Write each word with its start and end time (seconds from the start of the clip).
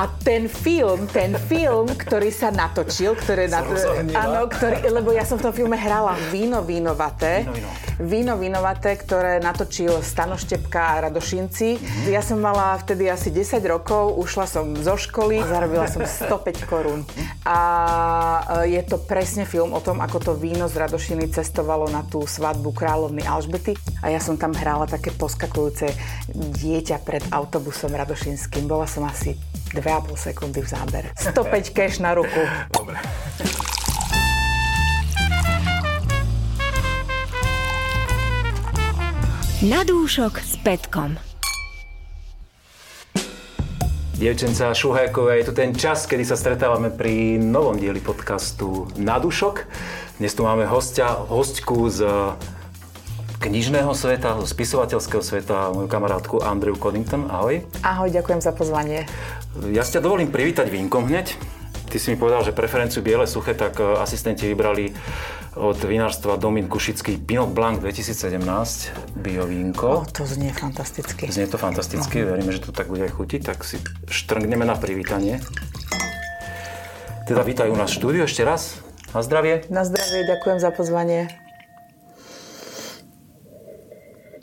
A 0.00 0.08
ten 0.08 0.48
film, 0.48 1.04
ten 1.12 1.36
film, 1.36 1.84
ktorý 1.92 2.32
sa 2.32 2.48
natočil, 2.48 3.12
ktoré 3.20 3.52
na, 3.52 3.60
áno, 4.16 4.48
ktorý, 4.48 4.88
lebo 4.88 5.12
ja 5.12 5.28
som 5.28 5.36
v 5.36 5.44
tom 5.44 5.52
filme 5.52 5.76
hrala 5.76 6.16
Víno 6.32 6.64
vínovaté. 6.64 7.44
Víno. 7.44 7.68
Víno 8.00 8.32
vínovaté, 8.40 8.96
ktoré 8.96 9.44
natočil 9.44 10.00
Stano 10.00 10.40
Štepka 10.40 10.96
a 10.96 11.04
Radošinci. 11.04 11.76
Mm-hmm. 11.76 12.16
Ja 12.16 12.24
som 12.24 12.40
mala 12.40 12.80
vtedy 12.80 13.12
asi 13.12 13.28
10 13.28 13.60
rokov, 13.68 14.16
ušla 14.16 14.48
som 14.48 14.72
zo 14.72 14.96
školy, 14.96 15.44
zarobila 15.44 15.84
som 15.84 16.08
105 16.08 16.64
korún. 16.64 17.04
A 17.44 17.60
e, 18.64 18.72
je 18.72 18.82
to 18.88 19.04
presne 19.04 19.44
film 19.44 19.76
o 19.76 19.84
tom, 19.84 20.00
ako 20.00 20.16
to 20.16 20.32
víno 20.32 20.64
z 20.64 20.80
Radošiny 20.80 21.28
cestovalo 21.28 21.92
na 21.92 22.00
tú 22.08 22.24
svadbu 22.24 22.72
kráľovny 22.72 23.20
Alžbety. 23.28 23.76
A 24.00 24.08
ja 24.08 24.16
som 24.16 24.40
tam 24.40 24.56
hrala 24.56 24.88
také 24.88 25.12
poskakujúce 25.12 25.92
dieťa 26.32 27.04
pred 27.04 27.20
autobusom 27.28 27.92
Radošinským. 27.92 28.64
Bola 28.64 28.88
som 28.88 29.04
asi 29.04 29.36
2,5 29.74 30.18
sekundy 30.18 30.60
v 30.62 30.68
zábere. 30.68 31.08
105 31.14 31.70
cash 31.70 32.02
na 32.02 32.14
ruku. 32.14 32.42
Dobre. 32.74 32.98
Na 39.60 39.84
dúšok 39.84 40.40
s 40.40 40.56
Petkom. 40.64 41.20
Dievčenca 44.16 44.76
Šuhajkové, 44.76 45.40
je 45.40 45.48
tu 45.48 45.52
ten 45.56 45.72
čas, 45.72 46.04
kedy 46.04 46.28
sa 46.28 46.36
stretávame 46.36 46.92
pri 46.92 47.40
novom 47.40 47.76
dieli 47.80 48.04
podcastu 48.04 48.84
Na 49.00 49.16
dušok. 49.16 49.64
Dnes 50.20 50.36
tu 50.36 50.44
máme 50.44 50.68
hostia, 50.68 51.12
hostku 51.12 51.88
z 51.88 52.04
knižného 53.40 53.88
sveta, 53.96 54.36
zo 54.36 54.44
spisovateľského 54.44 55.24
sveta, 55.24 55.72
moju 55.72 55.88
kamarátku 55.88 56.44
Andrew 56.44 56.76
Coddington. 56.76 57.32
Ahoj. 57.32 57.64
Ahoj, 57.80 58.12
ďakujem 58.12 58.44
za 58.44 58.52
pozvanie. 58.52 59.08
Ja 59.72 59.80
si 59.80 59.96
ťa 59.96 60.04
dovolím 60.04 60.28
privítať 60.28 60.68
vínkom 60.68 61.08
hneď. 61.08 61.40
Ty 61.90 61.96
si 61.98 62.14
mi 62.14 62.20
povedal, 62.20 62.46
že 62.46 62.54
preferenciu 62.54 63.02
biele 63.02 63.26
suché, 63.26 63.56
tak 63.56 63.82
e, 63.82 63.98
asistenti 63.98 64.46
vybrali 64.46 64.94
od 65.58 65.74
vinárstva 65.82 66.38
Domin 66.38 66.70
Kušický 66.70 67.18
Pinot 67.18 67.50
Blanc 67.50 67.82
2017 67.82 69.18
bio 69.18 69.42
vínko. 69.48 70.04
O, 70.04 70.06
to 70.06 70.22
znie 70.22 70.54
fantasticky. 70.54 71.26
Znie 71.26 71.50
to 71.50 71.58
fantasticky, 71.58 72.22
no. 72.22 72.30
veríme, 72.30 72.54
že 72.54 72.62
to 72.62 72.70
tak 72.70 72.86
bude 72.86 73.02
aj 73.02 73.10
chutiť, 73.10 73.40
tak 73.42 73.66
si 73.66 73.82
štrngneme 74.06 74.62
na 74.62 74.78
privítanie. 74.78 75.42
Teda 77.26 77.42
vítajú 77.42 77.74
nás 77.74 77.90
štúdiu 77.90 78.22
ešte 78.22 78.46
raz. 78.46 78.78
Na 79.10 79.26
zdravie. 79.26 79.66
Na 79.66 79.82
zdravie, 79.82 80.30
ďakujem 80.30 80.58
za 80.62 80.70
pozvanie. 80.70 81.49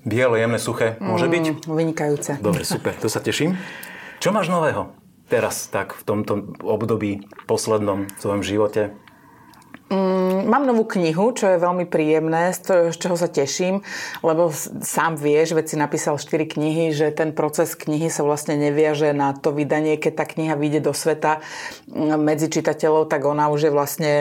Biele, 0.08 0.39
jemné, 0.39 0.55
suché. 0.55 0.95
Môže 1.03 1.27
mm, 1.27 1.33
byť? 1.36 1.44
Vynikajúce. 1.67 2.31
Dobre, 2.39 2.63
super, 2.80 2.95
to 2.95 3.11
sa 3.11 3.19
teším. 3.19 3.59
Čo 4.23 4.31
máš 4.31 4.47
nového 4.47 4.95
teraz, 5.27 5.67
tak 5.67 5.91
v 5.99 6.03
tomto 6.08 6.55
období 6.64 7.27
poslednom 7.44 8.08
v 8.08 8.16
svojom 8.16 8.39
živote? 8.39 8.95
Mm, 9.91 10.47
mám 10.47 10.64
novú 10.64 10.88
knihu, 10.88 11.36
čo 11.36 11.52
je 11.52 11.59
veľmi 11.59 11.83
príjemné, 11.91 12.55
z, 12.55 12.95
z 12.95 12.95
čoho 12.95 13.19
sa 13.19 13.27
teším, 13.27 13.83
lebo 14.23 14.47
sám 14.80 15.19
vieš, 15.19 15.52
veď 15.52 15.66
si 15.67 15.75
napísal 15.75 16.16
4 16.16 16.55
knihy, 16.55 16.95
že 16.95 17.11
ten 17.11 17.36
proces 17.36 17.75
knihy 17.75 18.08
sa 18.08 18.23
vlastne 18.23 18.55
neviaže 18.55 19.11
na 19.11 19.36
to 19.36 19.52
vydanie, 19.52 19.99
keď 19.99 20.23
tá 20.23 20.25
kniha 20.27 20.55
vyjde 20.55 20.88
do 20.88 20.95
sveta 20.95 21.44
mm, 21.92 22.16
medzi 22.16 22.47
čitateľov, 22.47 23.11
tak 23.11 23.27
ona 23.27 23.52
už 23.52 23.67
je 23.67 23.71
vlastne 23.75 24.14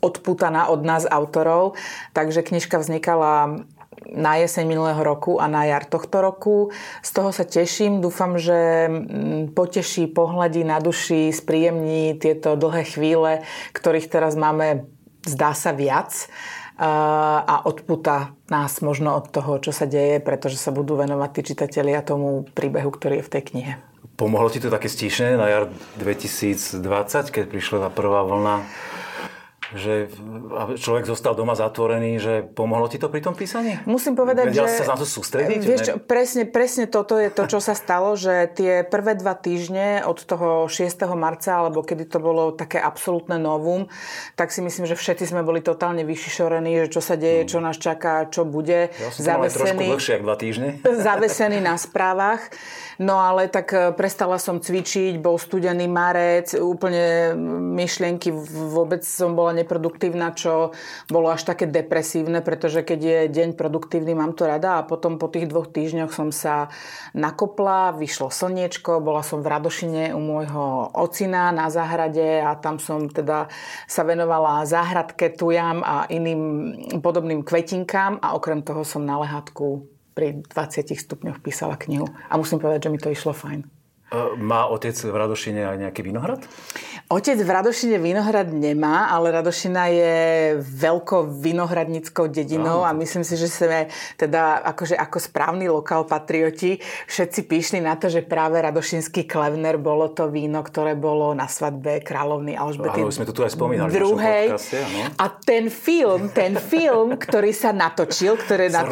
odputaná 0.00 0.70
od 0.70 0.86
nás 0.86 1.04
autorov. 1.04 1.76
Takže 2.16 2.46
knižka 2.46 2.80
vznikala 2.80 3.66
na 4.14 4.38
jeseň 4.38 4.64
minulého 4.68 5.00
roku 5.02 5.40
a 5.42 5.50
na 5.50 5.66
jar 5.66 5.82
tohto 5.88 6.22
roku. 6.22 6.70
Z 7.02 7.10
toho 7.10 7.30
sa 7.34 7.42
teším. 7.42 7.98
Dúfam, 7.98 8.38
že 8.38 8.86
mm, 8.86 9.56
poteší, 9.56 10.10
pohľadí 10.10 10.62
na 10.62 10.78
duši, 10.78 11.34
spríjemní 11.34 12.18
tieto 12.20 12.54
dlhé 12.54 12.86
chvíle, 12.86 13.42
ktorých 13.74 14.06
teraz 14.06 14.38
máme, 14.38 14.86
zdá 15.26 15.56
sa, 15.56 15.74
viac 15.74 16.30
a 16.76 17.64
odputa 17.64 18.36
nás 18.52 18.84
možno 18.84 19.16
od 19.16 19.32
toho, 19.32 19.56
čo 19.64 19.72
sa 19.72 19.88
deje, 19.88 20.20
pretože 20.20 20.60
sa 20.60 20.68
budú 20.68 21.00
venovať 21.00 21.30
tí 21.32 21.42
čitatelia 21.52 22.04
tomu 22.04 22.44
príbehu, 22.52 22.92
ktorý 22.92 23.24
je 23.24 23.26
v 23.26 23.32
tej 23.32 23.42
knihe. 23.48 23.72
Pomohlo 24.20 24.52
ti 24.52 24.60
to 24.60 24.68
také 24.68 24.88
stíšne 24.88 25.40
na 25.40 25.48
jar 25.48 25.64
2020, 25.96 26.84
keď 27.32 27.44
prišla 27.48 27.88
tá 27.88 27.90
prvá 27.92 28.28
vlna 28.28 28.64
že 29.74 30.06
človek 30.78 31.10
zostal 31.10 31.34
doma 31.34 31.58
zatvorený, 31.58 32.22
že 32.22 32.34
pomohlo 32.46 32.86
ti 32.86 33.02
to 33.02 33.10
pri 33.10 33.18
tom 33.18 33.34
písaní? 33.34 33.82
Musím 33.82 34.14
povedať, 34.14 34.54
Vedela 34.54 34.70
že... 34.70 34.86
sa 34.86 34.94
na 34.94 34.96
to 35.00 35.06
sústrediť? 35.08 35.60
Vieš 35.64 35.80
čo, 35.82 35.92
presne, 35.98 36.46
presne 36.46 36.86
toto 36.86 37.18
je 37.18 37.34
to, 37.34 37.50
čo 37.50 37.58
sa 37.58 37.74
stalo, 37.74 38.14
že 38.14 38.46
tie 38.54 38.86
prvé 38.86 39.18
dva 39.18 39.34
týždne 39.34 40.06
od 40.06 40.22
toho 40.22 40.70
6. 40.70 40.86
marca, 41.18 41.66
alebo 41.66 41.82
kedy 41.82 42.06
to 42.06 42.22
bolo 42.22 42.54
také 42.54 42.78
absolútne 42.78 43.42
novum, 43.42 43.90
tak 44.38 44.54
si 44.54 44.62
myslím, 44.62 44.86
že 44.86 44.94
všetci 44.94 45.34
sme 45.34 45.42
boli 45.42 45.58
totálne 45.64 46.06
vyšišorení, 46.06 46.86
že 46.86 46.92
čo 46.94 47.02
sa 47.02 47.18
deje, 47.18 47.50
čo 47.50 47.58
nás 47.58 47.74
čaká, 47.74 48.30
čo 48.30 48.46
bude. 48.46 48.94
Ja 48.94 49.10
som 49.10 49.22
zavesený, 49.24 49.58
trošku 49.58 49.82
dlhšie, 49.98 50.14
dva 50.22 50.36
týždne. 50.38 50.68
Zavesený 51.06 51.58
na 51.58 51.74
správach. 51.74 52.46
No 52.96 53.20
ale 53.20 53.52
tak 53.52 53.76
e, 53.76 53.92
prestala 53.92 54.40
som 54.40 54.56
cvičiť, 54.56 55.20
bol 55.20 55.36
studený 55.36 55.84
marec, 55.84 56.56
úplne 56.56 57.36
myšlienky, 57.76 58.32
vôbec 58.72 59.04
som 59.04 59.36
bola 59.36 59.55
neproduktívna, 59.56 60.36
čo 60.36 60.76
bolo 61.08 61.32
až 61.32 61.48
také 61.48 61.64
depresívne, 61.64 62.44
pretože 62.44 62.84
keď 62.84 63.00
je 63.00 63.18
deň 63.32 63.48
produktívny, 63.56 64.12
mám 64.12 64.36
to 64.36 64.44
rada 64.44 64.78
a 64.78 64.86
potom 64.86 65.16
po 65.16 65.32
tých 65.32 65.48
dvoch 65.48 65.72
týždňoch 65.72 66.12
som 66.12 66.28
sa 66.28 66.68
nakopla, 67.16 67.96
vyšlo 67.96 68.28
slniečko, 68.28 69.00
bola 69.00 69.24
som 69.24 69.40
v 69.40 69.48
Radošine 69.48 70.12
u 70.12 70.20
môjho 70.20 70.92
ocina 70.92 71.48
na 71.56 71.72
záhrade 71.72 72.44
a 72.44 72.52
tam 72.60 72.76
som 72.76 73.08
teda 73.08 73.48
sa 73.88 74.02
venovala 74.04 74.68
záhradke, 74.68 75.32
tujam 75.32 75.80
a 75.80 76.04
iným 76.12 76.42
podobným 77.00 77.40
kvetinkám 77.40 78.20
a 78.20 78.36
okrem 78.36 78.60
toho 78.60 78.84
som 78.84 79.00
na 79.00 79.16
lehatku 79.16 79.88
pri 80.16 80.40
20 80.44 80.96
stupňoch 80.96 81.44
písala 81.44 81.76
knihu. 81.76 82.08
A 82.32 82.40
musím 82.40 82.56
povedať, 82.56 82.88
že 82.88 82.92
mi 82.92 82.96
to 83.00 83.12
išlo 83.12 83.36
fajn. 83.36 83.68
Má 84.38 84.70
otec 84.70 84.94
v 84.94 85.12
Radošine 85.12 85.66
aj 85.66 85.76
nejaký 85.82 86.06
vinohrad? 86.06 86.46
Otec 87.06 87.38
v 87.38 87.50
Radošine 87.50 87.98
vinohrad 87.98 88.50
nemá, 88.50 89.10
ale 89.10 89.34
Radošina 89.34 89.82
je 89.92 90.14
veľkou 90.58 91.28
vinohradnickou 91.38 92.30
dedinou 92.30 92.82
a 92.82 92.90
myslím 92.96 93.22
si, 93.22 93.38
že 93.38 93.50
sme 93.50 93.86
teda 94.18 94.64
akože 94.74 94.98
ako 94.98 95.18
správni 95.20 95.68
lokál 95.70 96.08
patrioti 96.08 96.80
všetci 97.06 97.40
píšli 97.46 97.78
na 97.84 97.94
to, 97.94 98.10
že 98.10 98.26
práve 98.26 98.58
Radošinský 98.58 99.28
Klevner 99.28 99.78
bolo 99.78 100.10
to 100.10 100.32
víno, 100.32 100.64
ktoré 100.64 100.96
bolo 100.98 101.30
na 101.36 101.46
svadbe 101.46 102.02
kráľovny 102.02 102.58
Alžbety 102.58 103.04
Áno, 103.04 103.14
sme 103.14 103.28
to 103.28 103.34
tu 103.36 103.46
aj 103.46 103.54
spomínali. 103.54 103.92
Druhej. 103.92 104.44
Podcaste, 104.54 104.78
a 105.14 105.26
ten 105.30 105.70
film, 105.70 106.30
ten 106.34 106.58
film, 106.58 107.14
ktorý 107.14 107.54
sa 107.54 107.70
natočil, 107.70 108.34
ktoré 108.34 108.66
na, 108.66 108.82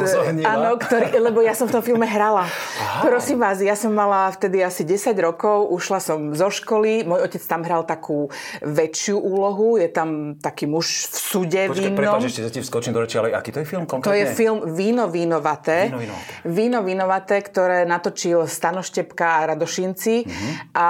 áno, 0.54 0.78
ktorý, 0.78 1.18
lebo 1.18 1.42
ja 1.42 1.56
som 1.56 1.66
v 1.66 1.80
tom 1.80 1.82
filme 1.82 2.06
hrala. 2.06 2.46
Aha. 2.46 3.02
Prosím 3.02 3.42
vás, 3.42 3.58
ja 3.58 3.74
som 3.74 3.90
mala 3.90 4.30
vtedy 4.30 4.62
asi 4.62 4.86
10 4.86 5.04
10 5.04 5.20
rokov, 5.20 5.68
ušla 5.68 6.00
som 6.00 6.32
zo 6.32 6.48
školy, 6.48 7.04
môj 7.04 7.28
otec 7.28 7.42
tam 7.44 7.60
hral 7.60 7.84
takú 8.04 8.28
väčšiu 8.60 9.16
úlohu, 9.16 9.80
je 9.80 9.88
tam 9.88 10.36
taký 10.36 10.68
muž 10.68 11.08
v 11.08 11.16
súde 11.16 11.62
Počkej, 11.72 11.88
vínom. 11.88 11.96
Prepáč, 11.96 12.28
ešte 12.28 12.44
sa 12.44 12.52
ti 12.52 12.60
vskočím 12.60 12.92
do 12.92 13.00
reči, 13.00 13.16
ale 13.16 13.32
aký 13.32 13.48
to 13.48 13.64
je 13.64 13.66
film 13.72 13.88
konkrétne? 13.88 14.12
To 14.12 14.20
je 14.20 14.26
film 14.36 14.58
Víno 14.76 15.08
vínovaté. 15.08 15.88
Víno 15.88 16.04
vínovaté. 16.04 16.32
Víno 16.44 16.78
vínovaté, 16.84 17.36
ktoré 17.40 17.88
natočil 17.88 18.44
Stano 18.44 18.84
Štepka 18.84 19.40
a 19.40 19.56
Radošinci. 19.56 20.14
Mm-hmm. 20.28 20.52
A 20.76 20.88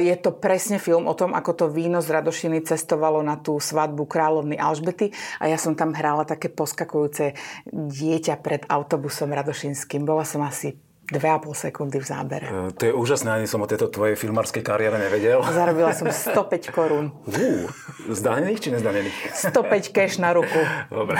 e, 0.00 0.08
je 0.08 0.16
to 0.16 0.32
presne 0.32 0.80
film 0.80 1.04
o 1.04 1.12
tom, 1.12 1.36
ako 1.36 1.52
to 1.52 1.66
víno 1.68 2.00
z 2.00 2.08
Radošiny 2.08 2.64
cestovalo 2.64 3.20
na 3.20 3.36
tú 3.36 3.60
svadbu 3.60 4.08
kráľovny 4.08 4.56
Alžbety. 4.56 5.12
A 5.44 5.52
ja 5.52 5.60
som 5.60 5.76
tam 5.76 5.92
hrála 5.92 6.24
také 6.24 6.48
poskakujúce 6.48 7.36
dieťa 7.68 8.40
pred 8.40 8.64
autobusom 8.64 9.28
Radošinským. 9.28 10.08
Bola 10.08 10.24
som 10.24 10.40
asi 10.40 10.87
2,5 11.08 11.56
sekundy 11.56 11.98
v 12.00 12.06
zábere. 12.06 12.46
Uh, 12.52 12.68
to 12.76 12.88
je 12.88 12.92
úžasné, 12.92 13.40
ani 13.40 13.46
som 13.48 13.64
o 13.64 13.68
tejto 13.68 13.88
tvojej 13.88 14.12
filmárskej 14.14 14.60
kariére 14.60 15.00
nevedel. 15.00 15.40
Zarobila 15.40 15.96
som 15.96 16.12
105 16.12 16.68
korún. 16.68 17.16
Uh, 17.24 17.64
zdanených 18.12 18.60
či 18.60 18.68
nezdanených? 18.76 19.32
105 19.32 19.96
cash 19.96 20.20
na 20.20 20.36
ruku. 20.36 20.60
Dobre. 20.92 21.16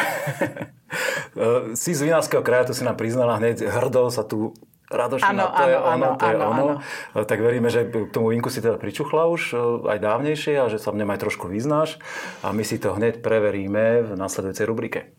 Uh, 1.33 1.73
si 1.73 1.97
z 1.97 2.05
Vinárskeho 2.05 2.45
kraja, 2.45 2.73
to 2.73 2.75
si 2.77 2.85
nám 2.85 3.01
priznala 3.01 3.41
hneď, 3.41 3.65
hrdo 3.65 4.13
sa 4.13 4.25
tu 4.25 4.53
Radošina, 4.89 5.29
ano, 5.29 5.45
to, 5.53 5.63
ano, 5.63 5.69
je 5.69 5.77
ono, 5.77 5.89
ano, 5.93 6.09
to 6.17 6.25
je 6.25 6.33
ano, 6.35 6.45
ono. 6.49 6.65
Ano. 7.13 7.25
Tak 7.29 7.39
veríme, 7.45 7.69
že 7.69 7.93
k 7.93 8.09
tomu 8.09 8.33
vinku 8.33 8.49
si 8.49 8.65
teda 8.65 8.81
pričuchla 8.81 9.29
už 9.29 9.53
aj 9.85 10.01
dávnejšie 10.01 10.57
a 10.57 10.73
že 10.73 10.81
sa 10.81 10.97
v 10.97 11.05
nej 11.05 11.09
aj 11.13 11.21
trošku 11.29 11.45
vyznáš. 11.45 12.01
A 12.41 12.57
my 12.57 12.65
si 12.65 12.81
to 12.81 12.97
hneď 12.97 13.21
preveríme 13.21 14.01
v 14.09 14.11
nasledujúcej 14.17 14.65
rubrike. 14.65 15.13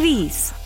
Kvíz. 0.00 0.59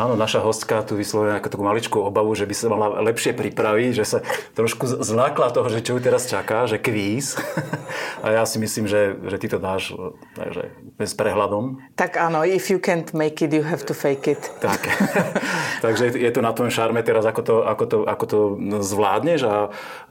Áno, 0.00 0.16
naša 0.16 0.40
hostka 0.40 0.80
tu 0.88 0.96
vyslovila 0.96 1.36
ako 1.36 1.52
takú 1.52 1.64
maličkú 1.68 1.98
obavu, 2.00 2.32
že 2.32 2.48
by 2.48 2.54
sa 2.56 2.72
mala 2.72 2.96
lepšie 3.04 3.36
pripraviť, 3.36 3.92
že 3.92 4.04
sa 4.08 4.18
trošku 4.56 4.88
zlákla 4.88 5.52
toho, 5.52 5.68
že 5.68 5.84
čo 5.84 5.96
ju 5.96 6.00
teraz 6.00 6.24
čaká, 6.24 6.64
že 6.64 6.80
kvíz. 6.80 7.36
A 8.24 8.32
ja 8.32 8.48
si 8.48 8.56
myslím, 8.56 8.88
že, 8.88 9.20
že 9.20 9.36
ty 9.36 9.52
to 9.52 9.60
dáš 9.60 9.92
takže, 10.32 10.72
bez 10.96 11.12
prehľadom. 11.12 11.92
Tak 11.92 12.16
áno, 12.16 12.40
if 12.40 12.72
you 12.72 12.80
can't 12.80 13.12
make 13.12 13.44
it, 13.44 13.52
you 13.52 13.60
have 13.60 13.84
to 13.84 13.92
fake 13.92 14.32
it. 14.32 14.40
Tak. 14.62 14.78
Takže 15.84 16.14
je 16.14 16.30
to 16.30 16.40
na 16.40 16.54
tom 16.54 16.70
šarme 16.70 17.02
teraz, 17.02 17.26
ako 17.26 17.42
to, 17.42 17.54
ako 17.66 17.84
to, 17.84 17.98
ako 18.06 18.24
to 18.24 18.38
zvládneš 18.80 19.40
a 19.44 19.56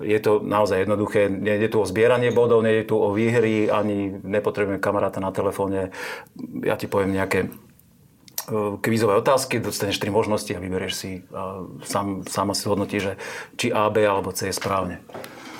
je 0.03 0.19
to 0.19 0.43
naozaj 0.43 0.83
jednoduché. 0.83 1.31
Nejde 1.31 1.71
tu 1.71 1.81
o 1.81 1.87
zbieranie 1.87 2.35
bodov, 2.35 2.61
nejde 2.61 2.91
tu 2.91 2.99
o 2.99 3.15
výhry, 3.15 3.71
ani 3.71 4.19
nepotrebujem 4.21 4.83
kamaráta 4.83 5.23
na 5.23 5.31
telefóne. 5.31 5.95
Ja 6.67 6.75
ti 6.75 6.91
poviem 6.91 7.15
nejaké 7.15 7.47
kvízové 8.83 9.15
otázky, 9.15 9.63
dostaneš 9.63 10.03
tri 10.03 10.11
možnosti 10.11 10.51
a 10.51 10.59
vyberieš 10.59 10.93
si, 10.93 11.23
a 11.31 11.63
sám, 11.87 12.27
sama 12.27 12.51
si 12.51 12.67
hodnotí, 12.67 12.99
že 12.99 13.15
či 13.55 13.71
A, 13.71 13.87
B 13.87 14.03
alebo 14.03 14.35
C 14.35 14.51
je 14.51 14.55
správne. 14.55 14.99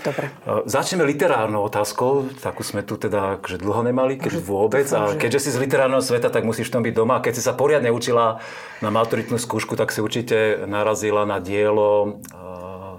Dobre. 0.02 0.34
Začneme 0.66 1.06
literárnou 1.06 1.62
otázkou, 1.62 2.34
takú 2.42 2.66
sme 2.66 2.82
tu 2.82 2.98
teda 2.98 3.38
že 3.46 3.62
dlho 3.62 3.86
nemali, 3.86 4.18
keď 4.18 4.42
vôbec. 4.42 4.90
A 4.98 5.14
keďže 5.14 5.46
si 5.46 5.50
z 5.54 5.62
literárneho 5.62 6.02
sveta, 6.02 6.34
tak 6.34 6.42
musíš 6.42 6.74
v 6.74 6.74
tom 6.74 6.84
byť 6.90 6.94
doma. 6.98 7.22
Keď 7.22 7.38
si 7.38 7.46
sa 7.46 7.54
poriadne 7.54 7.94
učila 7.94 8.42
na 8.82 8.90
maturitnú 8.90 9.38
skúšku, 9.38 9.78
tak 9.78 9.94
si 9.94 10.02
určite 10.02 10.66
narazila 10.66 11.30
na 11.30 11.38
dielo 11.38 12.18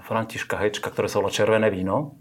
Františka 0.07 0.55
Hečka, 0.55 0.95
ktoré 0.95 1.11
sa 1.11 1.19
volá 1.19 1.27
Červené 1.27 1.67
víno. 1.67 2.15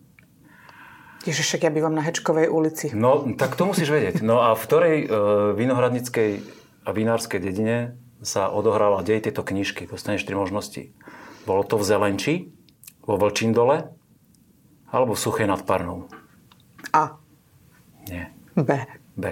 Ježiš, 1.23 1.55
však 1.55 1.63
ja 1.67 1.71
bývam 1.71 1.95
na 1.95 2.03
Hečkovej 2.03 2.51
ulici. 2.51 2.91
No, 2.91 3.23
tak 3.39 3.55
to 3.55 3.71
musíš 3.71 3.87
vedieť. 3.87 4.27
No 4.27 4.43
a 4.43 4.59
v 4.59 4.63
ktorej 4.67 4.97
uh, 5.07 5.07
vinohradnickej 5.55 6.43
vinárskej 6.91 7.39
dedine 7.39 7.95
sa 8.23 8.51
odohráva 8.51 9.07
dej 9.07 9.23
tejto 9.23 9.47
knižky. 9.47 9.87
Dostaneš 9.87 10.27
tri 10.27 10.35
možnosti. 10.35 10.91
Bolo 11.47 11.63
to 11.63 11.79
v 11.79 11.87
Zelenči, 11.87 12.35
vo 13.03 13.19
Vlčíndole 13.19 13.91
alebo 14.93 15.17
v 15.17 15.23
Suchej 15.23 15.47
nad 15.49 15.63
Parnou. 15.65 16.07
A. 16.95 17.19
Nie. 18.07 18.31
B. 18.55 18.69
B. 19.17 19.25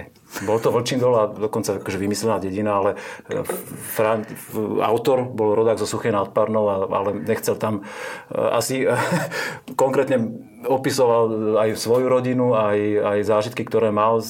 Bol 0.45 0.57
to 0.61 0.73
Vlčíndol 0.73 1.13
a 1.17 1.23
dokonca 1.29 1.77
akože 1.77 1.97
vymyslená 1.97 2.37
dedina, 2.37 2.77
ale 2.77 2.89
e, 3.29 3.41
Fran, 3.97 4.25
autor 4.81 5.25
bol 5.25 5.57
rodák 5.57 5.77
zo 5.81 5.89
Suchej 5.89 6.13
nad 6.13 6.29
Parnou, 6.33 6.69
ale 6.69 7.17
nechcel 7.25 7.57
tam 7.57 7.81
e, 7.81 7.83
asi 8.37 8.85
konkrétne 9.81 10.21
opisoval 10.65 11.57
aj 11.57 11.77
svoju 11.77 12.07
rodinu, 12.09 12.53
aj, 12.53 12.77
aj 13.01 13.19
zážitky, 13.25 13.65
ktoré 13.65 13.89
mal 13.89 14.21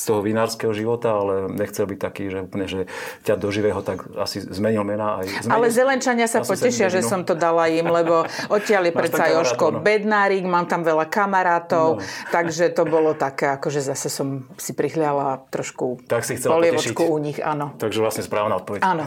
z 0.00 0.08
toho 0.08 0.24
vinárskeho 0.24 0.72
života, 0.72 1.12
ale 1.12 1.52
nechcel 1.52 1.84
byť 1.84 1.98
taký, 2.00 2.32
že 2.32 2.38
úplne, 2.40 2.64
že 2.64 2.88
ťa 3.28 3.36
do 3.36 3.52
živého 3.52 3.84
tak 3.84 4.08
asi 4.16 4.40
zmenil 4.40 4.80
mena. 4.80 5.20
Aj 5.20 5.28
zmenil, 5.28 5.52
ale 5.52 5.66
Zelenčania 5.68 6.24
sa 6.24 6.40
potešia, 6.40 6.88
že 6.88 7.04
som 7.04 7.20
to 7.28 7.36
dala 7.36 7.68
im, 7.68 7.84
lebo 7.84 8.24
odtiaľ 8.48 8.88
je 8.88 8.94
predsa 8.96 9.24
Joško 9.28 9.66
no. 9.76 9.80
Bednárik, 9.84 10.44
mám 10.48 10.64
tam 10.64 10.80
veľa 10.82 11.04
kamarátov, 11.04 12.00
no. 12.00 12.04
takže 12.32 12.72
to 12.72 12.88
bolo 12.88 13.12
také, 13.12 13.60
akože 13.60 13.84
zase 13.84 14.08
som 14.08 14.48
si 14.56 14.72
prihľala 14.72 15.44
trošku 15.52 16.08
tak 16.08 16.24
si 16.24 16.40
polievočku 16.40 17.04
u 17.04 17.18
nich, 17.20 17.36
áno. 17.36 17.76
Takže 17.76 18.00
vlastne 18.00 18.24
správna 18.24 18.56
odpoveď. 18.56 18.80
Áno. 18.80 19.04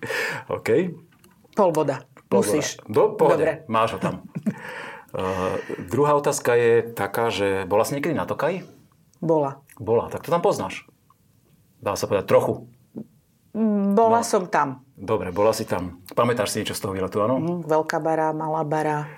OK. 0.56 0.94
Pol 1.58 1.70
boda. 1.74 2.06
Pol 2.28 2.44
Musíš. 2.44 2.76
Do, 2.84 3.16
Dobre. 3.16 3.64
máš 3.66 3.96
ho 3.96 3.98
tam. 3.98 4.22
uh, 5.14 5.56
druhá 5.88 6.16
otázka 6.18 6.54
je 6.58 6.72
taká, 6.92 7.30
že 7.32 7.64
bola 7.64 7.84
si 7.84 7.96
niekedy 7.96 8.16
na 8.16 8.28
Tokaji? 8.28 8.66
Bola. 9.18 9.62
Bola, 9.78 10.10
tak 10.10 10.22
to 10.26 10.30
tam 10.30 10.42
poznáš. 10.42 10.86
Dá 11.78 11.94
sa 11.94 12.10
povedať 12.10 12.26
trochu. 12.26 12.66
Bola 13.94 14.22
no. 14.22 14.26
som 14.26 14.46
tam. 14.46 14.86
Dobre, 14.98 15.30
bola 15.30 15.54
si 15.54 15.66
tam. 15.66 16.02
Pamätáš 16.14 16.54
si 16.54 16.62
niečo 16.62 16.74
z 16.74 16.82
toho 16.82 16.92
výletu, 16.94 17.22
áno? 17.22 17.38
Mm, 17.38 17.60
veľká 17.66 17.98
bara, 18.02 18.30
malá 18.34 18.62
bara, 18.62 19.10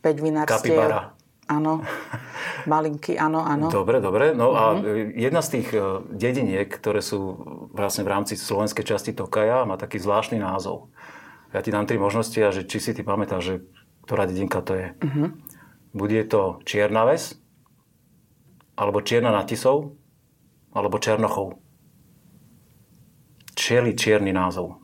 5 0.00 0.24
vinárstiev. 0.24 0.76
Kapibara. 0.76 1.16
Áno. 1.46 1.86
Malinky, 2.70 3.14
áno, 3.14 3.44
áno. 3.44 3.70
Dobre, 3.70 4.02
dobre. 4.02 4.34
No 4.34 4.52
mm-hmm. 4.52 4.60
a 4.60 4.64
mhm. 4.74 4.82
jedna 5.14 5.40
z 5.44 5.48
tých 5.60 5.68
e, 5.72 5.80
dediniek, 6.10 6.68
ktoré 6.68 7.00
sú 7.00 7.38
vlastne 7.70 8.02
v 8.02 8.12
rámci 8.12 8.34
slovenskej 8.34 8.84
časti 8.84 9.12
Tokaja, 9.14 9.68
má 9.68 9.78
taký 9.78 10.02
zvláštny 10.02 10.42
názov. 10.42 10.90
Ja 11.54 11.62
ti 11.62 11.70
dám 11.70 11.86
tri 11.86 11.96
možnosti 11.96 12.36
a 12.42 12.50
že 12.50 12.66
či 12.66 12.82
si 12.82 12.90
ty 12.92 13.06
pamätáš, 13.06 13.42
že 13.44 13.54
ktorá 14.06 14.30
dedinka 14.30 14.62
to 14.62 14.78
je. 14.78 14.86
Mm-hmm. 15.02 15.28
Bude 15.98 16.22
to 16.30 16.62
Čierna 16.62 17.02
ves, 17.02 17.34
alebo 18.78 19.02
Čierna 19.02 19.42
Tisou, 19.42 19.98
alebo 20.70 21.02
Černochov. 21.02 21.58
Čierny 23.56 23.98
čierny 23.98 24.30
názov. 24.30 24.78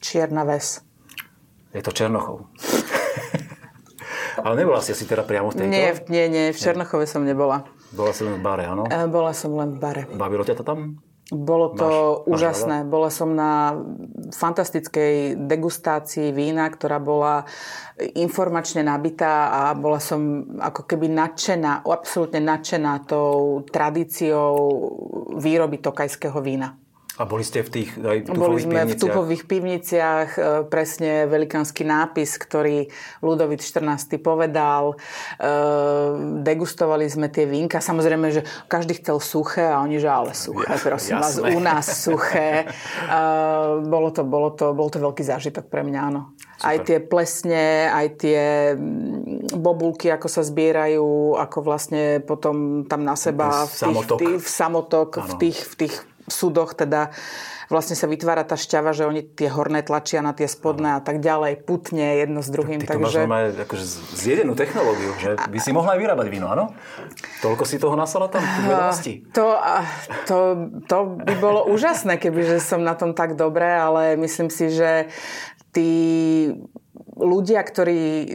Čierna 0.00 0.48
ves. 0.48 0.80
Je 1.74 1.82
to 1.84 1.92
Černochov. 1.92 2.48
Ale 4.44 4.54
nebola 4.56 4.80
si 4.80 4.94
asi 4.94 5.04
teda 5.04 5.26
priamo 5.26 5.50
v 5.50 5.60
tejto? 5.60 5.70
Nie, 5.70 5.90
nie, 6.08 6.24
nie, 6.30 6.44
v 6.54 6.58
Černochove 6.58 7.04
som 7.04 7.26
nebola. 7.26 7.68
Bola 7.92 8.16
si 8.16 8.24
len 8.24 8.38
v 8.38 8.42
bare, 8.42 8.64
áno? 8.64 8.88
E, 8.88 8.98
bola 9.10 9.34
som 9.36 9.52
len 9.54 9.76
v 9.76 9.78
bare. 9.78 10.02
Bavilo 10.08 10.46
ťa 10.46 10.56
to 10.58 10.64
tam? 10.64 11.04
Bolo 11.32 11.72
to 11.72 11.88
máš, 11.88 12.36
úžasné. 12.36 12.84
Máš 12.84 12.90
bola 12.92 13.08
som 13.08 13.32
na 13.32 13.80
fantastickej 14.28 15.40
degustácii 15.40 16.36
vína, 16.36 16.68
ktorá 16.68 17.00
bola 17.00 17.48
informačne 17.96 18.84
nabitá 18.84 19.48
a 19.48 19.62
bola 19.72 20.04
som 20.04 20.44
ako 20.60 20.84
keby 20.84 21.08
nadšená, 21.08 21.80
absolútne 21.88 22.44
nadšená 22.44 23.08
tou 23.08 23.64
tradíciou 23.64 24.52
výroby 25.40 25.80
tokajského 25.80 26.36
vína. 26.44 26.76
A 27.14 27.30
boli 27.30 27.46
ste 27.46 27.62
v 27.62 27.70
tých 27.70 27.94
aj 27.94 28.26
Boli 28.34 28.58
sme 28.58 28.82
pivniciach? 28.82 28.90
v 28.90 28.98
tupových 28.98 29.44
pivniciach, 29.46 30.28
e, 30.34 30.40
presne 30.66 31.30
velikánsky 31.30 31.86
nápis, 31.86 32.34
ktorý 32.42 32.90
Ludovit 33.22 33.62
14. 33.62 34.18
povedal. 34.18 34.98
E, 35.38 35.46
degustovali 36.42 37.06
sme 37.06 37.30
tie 37.30 37.46
vínka. 37.46 37.78
Samozrejme, 37.78 38.34
že 38.34 38.42
každý 38.66 38.98
chcel 38.98 39.22
suché 39.22 39.62
a 39.62 39.78
oni, 39.86 40.02
že 40.02 40.10
ale 40.10 40.34
suché, 40.34 40.74
prosím 40.82 41.22
vás, 41.22 41.38
u 41.38 41.60
nás 41.62 41.86
suché. 41.86 42.66
E, 42.66 43.16
bolo 43.86 44.10
to, 44.10 44.26
bolo, 44.26 44.50
to, 44.50 44.74
bol 44.74 44.90
to 44.90 44.98
veľký 44.98 45.22
zážitok 45.22 45.70
pre 45.70 45.86
mňa, 45.86 46.00
áno. 46.10 46.34
Super. 46.58 46.66
Aj 46.66 46.76
tie 46.82 46.98
plesne, 46.98 47.94
aj 47.94 48.06
tie 48.18 48.42
mm, 48.74 49.54
bobulky, 49.54 50.10
ako 50.10 50.26
sa 50.26 50.42
zbierajú, 50.42 51.38
ako 51.38 51.58
vlastne 51.62 52.18
potom 52.26 52.86
tam 52.90 53.06
na 53.06 53.14
seba 53.14 53.66
v, 53.66 53.70
tých, 53.70 53.78
samotok, 53.78 54.18
v, 54.18 54.18
tých, 54.18 54.38
v, 54.38 54.48
samotok, 54.50 55.10
v 55.22 55.32
tých, 55.38 55.58
v 55.62 55.74
tých 55.78 55.94
súdoch 56.28 56.72
teda 56.76 57.12
vlastne 57.72 57.96
sa 57.96 58.04
vytvára 58.04 58.44
tá 58.44 58.56
šťava, 58.60 58.92
že 58.92 59.08
oni 59.08 59.24
tie 59.24 59.48
horné 59.48 59.80
tlačia 59.80 60.20
na 60.20 60.36
tie 60.36 60.44
spodné 60.44 60.96
a 60.98 61.00
tak 61.00 61.20
ďalej, 61.24 61.64
putne 61.64 62.20
jedno 62.20 62.44
s 62.44 62.48
druhým. 62.52 62.80
Ty, 62.80 62.86
ty 62.86 62.90
takže... 62.96 63.24
to 63.24 63.30
máš 63.30 63.56
akože 63.56 63.84
zjedenú 64.20 64.52
technológiu, 64.52 65.12
že 65.16 65.36
by 65.40 65.58
si 65.60 65.70
mohla 65.72 65.96
aj 65.96 66.00
vyrábať 66.00 66.26
víno, 66.28 66.52
áno? 66.52 66.76
Toľko 67.40 67.64
si 67.64 67.80
toho 67.80 67.96
nasala 67.96 68.28
tam, 68.28 68.44
vedomosti? 68.68 69.24
To, 69.32 69.56
to, 70.28 70.36
to 70.84 70.96
by 71.24 71.34
bolo 71.40 71.64
úžasné, 71.72 72.20
kebyže 72.20 72.60
som 72.60 72.84
na 72.84 72.92
tom 72.92 73.16
tak 73.16 73.36
dobré, 73.36 73.74
ale 73.74 74.20
myslím 74.20 74.52
si, 74.52 74.68
že 74.68 75.08
tí 75.72 75.90
ľudia, 77.14 77.62
ktorí 77.62 78.02
e, 78.02 78.28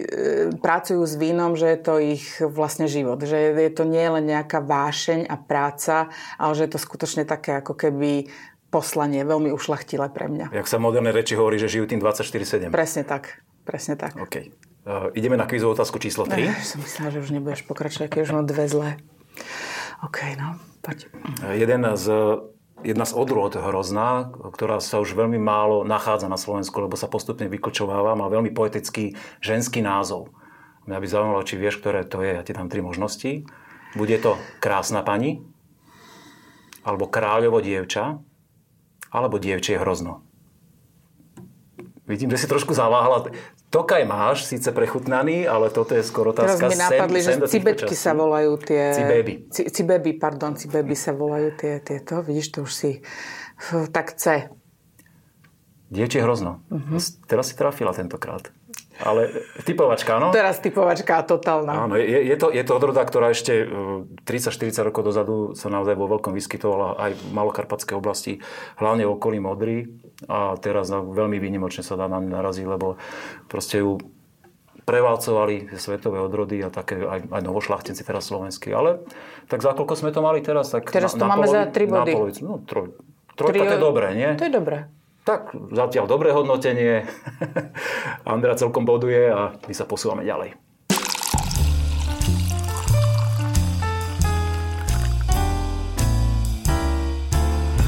pracujú 0.59 1.03
s 1.03 1.19
vínom, 1.19 1.53
že 1.59 1.75
je 1.75 1.79
to 1.79 1.93
ich 1.99 2.25
vlastne 2.39 2.87
život. 2.87 3.19
Že 3.19 3.59
je 3.59 3.71
to 3.75 3.83
nie 3.83 4.07
len 4.07 4.25
nejaká 4.25 4.63
vášeň 4.63 5.27
a 5.27 5.35
práca, 5.35 6.07
ale 6.39 6.51
že 6.55 6.65
je 6.67 6.71
to 6.75 6.79
skutočne 6.79 7.23
také 7.27 7.59
ako 7.59 7.75
keby 7.75 8.31
poslanie, 8.69 9.25
veľmi 9.25 9.49
ušlachtilé 9.51 10.13
pre 10.13 10.29
mňa. 10.29 10.53
Jak 10.53 10.69
sa 10.69 10.77
moderné 10.77 11.09
reči 11.09 11.33
hovorí, 11.33 11.57
že 11.57 11.67
žijú 11.67 11.89
tým 11.89 11.99
24-7. 11.99 12.69
Presne 12.69 13.03
tak. 13.03 13.41
Presne 13.65 13.97
tak. 13.97 14.15
OK. 14.15 14.53
Uh, 14.85 15.13
ideme 15.13 15.35
na 15.35 15.45
kvízovú 15.45 15.75
otázku 15.75 15.97
číslo 15.97 16.25
3. 16.25 16.37
Uh, 16.37 16.53
som 16.61 16.79
myslela, 16.81 17.09
že 17.13 17.19
už 17.19 17.29
nebudeš 17.33 17.61
pokračovať, 17.65 18.07
keď 18.09 18.19
už 18.25 18.31
mám 18.33 18.45
dve 18.45 18.65
zlé. 18.69 18.89
OK, 20.05 20.37
no, 20.39 20.55
poď. 20.79 21.11
Jeden 21.57 21.83
z 21.97 22.05
jedna 22.83 23.03
z 23.03 23.15
odrôd 23.15 23.57
hrozná, 23.57 24.31
ktorá 24.53 24.79
sa 24.79 25.01
už 25.01 25.17
veľmi 25.17 25.39
málo 25.41 25.83
nachádza 25.83 26.31
na 26.31 26.39
Slovensku, 26.39 26.79
lebo 26.79 26.95
sa 26.95 27.11
postupne 27.11 27.49
vyklčováva, 27.51 28.15
má 28.15 28.31
veľmi 28.31 28.53
poetický 28.53 29.17
ženský 29.43 29.83
názov. 29.83 30.31
Mňa 30.87 30.97
by 30.97 31.07
zaujímalo, 31.07 31.43
či 31.45 31.59
vieš, 31.59 31.81
ktoré 31.83 32.07
to 32.07 32.23
je. 32.23 32.39
Ja 32.39 32.45
ti 32.45 32.55
dám 32.55 32.71
tri 32.71 32.79
možnosti. 32.81 33.45
Bude 33.97 34.17
to 34.21 34.37
krásna 34.61 35.01
pani, 35.01 35.41
alebo 36.85 37.09
kráľovo 37.09 37.59
dievča, 37.59 38.21
alebo 39.09 39.41
dievčie 39.41 39.81
hrozno. 39.81 40.28
Vidím, 42.09 42.33
že 42.33 42.41
si 42.41 42.47
trošku 42.49 42.73
zaváhala. 42.73 43.29
Tokaj 43.69 44.01
máš, 44.09 44.49
síce 44.49 44.73
prechutnaný, 44.73 45.45
ale 45.45 45.69
toto 45.69 45.93
je 45.93 46.01
skoro 46.01 46.33
otázka 46.33 46.57
Teraz 46.57 46.73
mi 46.73 46.81
napadli, 46.81 47.19
sem, 47.21 47.37
že 47.37 47.45
cibečky 47.45 47.93
sa 47.93 48.17
volajú 48.17 48.57
tie... 48.57 48.97
Cibeby. 48.97 49.33
cibeby, 49.53 50.11
pardon, 50.17 50.57
cibeby 50.57 50.97
sa 50.97 51.13
volajú 51.13 51.53
tie, 51.53 51.77
tieto. 51.85 52.25
Vidíš, 52.25 52.57
to 52.57 52.65
už 52.65 52.73
si... 52.73 52.91
Tak 53.93 54.17
C. 54.17 54.49
Dievčie 55.93 56.25
hrozno. 56.25 56.65
Uh-huh. 56.73 56.97
Teraz 57.29 57.53
si 57.53 57.53
trafila 57.53 57.93
tentokrát. 57.93 58.49
Ale 58.99 59.31
typovačka, 59.63 60.19
áno? 60.19 60.35
Teraz 60.35 60.59
typovačka 60.59 61.23
totálna. 61.23 61.87
Áno, 61.87 61.95
je, 61.95 62.03
je, 62.03 62.35
to, 62.35 62.51
je 62.51 62.63
to 62.67 62.73
odroda, 62.75 62.99
ktorá 63.07 63.31
ešte 63.31 63.63
30-40 64.27 64.91
rokov 64.91 65.07
dozadu 65.07 65.55
sa 65.55 65.71
naozaj 65.71 65.95
vo 65.95 66.11
veľkom 66.11 66.35
vyskytovala 66.35 66.99
aj 66.99 67.11
v 67.15 67.21
malokarpatskej 67.31 67.95
oblasti, 67.95 68.43
hlavne 68.75 69.07
v 69.07 69.11
okolí 69.15 69.39
Modry. 69.39 69.87
A 70.27 70.59
teraz 70.59 70.91
veľmi 70.91 71.39
výnimočne 71.39 71.85
sa 71.85 71.95
dá 71.95 72.11
na 72.11 72.19
naraziť, 72.19 72.65
lebo 72.67 72.99
proste 73.47 73.79
ju 73.79 74.03
prevalcovali 74.83 75.69
svetové 75.77 76.17
odrody 76.17 76.65
a 76.65 76.73
také 76.73 76.97
aj, 76.97 77.29
aj 77.29 77.41
novošlachtenci 77.45 78.01
teraz 78.01 78.25
slovenskí. 78.25 78.73
Ale 78.73 79.05
tak 79.45 79.61
za 79.61 79.77
koľko 79.77 79.93
sme 79.93 80.09
to 80.09 80.25
mali 80.25 80.41
teraz? 80.41 80.73
Tak 80.73 80.89
teraz 80.89 81.13
to 81.13 81.23
na 81.23 81.37
máme 81.37 81.45
polovi, 81.45 81.55
za 81.55 81.63
3 81.69 81.93
body. 81.93 82.11
Na 82.11 82.17
polovicu, 82.17 82.41
no, 82.41 82.53
troj, 82.65 82.85
trojka 83.37 83.63
to 83.69 83.75
je 83.77 83.79
dobré, 83.79 84.07
nie? 84.17 84.29
To 84.33 84.45
je 84.49 84.53
dobré. 84.53 84.77
Tak 85.29 85.53
zatiaľ 85.53 86.09
dobré 86.09 86.33
hodnotenie. 86.33 87.05
Andrea 88.25 88.57
celkom 88.57 88.83
boduje 88.83 89.29
a 89.29 89.53
my 89.69 89.73
sa 89.77 89.85
posúvame 89.85 90.25
ďalej. 90.25 90.57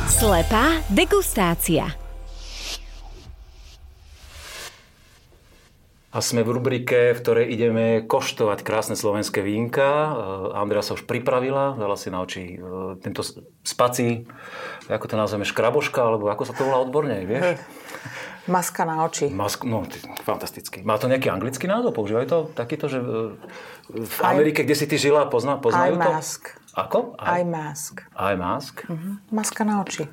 Slepá 0.06 0.86
degustácia. 0.94 2.01
A 6.12 6.20
sme 6.20 6.44
v 6.44 6.60
rubrike, 6.60 7.16
v 7.16 7.22
ktorej 7.24 7.56
ideme 7.56 8.04
koštovať 8.04 8.68
krásne 8.68 9.00
slovenské 9.00 9.40
vínka. 9.40 10.12
Eh, 10.12 10.60
Andrea 10.60 10.84
sa 10.84 11.00
už 11.00 11.08
pripravila, 11.08 11.80
dala 11.80 11.96
si 11.96 12.12
na 12.12 12.20
oči 12.20 12.60
eh, 12.60 13.00
tento 13.00 13.24
spací, 13.64 14.28
ako 14.92 15.06
to 15.08 15.16
nazveme, 15.16 15.48
škraboška, 15.48 16.04
alebo 16.04 16.28
ako 16.28 16.44
sa 16.44 16.54
to 16.54 16.68
volá 16.68 16.84
odborne, 16.84 17.24
vieš? 17.24 17.56
Maska 18.52 18.84
na 18.84 19.08
oči. 19.08 19.32
Mask, 19.32 19.64
no, 19.64 19.88
fantastický. 20.28 20.84
Má 20.84 21.00
to 21.00 21.08
nejaký 21.08 21.32
anglický 21.32 21.70
názov? 21.70 21.96
Používajú 21.96 22.26
to 22.28 22.38
takýto, 22.60 22.92
že 22.92 23.00
eh, 23.00 23.32
v 23.96 24.18
Amerike, 24.28 24.64
I, 24.64 24.66
kde 24.68 24.76
si 24.76 24.86
ty 24.92 25.00
žila, 25.00 25.32
pozná, 25.32 25.64
poznajú 25.64 25.96
to? 25.96 26.12
mask. 26.12 26.42
Ako? 26.76 27.16
Eye 27.24 27.48
mask. 27.48 28.04
Eye 28.20 28.36
mask? 28.36 28.84
Uh-huh. 28.88 29.16
Maska 29.32 29.64
na 29.64 29.80
oči. 29.80 30.12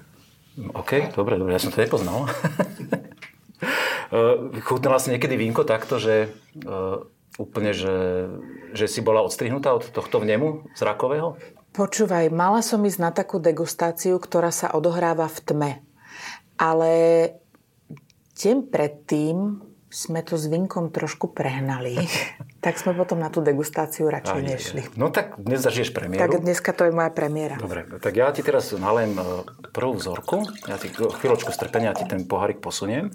OK, 0.75 1.15
dobre, 1.15 1.39
dobre, 1.39 1.55
ja 1.55 1.63
som 1.63 1.75
to 1.75 1.83
nepoznal. 1.83 2.27
Eh, 3.59 4.61
chutnala 4.65 5.03
si 5.03 5.13
niekedy 5.13 5.37
vínko 5.37 5.69
takto, 5.69 6.01
že 6.01 6.33
uh, 6.65 7.05
úplne, 7.37 7.77
že, 7.77 8.27
že 8.73 8.89
si 8.89 9.05
bola 9.05 9.21
odstrihnutá 9.21 9.77
od 9.77 9.85
tohto 9.93 10.23
vnemu 10.25 10.65
zrakového? 10.73 11.37
Počúvaj, 11.77 12.33
mala 12.33 12.65
som 12.65 12.81
ísť 12.81 13.01
na 13.05 13.11
takú 13.13 13.37
degustáciu, 13.37 14.17
ktorá 14.17 14.49
sa 14.49 14.73
odohráva 14.73 15.29
v 15.29 15.39
tme. 15.45 15.73
Ale 16.57 16.93
deň 18.41 18.57
predtým 18.73 19.61
sme 19.89 20.21
to 20.21 20.37
s 20.37 20.47
vínkom 20.49 20.93
trošku 20.93 21.33
prehnali. 21.33 21.97
tak 22.65 22.77
sme 22.77 22.93
potom 22.93 23.21
na 23.21 23.33
tú 23.33 23.41
degustáciu 23.41 24.09
radšej 24.13 24.41
Aj, 24.41 24.45
nešli. 24.45 24.83
No 25.01 25.09
tak 25.09 25.41
dnes 25.41 25.65
zažiješ 25.65 25.97
premiéru. 25.97 26.21
Tak 26.21 26.45
dneska 26.45 26.71
to 26.77 26.89
je 26.89 26.93
moja 26.93 27.09
premiéra. 27.13 27.57
Dobre, 27.57 27.89
tak 28.01 28.13
ja 28.17 28.29
ti 28.31 28.45
teraz 28.45 28.71
nalém 28.77 29.17
eh, 29.17 29.25
prvú 29.73 29.97
vzorku. 29.97 30.45
Ja 30.69 30.77
ti 30.77 30.93
chvíľočku 30.93 31.51
strpenia 31.51 31.97
ti 31.97 32.05
ten 32.05 32.29
pohárik 32.29 32.61
posuniem 32.61 33.11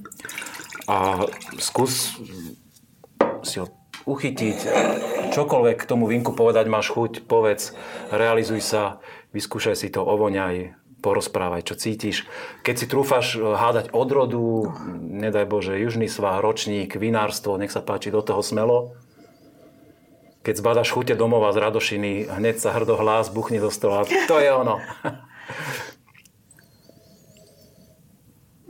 a 0.89 1.30
skús 1.62 2.18
si 3.44 3.60
ho 3.60 3.68
uchytiť, 4.03 4.58
čokoľvek 5.32 5.77
k 5.80 5.88
tomu 5.88 6.12
vinku 6.12 6.36
povedať 6.36 6.68
máš 6.68 6.92
chuť, 6.92 7.24
povedz, 7.24 7.72
realizuj 8.12 8.60
sa, 8.60 9.00
vyskúšaj 9.32 9.80
si 9.80 9.88
to, 9.88 10.03
ovoňaj, 10.03 10.75
porozprávaj, 11.03 11.67
čo 11.67 11.75
cítiš. 11.75 12.24
Keď 12.63 12.75
si 12.79 12.86
trúfaš 12.88 13.36
eh, 13.36 13.43
hádať 13.43 13.91
odrodu, 13.91 14.72
nedaj 15.03 15.45
Bože, 15.45 15.75
južný 15.75 16.07
svah, 16.07 16.39
ročník, 16.39 16.95
vinárstvo, 16.95 17.60
nech 17.60 17.75
sa 17.75 17.83
páči, 17.83 18.07
do 18.07 18.24
toho 18.24 18.39
smelo. 18.39 18.95
Keď 20.48 20.60
zbadaš 20.60 20.91
chute 20.91 21.15
domova 21.15 21.51
z 21.51 21.60
Radošiny, 21.60 22.27
hneď 22.27 22.60
sa 22.60 22.75
hrdo 22.75 23.00
hlas, 23.00 23.31
buchni 23.31 23.63
do 23.63 23.72
stola. 23.72 24.07
To 24.27 24.39
je 24.39 24.50
ono. 24.51 24.79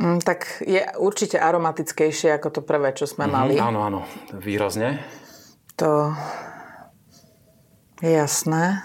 Mm, 0.04 0.20
tak 0.20 0.60
je 0.68 0.84
určite 1.00 1.40
aromatickejšie 1.40 2.36
ako 2.36 2.60
to 2.60 2.62
prvé, 2.66 2.92
čo 2.92 3.08
sme 3.08 3.24
mm-hmm, 3.24 3.40
mali. 3.40 3.54
Áno, 3.56 3.88
áno, 3.88 4.02
výrazne. 4.36 5.00
To 5.80 6.12
je 8.04 8.12
jasné. 8.12 8.84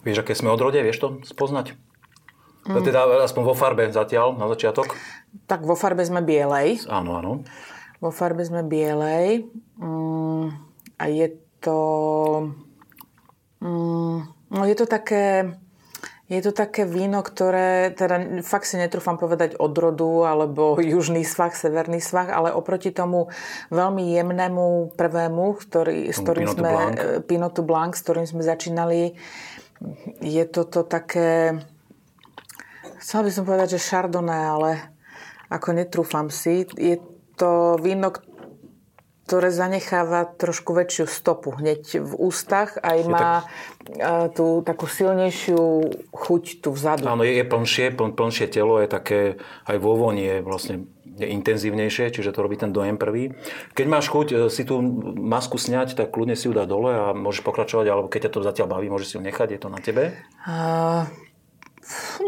Vieš, 0.00 0.24
aké 0.24 0.32
sme 0.32 0.52
odrode, 0.52 0.80
vieš 0.80 1.00
to 1.00 1.08
spoznať? 1.24 1.76
Mm. 2.68 2.84
Teda 2.84 3.04
aspoň 3.24 3.42
vo 3.44 3.54
farbe 3.56 3.88
zatiaľ, 3.88 4.36
na 4.36 4.48
začiatok? 4.48 4.92
Tak 5.48 5.64
vo 5.64 5.76
farbe 5.76 6.04
sme 6.04 6.20
bielej. 6.20 6.84
Áno, 6.88 7.16
áno. 7.16 7.32
Vo 8.00 8.10
farbe 8.12 8.44
sme 8.44 8.64
bielej. 8.64 9.48
Mm, 9.80 10.56
a 10.96 11.04
je 11.08 11.28
to... 11.60 11.78
Mm, 13.60 14.24
no 14.28 14.62
je 14.64 14.76
to 14.76 14.88
také 14.88 15.52
je 16.30 16.38
to 16.46 16.54
také 16.54 16.86
víno, 16.86 17.26
ktoré, 17.26 17.90
teda 17.90 18.46
fakt 18.46 18.70
si 18.70 18.78
netrúfam 18.78 19.18
povedať 19.18 19.58
odrodu, 19.58 20.30
alebo 20.30 20.78
južný 20.78 21.26
svah, 21.26 21.50
severný 21.50 21.98
svah, 21.98 22.30
ale 22.30 22.54
oproti 22.54 22.94
tomu 22.94 23.34
veľmi 23.74 24.14
jemnému 24.14 24.94
prvému, 24.94 25.58
ktorý, 25.58 26.14
s 26.14 26.22
ktorým 26.22 26.46
Pinot 26.46 26.56
sme, 26.62 26.70
Blanc. 26.70 26.96
Pinotu 27.26 27.60
Blanc, 27.66 27.98
s 27.98 28.06
ktorým 28.06 28.30
sme 28.30 28.46
začínali, 28.46 29.18
je 30.20 30.44
toto 30.44 30.84
také, 30.84 31.60
chcela 33.00 33.22
by 33.24 33.30
som 33.32 33.44
povedať, 33.48 33.80
že 33.80 33.86
Chardonnay, 33.88 34.44
ale 34.44 34.70
ako 35.48 35.74
netrúfam 35.74 36.28
si, 36.28 36.68
je 36.76 37.00
to 37.40 37.80
víno, 37.80 38.12
ktoré 39.30 39.54
zanecháva 39.54 40.26
trošku 40.26 40.74
väčšiu 40.74 41.06
stopu 41.06 41.54
hneď 41.54 42.02
v 42.02 42.12
ústach. 42.18 42.74
Aj 42.82 42.98
má 43.06 43.46
tak... 43.86 44.34
tú 44.34 44.66
takú 44.66 44.90
silnejšiu 44.90 45.62
chuť 46.10 46.58
tu 46.58 46.74
vzadu. 46.74 47.06
Áno, 47.06 47.22
je, 47.22 47.38
je 47.38 47.46
plnšie, 47.46 47.94
pln, 47.94 48.18
plnšie 48.18 48.50
telo, 48.50 48.82
je 48.82 48.90
také, 48.90 49.38
aj 49.70 49.76
vo 49.78 49.94
voni 49.94 50.26
je 50.26 50.36
vlastne 50.42 50.76
je 51.20 51.28
intenzívnejšie, 51.36 52.10
čiže 52.10 52.32
to 52.32 52.40
robí 52.40 52.56
ten 52.56 52.72
dojem 52.72 52.96
prvý. 52.96 53.36
Keď 53.76 53.86
máš 53.86 54.08
chuť 54.08 54.28
e, 54.32 54.34
si 54.48 54.64
tú 54.64 54.80
masku 55.14 55.60
sňať, 55.60 55.94
tak 55.94 56.10
kľudne 56.10 56.34
si 56.34 56.48
ju 56.48 56.52
dá 56.56 56.64
dole 56.64 56.90
a 56.90 57.04
môžeš 57.12 57.44
pokračovať, 57.44 57.86
alebo 57.88 58.08
keď 58.08 58.28
ťa 58.28 58.32
to 58.32 58.40
zatiaľ 58.46 58.68
baví, 58.72 58.88
môžeš 58.88 59.06
si 59.06 59.14
ju 59.18 59.22
nechať, 59.22 59.48
je 59.56 59.60
to 59.60 59.68
na 59.68 59.80
tebe. 59.80 60.16
Uh... 60.48 61.04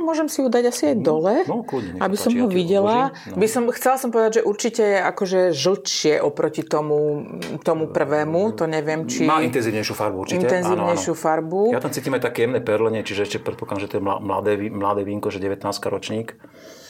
Môžem 0.02 0.26
si 0.26 0.42
ju 0.42 0.48
dať 0.50 0.64
asi 0.74 0.82
aj 0.90 0.96
dole, 1.04 1.44
no, 1.46 1.62
kľudne, 1.62 2.00
aby 2.02 2.16
som 2.18 2.34
ho 2.34 2.48
videla. 2.50 3.14
No. 3.30 3.38
By 3.38 3.46
som, 3.46 3.62
chcela 3.70 3.96
som 4.00 4.10
povedať, 4.10 4.40
že 4.40 4.42
určite 4.42 4.82
je 4.82 4.98
akože 4.98 5.40
žlčie 5.54 6.14
oproti 6.18 6.66
tomu, 6.66 7.28
tomu 7.62 7.86
prvému. 7.86 8.56
To 8.58 8.64
neviem, 8.66 9.06
či... 9.06 9.22
Má 9.22 9.44
intenzívnejšiu 9.44 9.94
farbu 9.94 10.16
určite. 10.26 10.48
Intenzívnejšiu 10.48 11.14
áno, 11.14 11.20
áno. 11.20 11.24
farbu. 11.28 11.60
Ja 11.76 11.84
tam 11.84 11.94
cítim 11.94 12.16
aj 12.18 12.26
také 12.26 12.48
jemné 12.48 12.58
perlenie, 12.64 13.06
čiže 13.06 13.28
ešte 13.28 13.38
predpokladám, 13.38 13.82
že 13.86 13.88
to 13.92 13.96
je 14.00 14.02
mladé, 14.02 14.52
mladé 14.72 15.02
vínko, 15.06 15.30
že 15.30 15.38
19 15.38 15.62
ročník. 15.68 16.34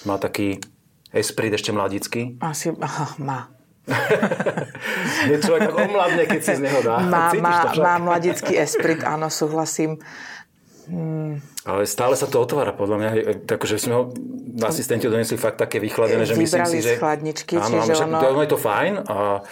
Má 0.09 0.17
taký 0.17 0.63
esprit 1.12 1.52
ešte 1.52 1.71
mladický. 1.71 2.40
Asi, 2.40 2.73
aha, 2.76 3.07
má. 3.21 3.52
je 5.31 5.37
človek 5.42 5.75
omladne, 5.75 6.25
keď 6.31 6.40
si 6.40 6.52
z 6.54 6.62
neho 6.62 6.81
dá. 6.87 7.02
Má, 7.02 7.35
má, 7.35 7.57
má 7.75 7.95
mladický 7.99 8.54
esprit, 8.54 9.02
áno, 9.02 9.26
súhlasím. 9.26 9.99
Hmm. 10.87 11.42
Ale 11.62 11.87
stále 11.87 12.19
sa 12.19 12.26
to 12.26 12.42
otvára, 12.42 12.75
podľa 12.75 12.97
mňa. 12.99 13.11
Takže 13.47 13.78
sme 13.78 13.95
ho 13.95 14.02
asistenti 14.66 15.07
donesli 15.07 15.38
fakt 15.38 15.62
také 15.62 15.78
vychladené, 15.78 16.26
že 16.26 16.35
myslím 16.35 16.66
si, 16.66 16.78
že... 16.83 16.99
z 16.99 17.02
chladničky, 17.02 17.54
áno, 17.54 17.87
čiže 17.87 18.02
áno, 18.02 18.19
ono... 18.19 18.42
je 18.42 18.50
to 18.50 18.59
fajn 18.59 18.92
a 19.07 19.47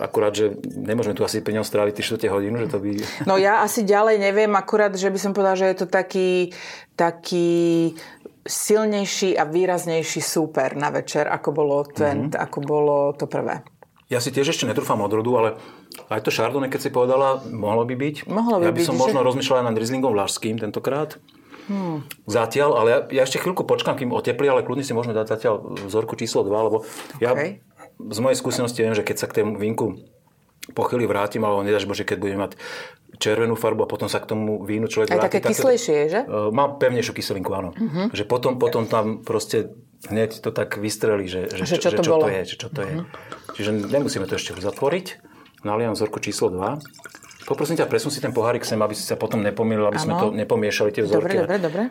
akurát, 0.00 0.32
že 0.32 0.52
nemôžeme 0.64 1.16
tu 1.16 1.24
asi 1.24 1.40
pri 1.40 1.60
ňom 1.60 1.64
stráviť 1.64 2.20
3 2.20 2.28
hodinu, 2.28 2.56
že 2.64 2.68
to 2.68 2.78
by... 2.80 2.90
No 3.28 3.40
ja 3.40 3.64
asi 3.64 3.84
ďalej 3.84 4.20
neviem, 4.20 4.52
akurát, 4.56 4.92
že 4.92 5.08
by 5.08 5.18
som 5.20 5.32
povedala, 5.32 5.60
že 5.60 5.72
je 5.72 5.76
to 5.84 5.86
taký, 5.88 6.52
taký 6.96 7.92
silnejší 8.44 9.34
a 9.40 9.48
výraznejší 9.48 10.20
súper 10.20 10.76
na 10.76 10.92
večer, 10.92 11.26
ako 11.28 11.50
bolo, 11.50 11.76
ten, 11.88 12.28
mm-hmm. 12.28 12.44
ako 12.44 12.58
bolo 12.60 12.96
to 13.16 13.24
prvé. 13.24 13.64
Ja 14.12 14.20
si 14.20 14.28
tiež 14.28 14.52
ešte 14.52 14.68
netrúfam 14.68 15.00
odrodu, 15.00 15.30
ale 15.40 15.48
aj 16.12 16.28
to 16.28 16.30
Chardonnay, 16.30 16.68
keď 16.68 16.80
si 16.86 16.90
povedala, 16.92 17.40
mohlo 17.48 17.88
by 17.88 17.96
byť. 17.96 18.16
Mohlo 18.28 18.60
by 18.60 18.64
ja 18.68 18.72
by 18.76 18.82
som 18.84 18.94
byť, 18.94 19.02
možno 19.02 19.20
že... 19.24 19.26
rozmýšľal 19.32 19.58
aj 19.64 19.66
nad 19.72 19.78
Rieslingom 19.80 20.12
Vlašským 20.12 20.56
tentokrát. 20.60 21.16
Hmm. 21.64 22.04
Zatiaľ, 22.28 22.70
ale 22.76 22.88
ja, 22.92 22.98
ja 23.08 23.22
ešte 23.24 23.40
chvíľku 23.40 23.64
počkám, 23.64 23.96
kým 23.96 24.12
oteplí, 24.12 24.44
ale 24.44 24.60
kľudne 24.60 24.84
si 24.84 24.92
môžeme 24.92 25.16
dať 25.16 25.26
zatiaľ 25.32 25.80
vzorku 25.88 26.12
číslo 26.20 26.44
2, 26.44 26.52
lebo 26.52 26.84
ja 27.24 27.32
okay. 27.32 27.64
z 27.96 28.18
mojej 28.20 28.36
skúsenosti 28.36 28.84
viem, 28.84 28.92
že 28.92 29.00
keď 29.00 29.16
sa 29.24 29.26
k 29.32 29.40
tému 29.40 29.56
vinku 29.56 29.96
po 30.72 30.82
chvíli 30.88 31.04
vrátim, 31.04 31.44
alebo 31.44 31.60
nedáš 31.60 31.84
Bože, 31.84 32.08
keď 32.08 32.18
budem 32.22 32.40
mať 32.40 32.56
červenú 33.20 33.54
farbu 33.54 33.86
a 33.86 33.88
potom 33.90 34.08
sa 34.10 34.18
k 34.18 34.32
tomu 34.32 34.64
vínu 34.64 34.88
človek 34.90 35.12
Aj 35.12 35.18
vráti. 35.20 35.38
Také 35.38 35.40
kyslejšie, 35.52 35.98
že? 36.10 36.20
Uh, 36.24 36.50
má 36.50 36.72
pevnejšiu 36.72 37.12
kyselinku, 37.14 37.52
áno. 37.52 37.70
Uh-huh. 37.76 38.10
Že 38.10 38.24
potom, 38.26 38.58
potom 38.58 38.88
tam 38.88 39.22
proste 39.22 39.76
hneď 40.10 40.40
to 40.40 40.50
tak 40.50 40.76
vystrelí, 40.80 41.28
že, 41.28 41.52
že, 41.52 41.64
že, 41.64 41.78
čo, 41.78 41.94
že, 41.94 41.98
čo, 42.00 42.18
to 42.18 42.28
je, 42.28 42.42
že 42.44 42.56
čo 42.58 42.68
to 42.72 42.80
uh-huh. 42.82 43.04
je. 43.04 43.54
Čiže 43.60 43.70
nemusíme 43.92 44.26
to 44.26 44.34
ešte 44.34 44.56
uzatvoriť. 44.56 45.06
Naliam 45.64 45.96
vzorku 45.96 46.20
číslo 46.20 46.52
2. 46.52 47.44
Poprosím 47.44 47.76
ťa, 47.76 47.88
presun 47.88 48.08
si 48.08 48.24
ten 48.24 48.32
pohárik 48.32 48.64
sem, 48.64 48.80
aby 48.80 48.96
si 48.96 49.04
sa 49.04 49.20
potom 49.20 49.40
nepomýlil, 49.44 49.84
aby 49.88 50.00
ano. 50.00 50.04
sme 50.04 50.14
to 50.16 50.26
nepomiešali 50.32 50.90
tie 50.92 51.04
vzorky. 51.04 51.40
Dobre, 51.40 51.60
dobre, 51.60 51.60
dobre. 51.60 51.82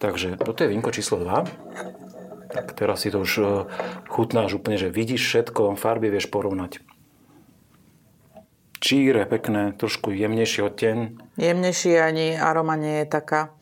Takže 0.00 0.40
toto 0.40 0.66
je 0.66 0.68
vínko 0.72 0.90
číslo 0.90 1.20
2. 1.20 2.52
Tak 2.52 2.76
teraz 2.76 3.00
si 3.00 3.08
to 3.08 3.24
už 3.24 3.32
e, 3.40 3.44
chutnáš 4.12 4.60
úplne, 4.60 4.76
že 4.76 4.92
vidíš 4.92 5.24
všetko, 5.24 5.78
farby 5.80 6.12
vieš 6.12 6.28
porovnať. 6.28 6.84
Číre, 8.82 9.30
pekné, 9.30 9.78
trošku 9.78 10.10
jemnejší 10.10 10.66
odteň. 10.66 10.96
Jemnejší 11.38 12.02
ani 12.02 12.34
aroma 12.34 12.74
nie 12.74 13.06
je 13.06 13.06
taká 13.06 13.54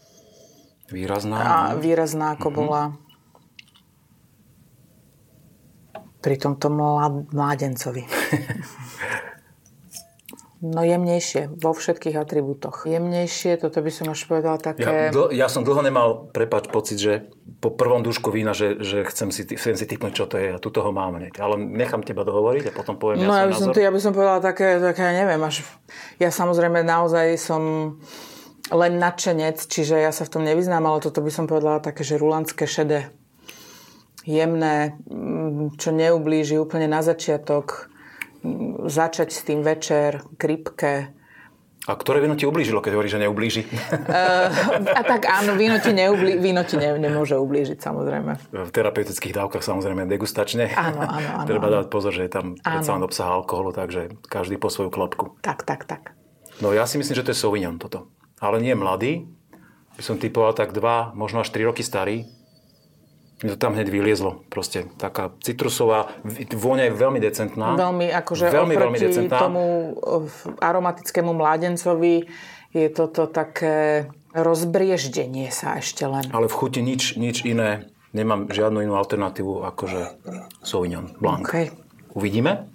výrazná. 0.89 1.37
A 1.45 1.77
no. 1.77 1.85
výrazná, 1.85 2.41
ako 2.41 2.49
mm-hmm. 2.49 2.61
bola 2.65 2.83
pri 6.25 6.37
tomto 6.41 6.73
mládencovi. 7.37 8.09
No 10.61 10.85
jemnejšie, 10.85 11.57
vo 11.57 11.73
všetkých 11.73 12.21
atribútoch. 12.21 12.85
Jemnejšie, 12.85 13.57
toto 13.57 13.81
by 13.81 13.89
som 13.89 14.13
až 14.13 14.29
povedala 14.29 14.61
také... 14.61 15.09
Ja, 15.09 15.09
dl- 15.09 15.33
ja 15.33 15.49
som 15.49 15.65
dlho 15.65 15.81
nemal, 15.81 16.29
prepač, 16.37 16.69
pocit, 16.69 17.01
že 17.01 17.33
po 17.65 17.73
prvom 17.73 18.05
dúšku 18.05 18.29
vína, 18.29 18.53
že, 18.53 18.77
že 18.77 19.09
chcem, 19.09 19.33
si, 19.33 19.49
chcem 19.49 19.73
si 19.73 19.89
typnúť, 19.89 20.13
čo 20.13 20.29
to 20.29 20.37
je 20.37 20.53
a 20.53 20.61
tu 20.61 20.69
toho 20.69 20.93
mám 20.93 21.17
hneď. 21.17 21.41
Ale 21.41 21.57
nechám 21.57 22.05
teba 22.05 22.29
dohovoriť 22.29 22.69
a 22.69 22.77
potom 22.77 23.01
poviem 23.01 23.25
No 23.25 23.33
ja, 23.33 23.49
by 23.49 23.57
som, 23.57 23.73
ja 23.73 23.89
by 23.89 24.01
som 24.05 24.13
povedala 24.13 24.45
také, 24.45 24.77
také, 24.77 25.17
neviem, 25.17 25.41
až... 25.41 25.65
Ja 26.21 26.29
samozrejme 26.29 26.85
naozaj 26.85 27.41
som 27.41 27.63
len 28.69 29.01
nadšenec, 29.01 29.65
čiže 29.65 29.97
ja 29.97 30.13
sa 30.13 30.29
v 30.29 30.33
tom 30.37 30.43
nevyznám, 30.45 30.85
ale 30.85 31.01
toto 31.01 31.25
by 31.25 31.33
som 31.33 31.49
povedala 31.49 31.81
také, 31.81 32.05
že 32.05 32.21
rulandské 32.21 32.69
šedé. 32.69 33.09
Jemné, 34.29 35.01
mm, 35.09 35.81
čo 35.81 35.89
neublíži 35.91 36.61
úplne 36.61 36.85
na 36.85 37.01
začiatok 37.01 37.90
začať 38.87 39.29
s 39.33 39.41
tým 39.45 39.61
večer, 39.61 40.25
krypke. 40.41 41.13
A 41.89 41.97
ktoré 41.97 42.21
víno 42.21 42.37
ti 42.37 42.45
ublížilo, 42.45 42.85
keď 42.85 42.93
hovoríš, 42.93 43.17
že 43.17 43.23
neublíži? 43.25 43.63
Uh, 43.65 44.53
a 44.93 45.01
tak 45.01 45.25
áno, 45.25 45.57
víno 45.57 45.81
ti, 45.81 45.97
neublí, 45.97 46.37
víno 46.37 46.61
ti 46.61 46.77
ne, 46.77 46.93
nemôže 47.01 47.41
ublížiť, 47.41 47.81
samozrejme. 47.81 48.53
V 48.53 48.71
terapeutických 48.71 49.33
dávkach 49.33 49.65
samozrejme 49.65 50.05
degustačne. 50.05 50.69
Áno, 50.77 51.01
áno, 51.01 51.29
áno. 51.41 51.49
Treba 51.49 51.73
dať 51.73 51.89
pozor, 51.89 52.13
že 52.13 52.29
je 52.29 52.33
tam 52.37 52.47
predsa 52.61 52.93
len 52.95 53.03
obsah 53.03 53.33
alkoholu, 53.33 53.73
takže 53.73 54.13
každý 54.29 54.61
po 54.61 54.69
svoju 54.69 54.93
klopku. 54.93 55.41
Tak, 55.41 55.65
tak, 55.65 55.89
tak. 55.89 56.13
No 56.61 56.77
ja 56.77 56.85
si 56.85 57.01
myslím, 57.01 57.17
že 57.17 57.25
to 57.25 57.33
je 57.33 57.41
Sauvignon 57.41 57.81
toto. 57.81 58.13
Ale 58.45 58.61
nie 58.61 58.77
mladý, 58.77 59.25
by 59.97 60.03
som 60.05 60.21
typoval 60.21 60.53
tak 60.53 60.77
dva, 60.77 61.17
možno 61.17 61.41
až 61.41 61.49
3 61.53 61.65
roky 61.65 61.81
starý, 61.81 62.29
mi 63.41 63.49
to 63.49 63.57
tam 63.57 63.73
hneď 63.73 63.89
vyliezlo. 63.89 64.45
Proste 64.53 64.85
taká 65.01 65.33
citrusová, 65.41 66.13
vôňa 66.53 66.89
je 66.89 66.93
veľmi 66.93 67.21
decentná. 67.21 67.73
Veľmi, 67.73 68.13
akože 68.13 68.53
veľmi, 68.53 68.75
veľmi 68.77 68.99
decentná. 69.01 69.39
tomu 69.41 69.97
aromatickému 70.61 71.33
mládencovi 71.33 72.29
je 72.71 72.87
toto 72.93 73.27
také 73.27 74.07
rozbrieždenie 74.37 75.51
sa 75.51 75.81
ešte 75.81 76.07
len. 76.07 76.29
Ale 76.31 76.47
v 76.47 76.55
chuti 76.55 76.81
nič, 76.85 77.19
nič 77.19 77.43
iné. 77.43 77.91
Nemám 78.11 78.51
žiadnu 78.51 78.83
inú 78.83 78.99
alternatívu 78.99 79.63
akože 79.71 80.19
Sauvignon 80.67 81.15
Blanc. 81.23 81.47
Okay. 81.47 81.71
Uvidíme. 82.11 82.67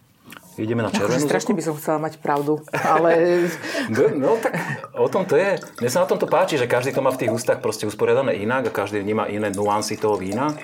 Ideme 0.56 0.88
na 0.88 0.92
červenú 0.92 1.20
akože 1.20 1.28
strašne 1.28 1.54
by 1.58 1.64
som 1.64 1.74
chcela 1.76 2.00
mať 2.00 2.24
pravdu, 2.24 2.64
ale... 2.72 3.44
no, 3.94 4.04
no 4.16 4.30
tak 4.40 4.56
o 4.96 5.08
tom 5.12 5.28
to 5.28 5.36
je. 5.36 5.60
Mne 5.84 5.90
sa 5.92 6.04
na 6.04 6.08
tom 6.08 6.16
to 6.16 6.32
páči, 6.32 6.56
že 6.56 6.70
každý 6.70 6.96
to 6.96 7.04
má 7.04 7.12
v 7.12 7.28
tých 7.28 7.32
ústach 7.36 7.60
proste 7.60 7.84
usporiadané 7.84 8.40
inak 8.40 8.72
a 8.72 8.72
každý 8.72 9.04
vníma 9.04 9.28
iné 9.28 9.52
nuancy 9.52 10.00
toho 10.00 10.16
vína. 10.16 10.56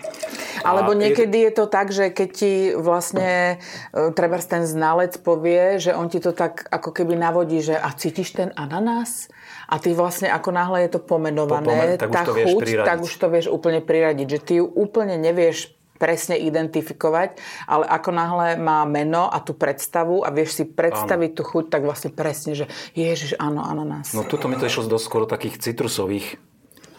Alebo 0.63 0.93
niekedy 0.95 1.43
je... 1.43 1.45
je 1.49 1.51
to 1.57 1.65
tak, 1.67 1.91
že 1.91 2.13
keď 2.13 2.29
ti 2.31 2.53
vlastne 2.77 3.59
e, 3.91 4.13
treba 4.13 4.37
ten 4.39 4.63
znalec 4.63 5.17
povie, 5.19 5.81
že 5.81 5.91
on 5.91 6.07
ti 6.07 6.21
to 6.21 6.31
tak 6.31 6.69
ako 6.69 6.93
keby 6.93 7.17
navodí, 7.17 7.59
že 7.59 7.75
a 7.75 7.89
cítiš 7.91 8.37
ten 8.37 8.49
ananás? 8.55 9.27
A 9.71 9.79
ty 9.79 9.95
vlastne 9.95 10.29
ako 10.29 10.51
náhle 10.51 10.87
je 10.87 10.95
to 10.95 10.99
pomenované, 10.99 11.95
tak 11.95 12.11
tá 12.11 12.23
chuť, 12.27 12.83
tak 12.83 12.99
už 13.01 13.11
to 13.11 13.27
vieš 13.31 13.47
úplne 13.47 13.79
priradiť. 13.79 14.27
Že 14.27 14.39
ty 14.43 14.53
ju 14.59 14.65
úplne 14.67 15.15
nevieš 15.15 15.80
presne 16.01 16.33
identifikovať, 16.41 17.37
ale 17.69 17.85
ako 17.85 18.09
náhle 18.09 18.47
má 18.57 18.81
meno 18.89 19.29
a 19.29 19.37
tú 19.37 19.53
predstavu 19.53 20.25
a 20.25 20.33
vieš 20.33 20.57
si 20.57 20.63
predstaviť 20.65 21.29
áno. 21.29 21.37
tú 21.37 21.43
chuť, 21.45 21.65
tak 21.69 21.85
vlastne 21.85 22.09
presne, 22.09 22.57
že 22.57 22.65
ježiš, 22.97 23.37
áno, 23.37 23.61
ananás. 23.61 24.17
No 24.17 24.25
tuto 24.25 24.49
mi 24.49 24.57
to 24.57 24.65
išlo 24.65 24.89
dosť 24.89 25.05
skoro 25.05 25.29
takých 25.29 25.61
citrusových, 25.61 26.41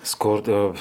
skôr 0.06 0.38
e, 0.46 0.78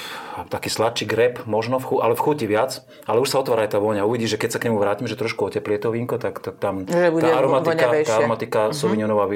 taký 0.50 0.70
sladší 0.70 1.06
grep, 1.06 1.34
možno, 1.50 1.82
v 1.82 1.86
chu, 1.90 1.94
ale 1.98 2.14
v 2.14 2.22
chuti 2.22 2.46
viac, 2.46 2.86
ale 3.06 3.18
už 3.18 3.30
sa 3.34 3.42
otvára 3.42 3.66
aj 3.66 3.74
tá 3.74 3.78
vôňa. 3.82 4.06
Uvidíš, 4.06 4.38
že 4.38 4.40
keď 4.46 4.50
sa 4.54 4.58
k 4.62 4.70
nemu 4.70 4.78
vrátim, 4.78 5.10
že 5.10 5.18
trošku 5.18 5.46
oteplie 5.46 5.78
to 5.82 5.90
vínko, 5.90 6.22
tak, 6.22 6.38
tak 6.38 6.58
tam 6.62 6.86
tá 6.86 7.10
aromatika, 7.34 7.90
tá 8.06 8.14
aromatika 8.22 8.60
uh-huh. 8.70 8.78
Sauvignonová 8.78 9.26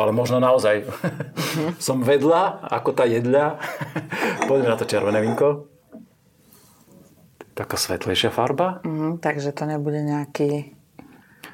ale 0.00 0.16
možno 0.16 0.40
naozaj 0.40 0.88
uh-huh. 0.88 1.76
som 1.88 2.00
vedla 2.00 2.64
ako 2.68 2.96
tá 2.96 3.04
jedľa. 3.04 3.60
Poďme 4.48 4.68
na 4.72 4.78
to 4.80 4.88
červené 4.88 5.20
vínko 5.24 5.69
taká 7.60 7.76
svetlejšia 7.76 8.32
farba. 8.32 8.80
Mm, 8.88 9.20
takže 9.20 9.52
to 9.52 9.68
nebude 9.68 10.00
nejaký... 10.00 10.72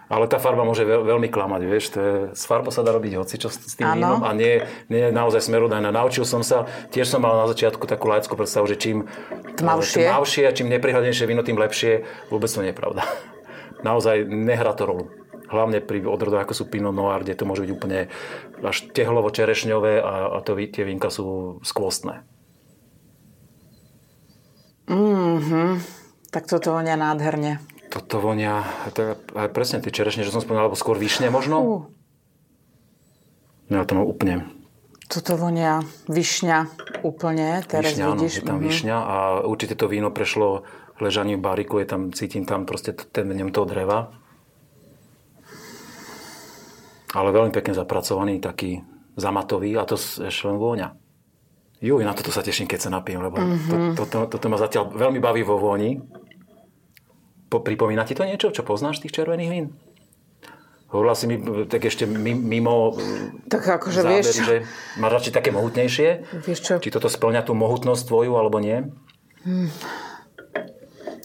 Ale 0.06 0.30
tá 0.30 0.38
farba 0.38 0.62
môže 0.62 0.86
veľ, 0.86 1.02
veľmi 1.02 1.26
klamať, 1.26 1.60
vieš, 1.66 1.84
to 1.90 1.98
je, 1.98 2.14
z 2.30 2.42
farba 2.46 2.70
sa 2.70 2.86
dá 2.86 2.94
robiť 2.94 3.18
hoci 3.18 3.42
čo 3.42 3.50
s 3.50 3.74
tým 3.74 3.90
vínom 3.98 4.22
a 4.22 4.30
nie, 4.38 4.62
nie 4.86 5.02
je 5.02 5.10
naozaj 5.10 5.50
smerodajná. 5.50 5.90
Naučil 5.90 6.22
som 6.22 6.46
sa, 6.46 6.70
tiež 6.94 7.10
som 7.10 7.26
mal 7.26 7.34
na 7.34 7.50
začiatku 7.50 7.90
takú 7.90 8.06
laickú 8.06 8.38
predstavu, 8.38 8.70
že 8.70 8.78
čím 8.78 9.10
tmavšie, 9.58 10.06
tmavšie 10.06 10.46
a 10.46 10.54
čím 10.54 10.70
neprihľadnejšie 10.78 11.26
víno, 11.26 11.42
tým 11.42 11.58
lepšie. 11.58 12.06
Vôbec 12.30 12.46
to 12.46 12.62
nie 12.62 12.70
je 12.70 12.78
pravda. 12.78 13.02
naozaj 13.88 14.22
nehrá 14.30 14.78
to 14.78 14.86
rolu. 14.86 15.10
Hlavne 15.50 15.82
pri 15.82 16.06
odrodoch, 16.06 16.46
ako 16.46 16.54
sú 16.54 16.64
Pinot 16.70 16.94
Noir, 16.94 17.26
kde 17.26 17.34
to 17.34 17.46
môže 17.46 17.66
byť 17.66 17.70
úplne 17.74 18.06
až 18.62 18.86
tehlovo 18.94 19.34
čerešňové 19.34 20.06
a, 20.06 20.38
a 20.38 20.42
to, 20.42 20.54
tie 20.54 20.86
vínka 20.86 21.10
sú 21.10 21.58
skvostné. 21.66 22.22
Mhm. 24.86 26.05
Tak 26.36 26.52
toto 26.52 26.76
vonia 26.76 27.00
nádherne. 27.00 27.64
Toto 27.88 28.20
vonia, 28.20 28.60
to 28.92 29.16
je 29.16 29.48
presne 29.56 29.80
tie 29.80 29.88
čerešne, 29.88 30.20
že 30.20 30.28
som 30.28 30.44
spomínal, 30.44 30.68
alebo 30.68 30.76
skôr 30.76 31.00
vyšne 31.00 31.32
možno. 31.32 31.56
Uh. 31.64 31.80
Ja 33.72 33.88
to 33.88 33.96
mám 33.96 34.04
úplne. 34.04 34.44
Toto 35.08 35.40
vonia 35.40 35.80
višňa 36.12 36.68
úplne, 37.08 37.64
teraz 37.64 37.96
višňa, 37.96 38.04
vidíš. 38.12 38.32
Áno, 38.36 38.44
je 38.44 38.50
tam 38.52 38.58
višňa 38.60 38.96
a 39.00 39.16
určite 39.48 39.80
to 39.80 39.88
víno 39.88 40.12
prešlo 40.12 40.68
ležaním 41.00 41.40
v 41.40 41.46
bariku, 41.48 41.80
je 41.80 41.88
tam, 41.88 42.12
cítim 42.12 42.44
tam 42.44 42.68
proste 42.68 42.92
ten 42.92 43.32
vnem 43.32 43.48
toho 43.48 43.64
dreva. 43.64 44.12
Ale 47.16 47.32
veľmi 47.32 47.48
pekne 47.48 47.72
zapracovaný, 47.72 48.44
taký 48.44 48.84
zamatový 49.16 49.72
a 49.80 49.88
to 49.88 49.96
ešte 49.96 50.52
len 50.52 50.60
vôňa. 50.60 50.92
Juj, 51.80 52.04
na 52.04 52.12
toto 52.12 52.28
sa 52.28 52.44
teším, 52.44 52.68
keď 52.68 52.88
sa 52.88 52.90
napijem, 52.92 53.24
lebo 53.24 53.40
mm-hmm. 53.40 53.96
to, 53.96 54.04
to, 54.04 54.04
to, 54.04 54.18
toto 54.36 54.46
ma 54.52 54.60
zatiaľ 54.60 54.92
veľmi 54.92 55.16
baví 55.16 55.40
vo 55.40 55.56
vôni. 55.56 55.96
Po, 57.46 57.62
pripomína 57.62 58.02
ti 58.06 58.18
to 58.18 58.26
niečo, 58.26 58.50
čo 58.50 58.66
poznáš 58.66 58.98
z 59.00 59.08
tých 59.08 59.22
červených 59.22 59.50
vín? 59.50 59.66
Hovorila 60.86 61.18
si 61.18 61.26
mi 61.26 61.36
tak 61.66 61.82
ešte 61.82 62.06
mimo 62.06 62.94
tak 63.50 63.66
akože 63.66 64.06
zábery, 64.06 64.22
vieš 64.22 64.38
že 64.38 64.56
máš 65.02 65.12
radšej 65.18 65.34
také 65.34 65.50
mohutnejšie? 65.50 66.08
Vieš 66.46 66.60
čo? 66.62 66.74
Či 66.78 66.94
toto 66.94 67.10
splňa 67.10 67.42
tú 67.42 67.58
mohutnosť 67.58 68.06
tvoju, 68.06 68.38
alebo 68.38 68.62
nie? 68.62 68.86
Hmm. 69.42 69.70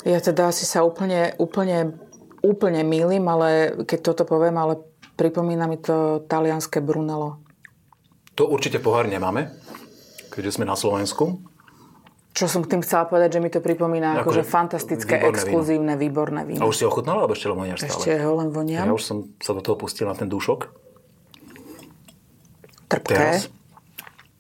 Ja 0.02 0.18
teda 0.18 0.50
asi 0.50 0.66
sa 0.66 0.82
úplne, 0.82 1.38
úplne, 1.38 1.94
úplne 2.42 2.82
mýlim, 2.82 3.22
ale 3.30 3.78
keď 3.86 4.14
toto 4.14 4.26
poviem, 4.26 4.58
ale 4.58 4.82
pripomína 5.14 5.70
mi 5.70 5.78
to 5.78 6.26
talianské 6.26 6.82
Brunello. 6.82 7.38
To 8.34 8.50
určite 8.50 8.82
pohár 8.82 9.06
nemáme 9.06 9.54
keďže 10.32 10.58
sme 10.58 10.66
na 10.66 10.80
Slovensku. 10.80 11.44
Čo 12.32 12.48
som 12.48 12.64
tým 12.64 12.80
chcela 12.80 13.04
povedať, 13.12 13.38
že 13.38 13.40
mi 13.44 13.52
to 13.52 13.60
pripomína 13.60 14.24
ako 14.24 14.32
akože 14.32 14.44
fantastické, 14.48 15.20
exkluzívne, 15.20 16.00
víno. 16.00 16.04
výborné 16.08 16.42
víno. 16.48 16.64
A 16.64 16.72
už 16.72 16.76
si 16.80 16.84
ho 16.88 16.92
chutnala, 16.92 17.28
alebo 17.28 17.36
ešte 17.36 17.52
len 17.52 17.60
voniaš 17.60 17.84
stále? 17.84 17.92
Ešte 17.92 18.12
ho 18.24 18.32
len 18.40 18.50
voniam. 18.56 18.88
Ja 18.88 18.94
už 18.96 19.04
som 19.04 19.18
sa 19.44 19.52
do 19.52 19.60
toho 19.60 19.76
pustil 19.76 20.08
na 20.08 20.16
ten 20.16 20.32
dúšok. 20.32 20.72
Trpké. 22.88 23.16
Teraz. 23.16 23.52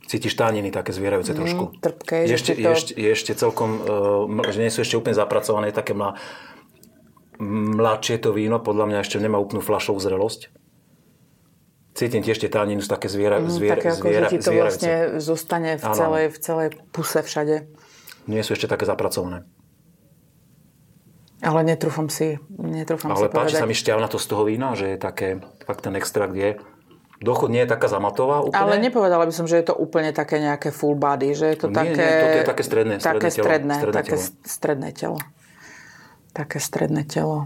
Cítiš 0.08 0.36
tániny 0.36 0.72
také 0.76 0.92
zvierajúce 0.92 1.32
mm, 1.32 1.38
trošku. 1.40 1.64
Trpké. 1.80 2.28
Je 2.28 2.36
ešte, 2.36 2.52
to... 2.56 2.60
je, 2.60 2.68
ešte, 2.68 2.92
je 2.96 3.10
ešte 3.12 3.32
celkom, 3.36 3.70
uh, 4.28 4.52
že 4.52 4.60
nie 4.60 4.72
sú 4.72 4.84
ešte 4.84 5.00
úplne 5.00 5.16
zapracované, 5.16 5.72
také 5.72 5.96
mla, 5.96 6.20
mladšie 7.44 8.20
to 8.20 8.36
víno, 8.36 8.60
podľa 8.60 8.92
mňa 8.92 8.98
ešte 9.08 9.24
nemá 9.24 9.40
úplnú 9.40 9.64
flašovú 9.64 10.04
zrelosť. 10.04 10.52
Cítim 11.92 12.24
tiež 12.24 12.40
tie 12.40 12.48
taniny 12.48 12.80
sú 12.80 12.88
také 12.88 13.12
zviera, 13.12 13.40
mm, 13.40 13.52
zviera, 13.52 13.76
také 13.80 13.92
ako, 13.92 14.04
zviera, 14.08 14.28
že 14.28 14.32
ti 14.32 14.38
to 14.40 14.52
vlastne 14.56 14.96
zostane 15.20 15.72
v 15.76 15.86
celej, 15.92 16.26
v 16.32 16.38
celej 16.40 16.68
puse 16.96 17.20
všade. 17.20 17.68
Nie 18.32 18.48
sú 18.48 18.56
ešte 18.56 18.72
také 18.72 18.88
zapracované. 18.88 19.44
Ale 21.42 21.66
netrúfam 21.66 22.08
si, 22.08 22.38
netrúfam 22.54 23.12
Ale 23.12 23.28
si 23.28 23.34
páči 23.34 23.58
povedať. 23.58 23.62
sa 23.66 23.68
mi 23.68 23.76
šťavna 23.76 24.08
to 24.08 24.22
z 24.22 24.28
toho 24.30 24.44
vína, 24.46 24.78
že 24.78 24.94
je 24.94 24.98
také, 25.02 25.42
fakt 25.66 25.84
ten 25.84 25.98
extrakt 26.00 26.38
je 26.38 26.56
Dochod 27.22 27.54
nie 27.54 27.62
je 27.62 27.70
taká 27.70 27.86
zamatová 27.86 28.42
úplne? 28.42 28.58
Ale 28.58 28.82
nepovedala 28.82 29.30
by 29.30 29.34
som, 29.34 29.46
že 29.46 29.62
je 29.62 29.70
to 29.70 29.78
úplne 29.78 30.10
také 30.10 30.42
nejaké 30.42 30.74
full 30.74 30.98
body, 30.98 31.38
že 31.38 31.54
je 31.54 31.58
to 31.62 31.68
nie, 31.70 31.78
také... 31.78 32.02
Nie, 32.02 32.18
toto 32.18 32.40
je 32.42 32.50
také 32.50 32.64
stredné, 32.66 32.94
také 32.98 33.30
stredné, 33.30 33.38
stredné, 33.38 33.76
telo, 33.78 33.94
také 33.94 34.16
telo. 34.18 34.26
stredné 34.42 34.90
telo. 34.90 35.20
Také 36.34 36.58
stredné 36.58 37.02
telo. 37.06 37.38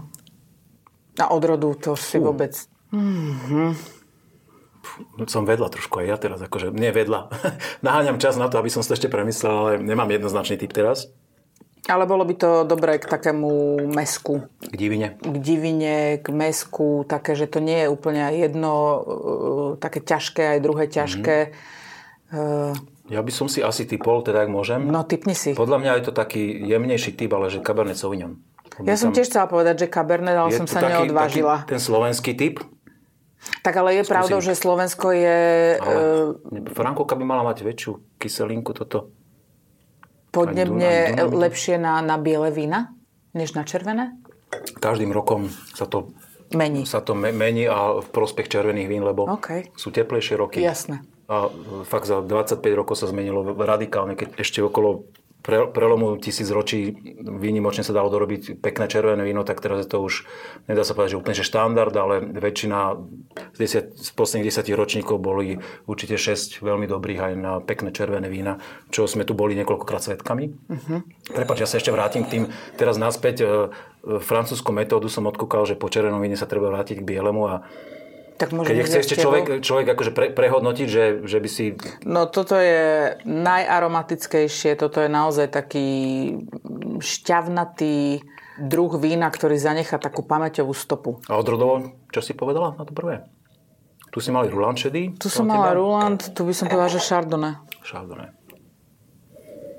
A 1.20 1.28
odrodu 1.28 1.76
to 1.76 1.92
si 1.92 2.16
Fú. 2.16 2.32
vôbec... 2.32 2.56
Mm-hmm 2.88 3.95
som 5.26 5.48
vedla 5.48 5.68
trošku 5.68 6.02
aj 6.02 6.06
ja 6.06 6.16
teraz, 6.18 6.38
akože 6.42 6.74
nie 6.74 6.90
vedla. 6.90 7.30
Naháňam 7.86 8.20
čas 8.20 8.40
na 8.40 8.50
to, 8.50 8.58
aby 8.58 8.68
som 8.72 8.80
si 8.84 8.90
to 8.90 8.96
ešte 8.96 9.12
premyslel, 9.12 9.54
ale 9.54 9.72
nemám 9.80 10.10
jednoznačný 10.10 10.60
typ 10.60 10.72
teraz. 10.72 11.10
Ale 11.86 12.02
bolo 12.02 12.26
by 12.26 12.34
to 12.34 12.50
dobré 12.66 12.98
k 12.98 13.06
takému 13.06 13.78
mesku. 13.94 14.42
K 14.58 14.74
divine. 14.74 15.14
K 15.22 15.36
divine, 15.38 16.18
k 16.18 16.26
mesku, 16.34 17.06
také, 17.06 17.38
že 17.38 17.46
to 17.46 17.62
nie 17.62 17.86
je 17.86 17.88
úplne 17.88 18.26
jedno 18.34 18.74
uh, 18.74 19.70
také 19.78 20.02
ťažké, 20.02 20.58
aj 20.58 20.64
druhé 20.66 20.90
ťažké. 20.90 21.36
Mm-hmm. 21.54 23.06
Ja 23.06 23.22
by 23.22 23.30
som 23.30 23.46
si 23.46 23.62
asi 23.62 23.86
typol, 23.86 24.26
teda 24.26 24.42
ak 24.42 24.50
môžem. 24.50 24.82
No, 24.90 25.06
typni 25.06 25.38
si. 25.38 25.54
Podľa 25.54 25.78
mňa 25.78 25.90
je 26.02 26.04
to 26.10 26.12
taký 26.12 26.42
jemnejší 26.66 27.14
typ, 27.14 27.30
ale 27.38 27.54
že 27.54 27.62
Cabernet 27.62 27.94
Sauvignon. 27.94 28.42
Ja 28.82 28.98
som 28.98 29.14
tiež 29.14 29.30
chcela 29.30 29.46
povedať, 29.46 29.86
že 29.86 29.88
Cabernet, 29.88 30.36
ale 30.36 30.50
som 30.52 30.66
sa 30.66 30.82
taký, 30.82 31.06
neodvážila. 31.06 31.64
Taký 31.64 31.70
ten 31.70 31.80
slovenský 31.80 32.32
typ. 32.34 32.60
Tak 33.62 33.74
ale 33.78 33.98
je 33.98 34.02
Skúsim. 34.02 34.14
pravdou, 34.14 34.38
že 34.42 34.54
Slovensko 34.54 35.10
je... 35.10 35.38
Ale 35.82 36.00
uh, 36.38 36.70
Frankovka 36.70 37.18
by 37.18 37.24
mala 37.26 37.42
mať 37.46 37.66
väčšiu 37.66 38.18
kyselinku 38.18 38.70
toto 38.74 39.10
podnebne 40.36 41.16
lepšie 41.16 41.80
na, 41.80 42.04
na 42.04 42.20
biele 42.20 42.52
vína, 42.52 42.92
než 43.32 43.56
na 43.56 43.64
červené? 43.64 44.12
Každým 44.76 45.08
rokom 45.16 45.48
sa 45.72 45.88
to 45.88 46.12
mení, 46.52 46.84
sa 46.84 47.00
to 47.00 47.16
mení 47.16 47.64
a 47.64 48.04
v 48.04 48.08
prospech 48.12 48.52
červených 48.52 48.88
vín, 48.92 49.02
lebo 49.02 49.24
okay. 49.24 49.72
sú 49.72 49.88
teplejšie 49.88 50.36
roky. 50.36 50.60
Jasné. 50.60 51.00
A 51.26 51.50
fakt 51.88 52.06
za 52.06 52.22
25 52.22 52.62
rokov 52.76 53.00
sa 53.00 53.10
zmenilo 53.10 53.42
radikálne, 53.56 54.14
keď 54.14 54.38
ešte 54.38 54.62
okolo 54.62 55.08
pre, 55.46 55.70
prelomu 55.70 56.18
tisíc 56.18 56.50
ročí 56.50 56.90
výnimočne 57.22 57.86
sa 57.86 57.94
dalo 57.94 58.10
dorobiť 58.10 58.58
pekné 58.58 58.90
červené 58.90 59.22
víno, 59.22 59.46
tak 59.46 59.62
teraz 59.62 59.86
je 59.86 59.88
to 59.88 60.02
už, 60.02 60.26
nedá 60.66 60.82
sa 60.82 60.98
povedať, 60.98 61.14
že 61.14 61.20
úplne 61.22 61.38
že 61.38 61.46
štandard, 61.46 61.94
ale 61.94 62.18
väčšina 62.34 62.98
z, 63.54 63.58
desiat, 63.62 63.86
z 63.94 64.10
posledných 64.10 64.50
desiatich 64.50 64.74
ročníkov 64.74 65.22
boli 65.22 65.62
určite 65.86 66.18
6 66.18 66.66
veľmi 66.66 66.90
dobrých 66.90 67.20
aj 67.22 67.32
na 67.38 67.52
pekné 67.62 67.94
červené 67.94 68.26
vína, 68.26 68.58
čo 68.90 69.06
sme 69.06 69.22
tu 69.22 69.38
boli 69.38 69.54
niekoľkokrát 69.62 70.02
svetkami. 70.02 70.50
Uh-huh. 70.50 71.06
Prepač, 71.30 71.62
ja 71.62 71.70
sa 71.70 71.78
ešte 71.78 71.94
vrátim 71.94 72.26
k 72.26 72.30
tým, 72.34 72.44
teraz 72.74 72.98
naspäť, 72.98 73.36
e, 73.40 73.46
e, 73.46 73.50
francúzsku 74.18 74.74
metódu 74.74 75.06
som 75.06 75.30
odkúkal, 75.30 75.62
že 75.62 75.78
po 75.78 75.86
červenom 75.86 76.18
víne 76.18 76.34
sa 76.34 76.50
treba 76.50 76.74
vrátiť 76.74 77.00
k 77.00 77.06
bielemu 77.06 77.42
a 77.46 77.54
tak 78.36 78.52
Keď 78.52 78.76
chce 78.84 78.98
ešte 79.00 79.16
človek, 79.16 79.64
človek 79.64 79.86
akože 79.96 80.12
pre, 80.12 80.26
prehodnotiť, 80.30 80.88
že, 80.88 81.04
že 81.24 81.38
by 81.40 81.48
si... 81.48 81.72
No 82.04 82.28
toto 82.28 82.60
je 82.60 83.16
najaromatickejšie, 83.24 84.76
toto 84.76 85.00
je 85.00 85.08
naozaj 85.08 85.48
taký 85.48 85.88
šťavnatý 87.00 88.20
druh 88.60 88.92
vína, 89.00 89.28
ktorý 89.32 89.56
zanechá 89.56 89.96
takú 89.96 90.24
pamäťovú 90.24 90.72
stopu. 90.76 91.20
A 91.28 91.36
odrodovo, 91.40 91.96
čo 92.12 92.20
si 92.20 92.36
povedala 92.36 92.76
na 92.76 92.84
to 92.84 92.92
prvé? 92.92 93.24
Tu 94.12 94.24
si 94.24 94.32
mali 94.32 94.48
Ruland 94.48 94.80
šedý? 94.80 95.12
Tu 95.16 95.28
som 95.28 95.44
mala 95.44 95.76
Ruland, 95.76 96.20
tu 96.32 96.44
by 96.44 96.54
som 96.56 96.68
povedala, 96.68 96.88
že 96.88 97.00
Chardonnay. 97.04 97.60
Chardonnay. 97.84 98.32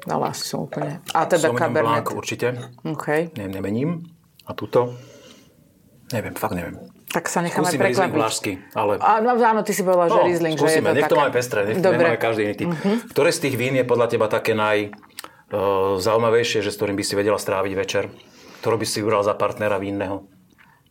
Ale 0.08 0.24
asi 0.30 0.46
som 0.48 0.66
úplne... 0.66 1.02
A 1.12 1.26
teda 1.26 1.52
Sauvignon 1.52 1.62
Cabernet. 1.62 2.06
Blanc 2.06 2.08
určite. 2.14 2.48
Okay. 2.86 3.34
Ne, 3.36 3.50
nemením. 3.50 4.08
A 4.48 4.54
tuto? 4.54 4.96
Neviem, 6.14 6.38
fakt 6.40 6.56
neviem. 6.56 6.80
Tak 7.08 7.32
sa 7.32 7.40
necháme 7.40 7.72
Skúsim 7.72 7.80
prekvapiť. 7.80 8.20
Skúsim 8.28 8.58
ale... 8.76 9.00
áno, 9.00 9.40
áno, 9.40 9.62
ty 9.64 9.72
si 9.72 9.80
povedala, 9.80 10.12
no, 10.12 10.16
že 10.20 10.22
Riesling, 10.28 10.56
skúsime. 10.60 10.68
že 10.68 10.76
je 10.76 10.84
to 10.84 10.92
nech 10.92 11.08
také... 11.08 11.20
máme 11.24 11.32
pestré, 11.32 11.60
nech 11.64 11.78
Dobre. 11.80 12.04
nemáme 12.04 12.20
každý 12.20 12.42
iný 12.44 12.56
typ. 12.60 12.70
Uh-huh. 12.76 12.96
Ktoré 13.16 13.30
z 13.32 13.40
tých 13.48 13.56
vín 13.56 13.74
je 13.80 13.86
podľa 13.88 14.08
teba 14.12 14.28
také 14.28 14.52
naj 14.52 14.92
uh, 14.92 15.96
zaujímavejšie, 16.04 16.60
že 16.60 16.72
s 16.72 16.76
ktorým 16.76 17.00
by 17.00 17.04
si 17.08 17.14
vedela 17.16 17.40
stráviť 17.40 17.74
večer? 17.80 18.04
Ktorý 18.60 18.76
by 18.84 18.86
si 18.86 19.00
vybral 19.00 19.24
za 19.24 19.40
partnera 19.40 19.80
vínneho? 19.80 20.28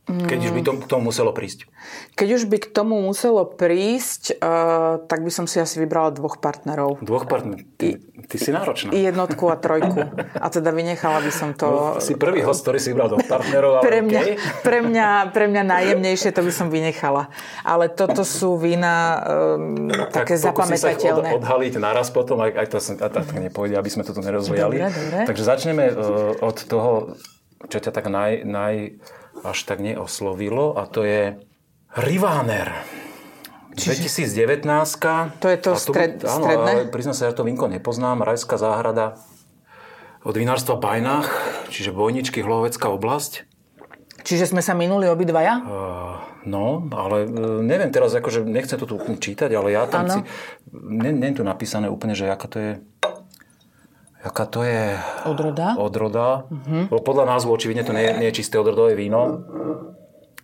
Keď 0.06 0.38
už 0.38 0.52
by 0.54 0.62
to, 0.62 0.72
k 0.78 0.86
tomu 0.86 1.10
muselo 1.10 1.34
prísť. 1.34 1.66
Keď 2.14 2.28
už 2.38 2.42
by 2.46 2.62
k 2.62 2.66
tomu 2.70 2.94
muselo 3.02 3.42
prísť, 3.42 4.38
uh, 4.38 5.02
tak 5.02 5.26
by 5.26 5.34
som 5.34 5.50
si 5.50 5.58
asi 5.58 5.82
vybrala 5.82 6.14
dvoch 6.14 6.38
partnerov. 6.38 7.02
Dvoch 7.02 7.26
partnerov? 7.26 7.66
Ty, 7.74 7.98
ty 8.30 8.36
si 8.38 8.54
náročná. 8.54 8.94
Jednotku 8.94 9.50
a 9.50 9.58
trojku. 9.58 10.06
A 10.38 10.46
teda 10.46 10.70
vynechala 10.70 11.26
by 11.26 11.32
som 11.34 11.58
to... 11.58 11.66
No, 11.66 11.98
si 11.98 12.14
prvý 12.14 12.46
host, 12.46 12.62
ktorý 12.62 12.78
si 12.78 12.94
vybral 12.94 13.18
dvoch 13.18 13.26
partnerov, 13.26 13.82
ale 13.82 13.82
pre 13.82 13.98
mňa, 14.06 14.20
okay. 14.22 14.36
pre, 14.62 14.78
mňa, 14.86 15.08
pre 15.34 15.44
mňa 15.50 15.62
najjemnejšie 15.74 16.30
to 16.30 16.46
by 16.46 16.52
som 16.54 16.70
vynechala. 16.70 17.26
Ale 17.66 17.90
toto 17.90 18.22
sú 18.22 18.54
vína 18.62 19.18
um, 19.58 19.90
také 20.14 20.38
tak, 20.38 20.54
zapamätateľné. 20.54 21.34
Od, 21.34 21.42
odhaliť 21.42 21.82
naraz 21.82 22.14
potom, 22.14 22.46
aj, 22.46 22.54
aj 22.54 22.66
to, 22.70 22.78
aj 22.78 23.10
to 23.10 23.42
nepovede, 23.42 23.74
aby 23.74 23.90
sme 23.90 24.06
toto 24.06 24.22
nerozvojali. 24.22 24.86
Dobre, 24.86 24.94
dobre. 24.94 25.22
Takže 25.26 25.42
začneme 25.42 25.90
uh, 25.90 26.38
od 26.46 26.56
toho, 26.62 27.18
čo 27.66 27.82
ťa 27.82 27.90
tak 27.90 28.06
naj, 28.06 28.46
naj 28.46 28.74
až 29.50 29.58
tak 29.66 29.78
neoslovilo 29.82 30.74
a 30.74 30.86
to 30.90 31.06
je 31.06 31.38
Rivaner. 31.96 32.72
Čiže... 33.76 34.08
2019. 34.32 34.64
To 35.40 35.46
je 35.52 35.58
to, 35.60 35.70
stred, 35.76 36.24
áno, 36.24 36.44
stredné? 36.48 36.72
ale 36.80 36.88
priznám 36.88 37.16
sa, 37.16 37.28
ja 37.28 37.34
to 37.36 37.44
vinko 37.44 37.68
nepoznám. 37.68 38.24
Rajská 38.24 38.56
záhrada 38.56 39.20
od 40.24 40.34
vinárstva 40.34 40.80
Bajnách, 40.80 41.28
čiže 41.68 41.92
Bojničky, 41.92 42.40
Hlovecká 42.40 42.88
oblasť. 42.88 43.46
Čiže 44.26 44.50
sme 44.50 44.64
sa 44.64 44.74
minuli 44.74 45.06
obidvaja? 45.06 45.62
Uh, 45.62 46.18
no, 46.48 46.88
ale 46.90 47.30
uh, 47.30 47.62
neviem 47.62 47.92
teraz, 47.94 48.10
akože 48.10 48.42
nechcem 48.42 48.74
to 48.74 48.90
tu 48.90 48.98
čítať, 48.98 49.52
ale 49.54 49.70
ja 49.70 49.86
tam 49.86 50.10
si... 50.10 50.18
Nie, 50.72 51.14
nie 51.14 51.30
je 51.30 51.38
tu 51.38 51.44
napísané 51.46 51.86
úplne, 51.86 52.18
že 52.18 52.26
aká 52.26 52.46
to 52.50 52.58
je 52.58 52.70
Aká 54.26 54.42
to 54.50 54.66
je... 54.66 54.98
Odroda? 55.22 55.78
Odroda. 55.78 56.50
Uh-huh. 56.50 56.90
Podľa 56.90 57.30
názvu 57.30 57.54
očividne 57.54 57.86
to 57.86 57.94
nie, 57.94 58.10
nie 58.18 58.34
je 58.34 58.42
čisté 58.42 58.58
odrodové 58.58 58.98
víno. 58.98 59.46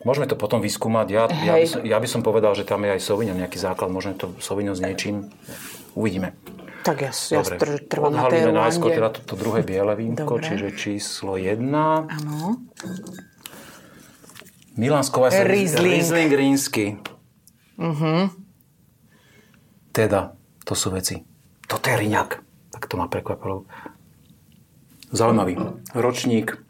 Môžeme 0.06 0.30
to 0.30 0.38
potom 0.38 0.62
vyskúmať. 0.62 1.06
Ja, 1.10 1.26
ja, 1.26 1.54
by 1.58 1.66
som, 1.66 1.80
ja 1.82 1.98
by 1.98 2.08
som 2.10 2.22
povedal, 2.22 2.54
že 2.54 2.62
tam 2.62 2.86
je 2.86 2.94
aj 2.94 3.00
Sauvignon 3.02 3.38
nejaký 3.38 3.58
základ. 3.58 3.90
Možno 3.90 4.14
to 4.14 4.30
Sauvignon 4.38 4.78
s 4.78 4.82
niečím. 4.82 5.34
Uvidíme. 5.98 6.38
Tak 6.86 6.96
ja, 6.98 7.10
ja 7.10 7.42
Dobre. 7.42 7.78
trvám 7.86 8.14
na 8.14 8.26
tej 8.26 8.50
najskôr 8.50 8.90
teda 8.90 9.10
toto 9.14 9.38
druhé 9.38 9.62
biele 9.62 9.94
vínko, 9.94 10.38
Dobre. 10.38 10.46
čiže 10.46 10.68
číslo 10.74 11.38
1. 11.38 11.62
Áno. 12.06 12.38
Milanskova 14.74 15.30
Riesling. 15.30 15.86
Riesling 15.86 16.30
rínsky. 16.34 16.86
Uh-huh. 17.78 18.30
Teda, 19.94 20.34
to 20.66 20.74
sú 20.74 20.90
veci. 20.94 21.22
Toto 21.66 21.86
je 21.86 21.96
riňak 21.98 22.51
to 22.92 23.00
ma 23.00 23.08
prekvapilo. 23.08 23.64
Zaujímavý. 25.16 25.56
Ročník 25.96 26.60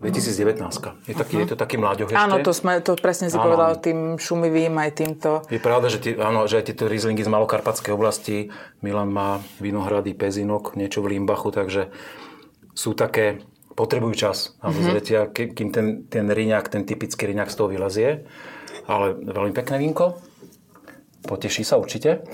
2019. 0.00 0.64
Je, 1.04 1.12
taký, 1.12 1.36
uh-huh. 1.36 1.44
je 1.44 1.48
to 1.52 1.56
taký 1.60 1.76
mláďoch 1.76 2.08
ešte. 2.08 2.24
Áno, 2.24 2.40
to, 2.40 2.56
sme, 2.56 2.80
to 2.80 2.96
presne 2.96 3.28
si 3.28 3.36
áno. 3.36 3.44
povedal 3.44 3.76
tým 3.76 4.16
šumivým 4.16 4.72
aj 4.80 4.90
týmto. 4.96 5.44
Je 5.52 5.60
pravda, 5.60 5.92
že, 5.92 6.00
tí, 6.00 6.10
áno, 6.16 6.48
že 6.48 6.62
aj 6.62 6.72
tieto 6.72 6.88
Rieslingy 6.88 7.20
z 7.20 7.28
Malokarpatskej 7.28 7.92
oblasti, 7.92 8.48
Milan 8.80 9.12
má 9.12 9.44
Vinohrady, 9.60 10.16
Pezinok, 10.16 10.72
niečo 10.78 11.04
v 11.04 11.18
Limbachu, 11.18 11.52
takže 11.52 11.92
sú 12.72 12.96
také, 12.96 13.44
potrebujú 13.76 14.14
čas 14.16 14.56
na 14.64 14.72
dozretia, 14.72 15.28
uh-huh. 15.28 15.52
kým 15.52 15.68
ten, 15.68 15.86
ten 16.08 16.30
riňak, 16.32 16.64
ten 16.72 16.88
typický 16.88 17.28
riňak 17.28 17.52
z 17.52 17.56
toho 17.60 17.68
vylezie. 17.68 18.24
Ale 18.88 19.18
veľmi 19.20 19.52
pekné 19.52 19.76
vínko. 19.82 20.16
Poteší 21.28 21.60
sa 21.60 21.76
určite. 21.76 22.24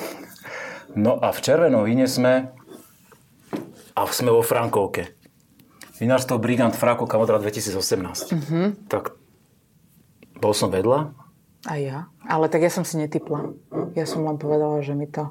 No 0.94 1.18
a 1.18 1.35
v 1.35 1.42
červenom 1.42 1.83
víne 1.83 2.07
sme 2.07 2.55
a 3.94 4.00
sme 4.11 4.30
vo 4.35 4.42
Frankovke. 4.42 5.14
Vinárstvo 6.02 6.42
Brigant 6.42 6.74
Frankovka 6.74 7.14
Modra 7.14 7.38
2018. 7.38 8.35
Uh-huh. 8.35 8.74
Tak 8.90 9.14
bol 10.42 10.50
som 10.50 10.68
vedľa. 10.68 11.14
A 11.64 11.72
ja. 11.78 12.11
Ale 12.26 12.50
tak 12.50 12.66
ja 12.66 12.70
som 12.74 12.83
si 12.83 12.98
netypla. 12.98 13.54
Ja 13.94 14.04
som 14.04 14.26
len 14.26 14.37
povedala, 14.37 14.83
že 14.83 14.98
mi 14.98 15.07
to 15.07 15.30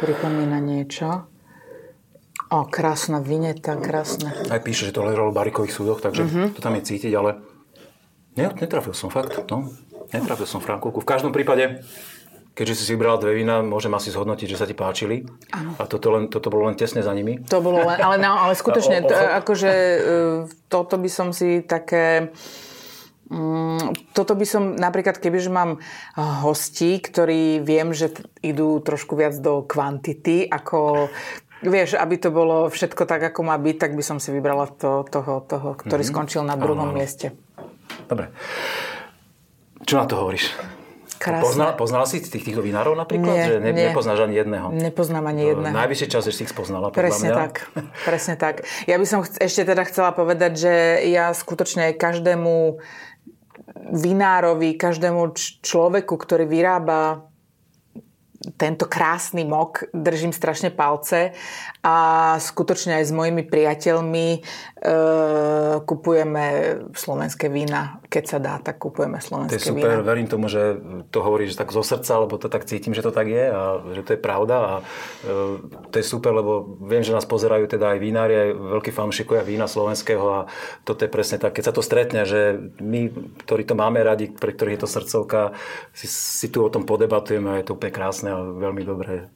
pripomína 0.00 0.58
niečo. 0.58 1.28
O, 2.48 2.64
krásna 2.64 3.20
vineta, 3.20 3.76
krásne. 3.76 4.32
Aj 4.48 4.60
píše, 4.64 4.88
že 4.88 4.96
to 4.96 5.04
ležalo 5.04 5.30
v 5.30 5.38
barikových 5.38 5.74
súdoch, 5.76 6.00
takže 6.00 6.22
uh-huh. 6.24 6.46
to 6.56 6.60
tam 6.64 6.74
je 6.80 6.82
cítiť, 6.88 7.12
ale 7.12 7.44
netrafil 8.34 8.96
som 8.96 9.12
fakt. 9.12 9.36
No. 9.52 9.68
Netrafil 10.10 10.48
som 10.48 10.64
Frankovku. 10.64 11.04
V 11.04 11.08
každom 11.08 11.34
prípade 11.34 11.84
keďže 12.54 12.74
si 12.78 12.82
si 12.86 12.92
vybral 12.94 13.18
dve 13.18 13.34
vína, 13.34 13.60
môžem 13.66 13.90
asi 13.92 14.14
zhodnotiť, 14.14 14.46
že 14.46 14.58
sa 14.58 14.66
ti 14.66 14.78
páčili. 14.78 15.26
Áno. 15.50 15.74
A 15.76 15.90
toto, 15.90 16.14
len, 16.14 16.30
toto 16.30 16.48
bolo 16.54 16.70
len 16.70 16.78
tesne 16.78 17.02
za 17.02 17.10
nimi. 17.10 17.42
To 17.50 17.58
bolo 17.58 17.82
len, 17.82 17.98
ale, 17.98 18.16
no, 18.22 18.38
ale 18.38 18.54
skutočne, 18.54 19.02
to, 19.10 19.14
akože 19.14 19.70
e, 19.74 19.98
toto 20.70 20.94
by 20.96 21.10
som 21.10 21.34
si 21.34 21.66
také... 21.66 22.30
Mm, 23.24 24.14
toto 24.14 24.38
by 24.38 24.46
som 24.46 24.78
napríklad, 24.78 25.18
kebyže 25.18 25.50
mám 25.50 25.82
hostí, 26.14 27.02
ktorí 27.02 27.58
viem, 27.58 27.90
že 27.90 28.14
idú 28.44 28.78
trošku 28.78 29.18
viac 29.18 29.34
do 29.42 29.66
kvantity, 29.66 30.46
ako 30.46 31.10
Vieš, 31.64 31.96
aby 31.96 32.20
to 32.20 32.28
bolo 32.28 32.68
všetko 32.68 33.08
tak, 33.08 33.32
ako 33.32 33.40
má 33.40 33.56
byť, 33.56 33.76
tak 33.80 33.96
by 33.96 34.04
som 34.04 34.20
si 34.20 34.28
vybrala 34.28 34.68
to, 34.68 35.00
toho, 35.08 35.40
toho, 35.48 35.72
ktorý 35.72 36.04
mm-hmm. 36.04 36.12
skončil 36.12 36.44
na 36.44 36.60
druhom 36.60 36.92
áno, 36.92 36.96
mieste. 36.96 37.32
Dobre. 38.04 38.28
Čo 39.88 39.96
na 39.96 40.04
to 40.04 40.20
hovoríš? 40.20 40.52
Krásne. 41.24 41.40
Poznal, 41.40 41.70
poznal 41.80 42.04
si 42.04 42.20
tých, 42.20 42.52
týchto 42.52 42.60
vinárov 42.60 42.92
napríklad? 42.92 43.32
Nie, 43.32 43.44
že 43.48 43.56
ne, 43.56 43.72
nie. 43.72 43.88
Nepoznáš 43.88 44.28
ani 44.28 44.36
jedného? 44.44 44.68
Nepoznám 44.76 45.24
ani 45.24 45.56
jedného. 45.56 45.72
Najvyššie 45.72 46.08
čas, 46.12 46.28
že 46.28 46.36
si 46.36 46.44
ich 46.44 46.52
spoznala, 46.52 46.92
Presne 46.92 47.32
mňa. 47.32 47.36
tak. 47.40 47.54
Presne 48.04 48.34
tak. 48.36 48.68
Ja 48.84 49.00
by 49.00 49.06
som 49.08 49.24
ešte 49.24 49.64
teda 49.64 49.88
chcela 49.88 50.12
povedať, 50.12 50.52
že 50.52 50.74
ja 51.08 51.32
skutočne 51.32 51.96
každému 51.96 52.76
vinárovi, 53.96 54.76
každému 54.76 55.32
človeku, 55.64 56.12
ktorý 56.12 56.44
vyrába 56.44 57.24
tento 58.60 58.84
krásny 58.84 59.48
mok 59.48 59.88
držím 59.96 60.36
strašne 60.36 60.68
palce 60.68 61.32
a 61.80 61.96
skutočne 62.36 63.00
aj 63.00 63.04
s 63.08 63.12
mojimi 63.16 63.40
priateľmi 63.48 64.28
e, 64.36 64.40
kupujeme 65.88 66.44
slovenské 66.92 67.48
vína. 67.48 68.03
Keď 68.14 68.24
sa 68.30 68.38
dá, 68.38 68.62
tak 68.62 68.78
kupujeme 68.78 69.18
slovenské 69.18 69.58
vína. 69.58 69.58
To 69.58 69.66
je 69.66 69.70
super, 69.74 69.90
vína. 69.98 70.06
verím 70.06 70.28
tomu, 70.30 70.46
že 70.46 70.78
to 71.10 71.18
hovoríš 71.18 71.58
tak 71.58 71.74
zo 71.74 71.82
srdca, 71.82 72.22
lebo 72.22 72.38
to 72.38 72.46
tak 72.46 72.62
cítim, 72.62 72.94
že 72.94 73.02
to 73.02 73.10
tak 73.10 73.26
je 73.26 73.50
a 73.50 73.82
že 73.90 74.06
to 74.06 74.14
je 74.14 74.20
pravda 74.22 74.56
a 74.62 74.72
e, 75.26 75.58
to 75.90 75.96
je 75.98 76.06
super, 76.06 76.30
lebo 76.30 76.78
viem, 76.86 77.02
že 77.02 77.10
nás 77.10 77.26
pozerajú 77.26 77.66
teda 77.66 77.90
aj 77.90 77.98
vínári, 77.98 78.34
aj 78.38 78.50
veľkí 78.54 78.94
fanúšikovia 78.94 79.42
vína 79.42 79.66
slovenského 79.66 80.26
a 80.30 80.40
toto 80.86 81.02
je 81.02 81.10
presne 81.10 81.42
tak, 81.42 81.58
keď 81.58 81.64
sa 81.66 81.74
to 81.74 81.82
stretne, 81.82 82.22
že 82.22 82.70
my, 82.78 83.10
ktorí 83.42 83.66
to 83.66 83.74
máme 83.74 83.98
radi, 83.98 84.30
pre 84.30 84.54
ktorých 84.54 84.78
je 84.78 84.82
to 84.86 84.94
srdcovka, 84.94 85.58
si, 85.90 86.06
si 86.06 86.46
tu 86.54 86.62
o 86.62 86.70
tom 86.70 86.86
podebatujeme 86.86 87.50
a 87.50 87.58
je 87.58 87.66
to 87.66 87.74
úplne 87.74 87.90
krásne 87.90 88.30
a 88.30 88.38
veľmi 88.38 88.86
dobré 88.86 89.26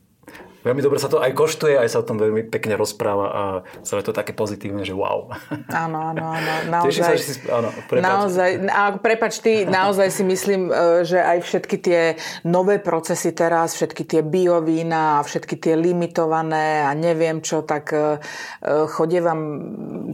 veľmi 0.69 0.85
dobre 0.85 1.01
sa 1.01 1.09
to 1.09 1.25
aj 1.25 1.33
koštuje, 1.33 1.81
aj 1.81 1.89
sa 1.89 2.05
o 2.05 2.07
tom 2.07 2.21
veľmi 2.21 2.45
pekne 2.53 2.77
rozpráva 2.77 3.27
a 3.33 3.43
celé 3.81 4.05
to 4.05 4.13
také 4.13 4.37
pozitívne, 4.37 4.85
že 4.85 4.93
wow. 4.93 5.33
Áno, 5.73 5.99
áno, 6.13 6.25
áno. 6.37 6.53
Naozaj, 6.79 7.17
sa, 7.17 7.17
si, 7.17 7.41
áno 7.49 7.73
prepač. 7.89 8.05
naozaj, 8.05 8.51
a 8.69 8.83
prepač 9.01 9.35
ty, 9.41 9.65
naozaj 9.65 10.09
si 10.13 10.23
myslím, 10.29 10.69
e, 10.69 11.09
že 11.09 11.17
aj 11.17 11.39
všetky 11.41 11.77
tie 11.81 12.01
nové 12.45 12.77
procesy 12.77 13.33
teraz, 13.33 13.73
všetky 13.73 14.05
tie 14.05 14.21
biovína 14.21 15.21
všetky 15.25 15.55
tie 15.61 15.75
limitované 15.79 16.83
a 16.85 16.91
neviem 16.93 17.41
čo, 17.41 17.63
tak 17.63 17.95
e, 17.95 18.19
e, 18.61 18.87
chodievam, 18.91 19.41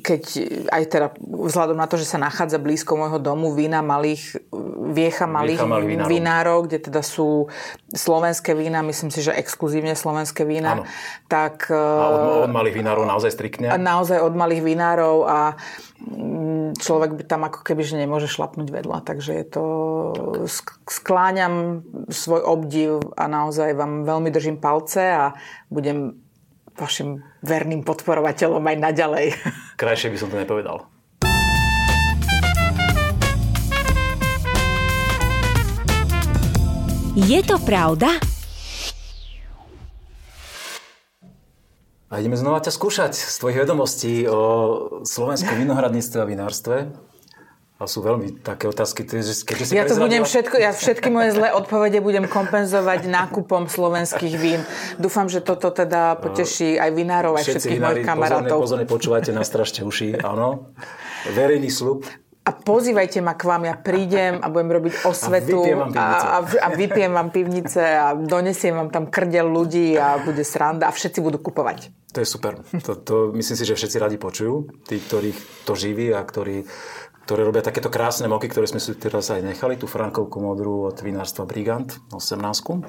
keď 0.05 0.23
aj 0.71 0.83
teda 0.87 1.07
vzhľadom 1.23 1.79
na 1.79 1.87
to, 1.89 1.97
že 1.97 2.07
sa 2.07 2.21
nachádza 2.21 2.61
blízko 2.61 2.95
môjho 2.95 3.19
domu 3.19 3.53
vína 3.53 3.81
malých, 3.81 4.39
viecha 4.93 5.25
malých, 5.25 5.59
viecha 5.59 5.69
malých 5.71 5.89
vinárov. 5.89 6.11
vinárov, 6.11 6.59
kde 6.69 6.79
teda 6.91 7.03
sú 7.03 7.49
slovenské 7.95 8.53
vína, 8.53 8.85
myslím 8.85 9.11
si, 9.11 9.25
že 9.25 9.33
exkluzívne 9.35 9.95
slovenské 9.97 10.44
slovenské 10.45 10.61
vína. 10.61 10.71
Áno. 10.77 10.85
Tak, 11.27 11.73
a 11.73 12.07
od, 12.13 12.47
od 12.47 12.53
malých 12.53 12.75
vinárov 12.77 13.05
naozaj 13.09 13.33
striktne? 13.33 13.73
Naozaj 13.73 14.21
od 14.21 14.35
malých 14.37 14.63
vinárov 14.63 15.25
a 15.27 15.57
mm, 16.05 16.79
človek 16.79 17.17
by 17.17 17.23
tam 17.25 17.49
ako 17.49 17.65
keby 17.65 17.83
že 17.83 17.97
nemôže 17.97 18.29
šlapnúť 18.29 18.69
vedľa. 18.71 18.99
Takže 19.03 19.33
je 19.41 19.47
to... 19.49 19.65
Skláňam 20.87 21.83
svoj 22.13 22.45
obdiv 22.45 23.01
a 23.17 23.25
naozaj 23.27 23.73
vám 23.75 24.05
veľmi 24.05 24.29
držím 24.29 24.61
palce 24.61 25.03
a 25.11 25.33
budem 25.73 26.21
vašim 26.75 27.23
verným 27.41 27.87
podporovateľom 27.87 28.63
aj 28.63 28.77
naďalej. 28.79 29.27
Krajšie 29.81 30.13
by 30.13 30.19
som 30.21 30.29
to 30.31 30.39
nepovedal. 30.39 30.87
Je 37.15 37.39
to 37.47 37.63
pravda? 37.63 38.34
A 42.13 42.21
ideme 42.21 42.37
znova 42.37 42.61
ťa 42.61 42.73
skúšať 42.73 43.13
z 43.17 43.35
tvojich 43.41 43.65
vedomostí 43.65 44.29
o 44.29 44.43
slovenskom 45.03 45.57
vinohradníctve 45.57 46.19
a 46.21 46.27
vinárstve. 46.29 46.77
A 47.75 47.91
sú 47.91 48.07
veľmi 48.07 48.39
také 48.39 48.71
otázky, 48.71 49.03
keďže 49.03 49.35
si 49.35 49.75
Ja 49.75 49.83
to 49.83 49.99
budem 49.99 50.23
všetko, 50.23 50.63
ja 50.63 50.71
všetky 50.71 51.11
moje 51.11 51.35
zlé 51.35 51.51
odpovede 51.51 51.99
budem 51.99 52.31
kompenzovať 52.31 53.11
nákupom 53.11 53.67
slovenských 53.67 54.35
vín. 54.39 54.63
Dúfam, 54.95 55.27
že 55.27 55.43
toto 55.43 55.75
teda 55.75 56.15
poteší 56.23 56.79
aj 56.79 56.91
vinárov, 56.95 57.35
aj 57.35 57.45
všetkých 57.51 57.83
mojich 57.83 58.07
kamarátov. 58.07 58.63
Pozorne, 58.63 58.87
pozorne 58.87 58.87
počúvajte, 58.87 59.31
nastražte 59.35 59.83
uši, 59.83 60.23
áno. 60.23 60.71
Verejný 61.35 61.67
slub 61.67 62.07
a 62.45 62.51
pozývajte 62.53 63.25
ma 63.25 63.33
k 63.33 63.49
vám, 63.49 63.65
ja 63.65 63.73
prídem 63.73 64.37
a 64.37 64.53
budem 64.53 64.69
robiť 64.77 65.09
osvetu 65.09 65.65
a, 65.65 65.89
a, 65.97 66.05
a, 66.21 66.39
a 66.45 66.69
vypijem 66.77 67.17
vám 67.17 67.33
pivnice 67.33 67.81
a 67.81 68.13
donesiem 68.13 68.77
vám 68.77 68.93
tam 68.93 69.09
krdel 69.09 69.49
ľudí 69.49 69.97
a 69.97 70.21
bude 70.21 70.45
sranda 70.45 70.93
a 70.93 70.93
všetci 70.93 71.25
budú 71.25 71.41
kupovať. 71.41 71.89
To 72.13 72.21
je 72.21 72.29
super. 72.29 72.61
To, 72.85 72.93
to 73.01 73.15
myslím 73.33 73.57
si, 73.57 73.65
že 73.65 73.75
všetci 73.75 73.97
radi 73.97 74.17
počujú. 74.21 74.85
Tí, 74.85 75.01
ktorých 75.01 75.65
to 75.65 75.73
živí 75.73 76.13
a 76.13 76.21
ktorí, 76.21 76.69
ktorí 77.27 77.41
robia 77.43 77.65
takéto 77.65 77.89
krásne 77.89 78.29
moky, 78.29 78.53
ktoré 78.53 78.69
sme 78.69 78.79
si 78.79 78.93
teraz 78.95 79.33
aj 79.33 79.41
nechali. 79.41 79.81
Tu 79.81 79.89
Frankovku 79.89 80.39
modrú 80.39 80.93
od 80.93 81.01
vinárstva 81.01 81.49
Brigant, 81.49 81.97
18. 82.13 82.85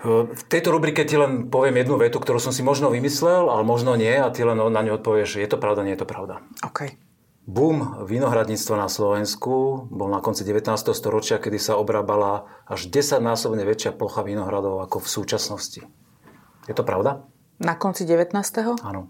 V 0.00 0.42
tejto 0.48 0.72
rubrike 0.72 1.04
ti 1.04 1.20
len 1.20 1.52
poviem 1.52 1.84
jednu 1.84 2.00
vetu, 2.00 2.16
ktorú 2.16 2.40
som 2.40 2.56
si 2.56 2.64
možno 2.64 2.88
vymyslel, 2.88 3.52
ale 3.52 3.60
možno 3.60 3.92
nie 4.00 4.16
a 4.16 4.32
ty 4.32 4.40
len 4.48 4.56
na 4.56 4.80
ňu 4.80 4.96
odpovieš, 4.96 5.36
je 5.36 5.44
to 5.44 5.60
pravda, 5.60 5.84
nie 5.84 5.92
je 5.92 6.00
to 6.00 6.08
pravda. 6.08 6.40
OK. 6.64 7.09
Boom 7.48 8.04
vinohradníctva 8.04 8.84
na 8.84 8.88
Slovensku 8.92 9.88
bol 9.88 10.08
na 10.12 10.20
konci 10.20 10.44
19. 10.44 10.92
storočia, 10.92 11.40
kedy 11.40 11.56
sa 11.56 11.80
obrábala 11.80 12.46
až 12.68 12.92
10-násobne 12.92 13.64
väčšia 13.64 13.96
plocha 13.96 14.20
vinohradov 14.20 14.84
ako 14.84 15.00
v 15.00 15.08
súčasnosti. 15.08 15.82
Je 16.68 16.74
to 16.76 16.84
pravda? 16.84 17.24
Na 17.56 17.80
konci 17.80 18.04
19. 18.04 18.36
Áno. 18.84 19.08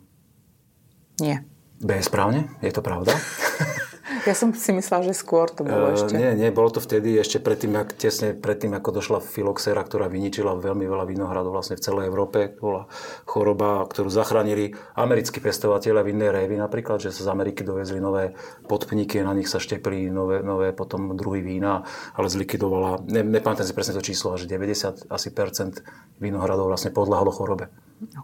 Nie. 1.19 1.45
B 1.83 1.99
je 1.99 2.05
správne, 2.07 2.55
je 2.63 2.73
to 2.73 2.81
pravda. 2.81 3.13
Ja 4.27 4.35
som 4.35 4.51
si 4.53 4.75
myslela, 4.75 5.07
že 5.07 5.15
skôr 5.15 5.49
to 5.49 5.63
bolo 5.63 5.91
uh, 5.91 5.95
ešte. 5.95 6.19
Nie, 6.19 6.35
nie, 6.35 6.51
bolo 6.51 6.69
to 6.75 6.83
vtedy 6.83 7.15
ešte 7.17 7.39
predtým, 7.39 7.79
ak, 7.79 7.95
tesne 7.97 8.35
predtým, 8.37 8.75
ako 8.75 9.01
došla 9.01 9.19
filoxera, 9.23 9.81
ktorá 9.81 10.11
vyničila 10.11 10.59
veľmi 10.59 10.85
veľa 10.85 11.07
vinohradov 11.07 11.55
vlastne 11.55 11.79
v 11.79 11.85
celej 11.85 12.05
Európe. 12.11 12.53
To 12.59 12.61
bola 12.61 12.83
choroba, 13.25 13.87
ktorú 13.87 14.11
zachránili 14.11 14.75
americkí 14.99 15.39
pestovateľe 15.39 16.03
vinnej 16.05 16.31
révy 16.35 16.59
napríklad, 16.59 17.01
že 17.01 17.15
sa 17.15 17.27
z 17.27 17.33
Ameriky 17.33 17.63
dovezli 17.63 18.03
nové 18.03 18.37
podpníky, 18.67 19.23
na 19.23 19.33
nich 19.33 19.49
sa 19.49 19.63
štepli 19.63 20.11
nové, 20.11 20.43
nové 20.45 20.75
potom 20.75 21.17
druhý 21.17 21.41
vína, 21.41 21.87
ale 22.19 22.27
zlikvidovala, 22.29 23.07
ne, 23.09 23.23
nepamätám 23.25 23.65
si 23.65 23.73
presne 23.73 23.97
to 23.97 24.05
číslo, 24.05 24.37
že 24.37 24.51
90 24.51 25.09
asi 25.09 25.29
percent 25.31 25.81
vinohradov 26.21 26.69
vlastne 26.69 26.93
podľahlo 26.93 27.31
chorobe. 27.33 27.73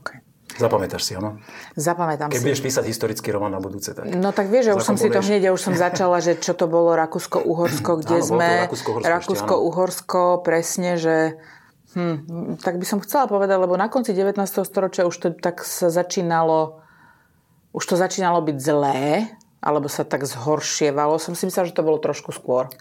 Okay. 0.02 0.35
Zapamätáš 0.56 1.02
si, 1.04 1.12
áno? 1.12 1.36
Zapamätám 1.76 2.32
Keď 2.32 2.36
si. 2.36 2.44
Keď 2.44 2.48
budeš 2.48 2.62
písať 2.64 2.84
historický 2.88 3.28
román 3.32 3.52
na 3.52 3.60
budúce, 3.60 3.92
tak... 3.92 4.08
No 4.12 4.32
tak 4.32 4.48
vieš, 4.48 4.72
že 4.72 4.72
už 4.76 4.84
som 4.84 4.96
si 4.96 5.12
to 5.12 5.20
hneď, 5.20 5.48
ja 5.48 5.52
už 5.52 5.60
som 5.60 5.74
začala, 5.76 6.18
že 6.24 6.40
čo 6.40 6.56
to 6.56 6.64
bolo 6.64 6.96
Rakúsko-Uhorsko, 6.96 7.90
kde 8.00 8.16
áno, 8.20 8.28
sme... 8.28 8.48
Rakúsko-Uhorsko, 9.04 10.40
presne, 10.40 10.96
že... 10.96 11.36
Hm, 11.96 12.60
tak 12.60 12.76
by 12.80 12.84
som 12.88 13.00
chcela 13.00 13.28
povedať, 13.28 13.56
lebo 13.56 13.76
na 13.76 13.88
konci 13.88 14.12
19. 14.12 14.36
storočia 14.64 15.04
už 15.08 15.16
to 15.16 15.28
tak 15.36 15.64
sa 15.64 15.92
začínalo... 15.92 16.80
Už 17.76 17.84
to 17.84 17.94
začínalo 18.00 18.40
byť 18.40 18.56
zlé, 18.56 19.28
alebo 19.60 19.92
sa 19.92 20.08
tak 20.08 20.24
zhoršievalo. 20.24 21.20
Som 21.20 21.36
si 21.36 21.44
myslela, 21.44 21.68
že 21.68 21.76
to 21.76 21.84
bolo 21.84 22.00
trošku 22.00 22.32
skôr. 22.32 22.72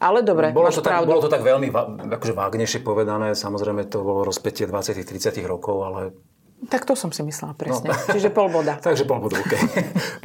Ale 0.00 0.24
dobre, 0.24 0.48
bolo 0.56 0.72
to 0.72 0.80
tak, 0.80 1.04
Bolo 1.04 1.20
to 1.20 1.28
tak 1.28 1.44
veľmi 1.44 1.68
akože 2.08 2.32
vágnejšie 2.32 2.80
povedané. 2.80 3.36
Samozrejme, 3.36 3.84
to 3.84 4.00
bolo 4.00 4.24
rozpätie 4.24 4.64
20-30 4.64 5.44
rokov, 5.44 5.76
ale 5.84 6.00
tak 6.68 6.84
to 6.84 6.92
som 6.92 7.08
si 7.08 7.24
myslela 7.24 7.56
presne. 7.56 7.88
No. 7.88 7.96
Čiže 8.12 8.28
pol 8.28 8.52
boda. 8.52 8.76
Takže 8.84 9.08
pol 9.08 9.24
boda, 9.24 9.40
OK. 9.40 9.54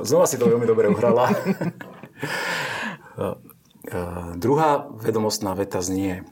Znova 0.04 0.28
si 0.28 0.36
to 0.36 0.52
veľmi 0.52 0.68
dobre 0.68 0.92
uhrala. 0.92 1.32
Druhá 4.36 4.70
vedomostná 5.00 5.56
veta 5.56 5.80
znie. 5.80 6.28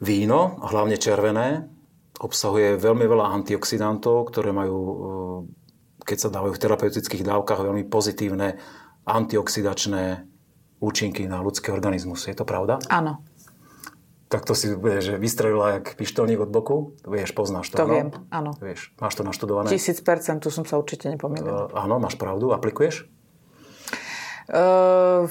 Víno, 0.00 0.60
hlavne 0.64 0.96
červené, 0.96 1.68
obsahuje 2.20 2.76
veľmi 2.80 3.04
veľa 3.04 3.32
antioxidantov, 3.40 4.32
ktoré 4.32 4.52
majú, 4.52 4.78
keď 6.04 6.16
sa 6.16 6.32
dávajú 6.32 6.56
v 6.56 6.62
terapeutických 6.64 7.24
dávkach, 7.24 7.64
veľmi 7.64 7.84
pozitívne 7.88 8.56
antioxidačné 9.04 10.24
účinky 10.80 11.28
na 11.28 11.44
ľudský 11.44 11.72
organizmus. 11.72 12.24
Je 12.28 12.36
to 12.36 12.48
pravda? 12.48 12.80
Áno 12.88 13.29
tak 14.30 14.46
to 14.46 14.54
si 14.54 14.70
že 15.02 15.18
vystrelila 15.18 15.82
jak 15.82 15.98
pištolník 15.98 16.38
od 16.38 16.54
boku. 16.54 16.94
Vieš, 17.02 17.34
poznáš 17.34 17.74
to, 17.74 17.82
To 17.82 17.90
no? 17.90 17.94
viem, 17.98 18.08
áno. 18.30 18.54
Vieš, 18.62 18.94
máš 19.02 19.18
to 19.18 19.26
naštudované? 19.26 19.66
Tisíc 19.66 19.98
percent, 19.98 20.38
tu 20.38 20.54
som 20.54 20.62
sa 20.62 20.78
určite 20.78 21.10
nepomýlila. 21.10 21.66
Uh, 21.66 21.74
áno, 21.74 21.98
máš 21.98 22.14
pravdu. 22.14 22.54
Aplikuješ? 22.54 23.10
Uh, 24.46 25.26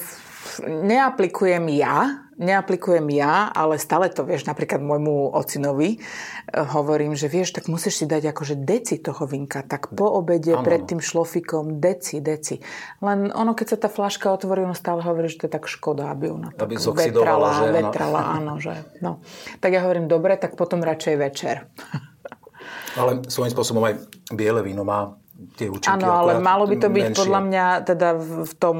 neaplikujem 0.66 1.70
ja, 1.70 2.26
neaplikujem 2.40 3.04
ja, 3.12 3.52
ale 3.52 3.76
stále 3.76 4.08
to 4.08 4.24
vieš, 4.24 4.48
napríklad 4.48 4.80
môjmu 4.80 5.36
ocinovi 5.36 6.00
eh, 6.00 6.64
hovorím, 6.64 7.12
že 7.14 7.28
vieš, 7.28 7.54
tak 7.54 7.68
musíš 7.68 8.02
si 8.02 8.04
dať 8.08 8.32
akože 8.32 8.56
deci 8.58 8.98
toho 8.98 9.28
vinka, 9.28 9.62
tak 9.62 9.92
po 9.92 10.08
obede 10.08 10.56
ano. 10.56 10.64
pred 10.64 10.88
tým 10.88 10.98
šlofikom 10.98 11.78
deci, 11.78 12.24
deci. 12.24 12.58
Len 13.04 13.28
ono, 13.30 13.52
keď 13.52 13.66
sa 13.76 13.78
tá 13.86 13.88
flaška 13.92 14.32
otvorí, 14.32 14.64
ono 14.64 14.74
stále 14.74 15.04
hovorí, 15.04 15.28
že 15.28 15.44
to 15.44 15.46
je 15.46 15.52
tak 15.54 15.68
škoda, 15.68 16.08
aby 16.10 16.32
ona 16.32 16.50
tak 16.56 16.66
aby 16.66 16.80
vetrala, 16.80 17.48
že 17.60 17.66
vetrala, 17.70 18.20
áno, 18.40 18.56
že 18.58 18.74
no. 19.04 19.20
Tak 19.60 19.70
ja 19.70 19.84
hovorím, 19.84 20.08
dobre, 20.08 20.34
tak 20.40 20.56
potom 20.56 20.80
radšej 20.80 21.14
večer. 21.20 21.68
Ale 22.98 23.22
svojím 23.30 23.54
spôsobom 23.54 23.84
aj 23.86 23.94
biele 24.34 24.64
víno 24.66 24.82
má 24.82 25.14
tie 25.56 25.68
účinky. 25.72 26.00
Áno, 26.00 26.12
ale 26.12 26.40
malo 26.40 26.68
by 26.68 26.76
to 26.76 26.88
byť 26.92 27.06
menšie. 27.10 27.18
podľa 27.18 27.40
mňa 27.48 27.66
teda 27.88 28.08
v 28.44 28.52
tom 28.60 28.78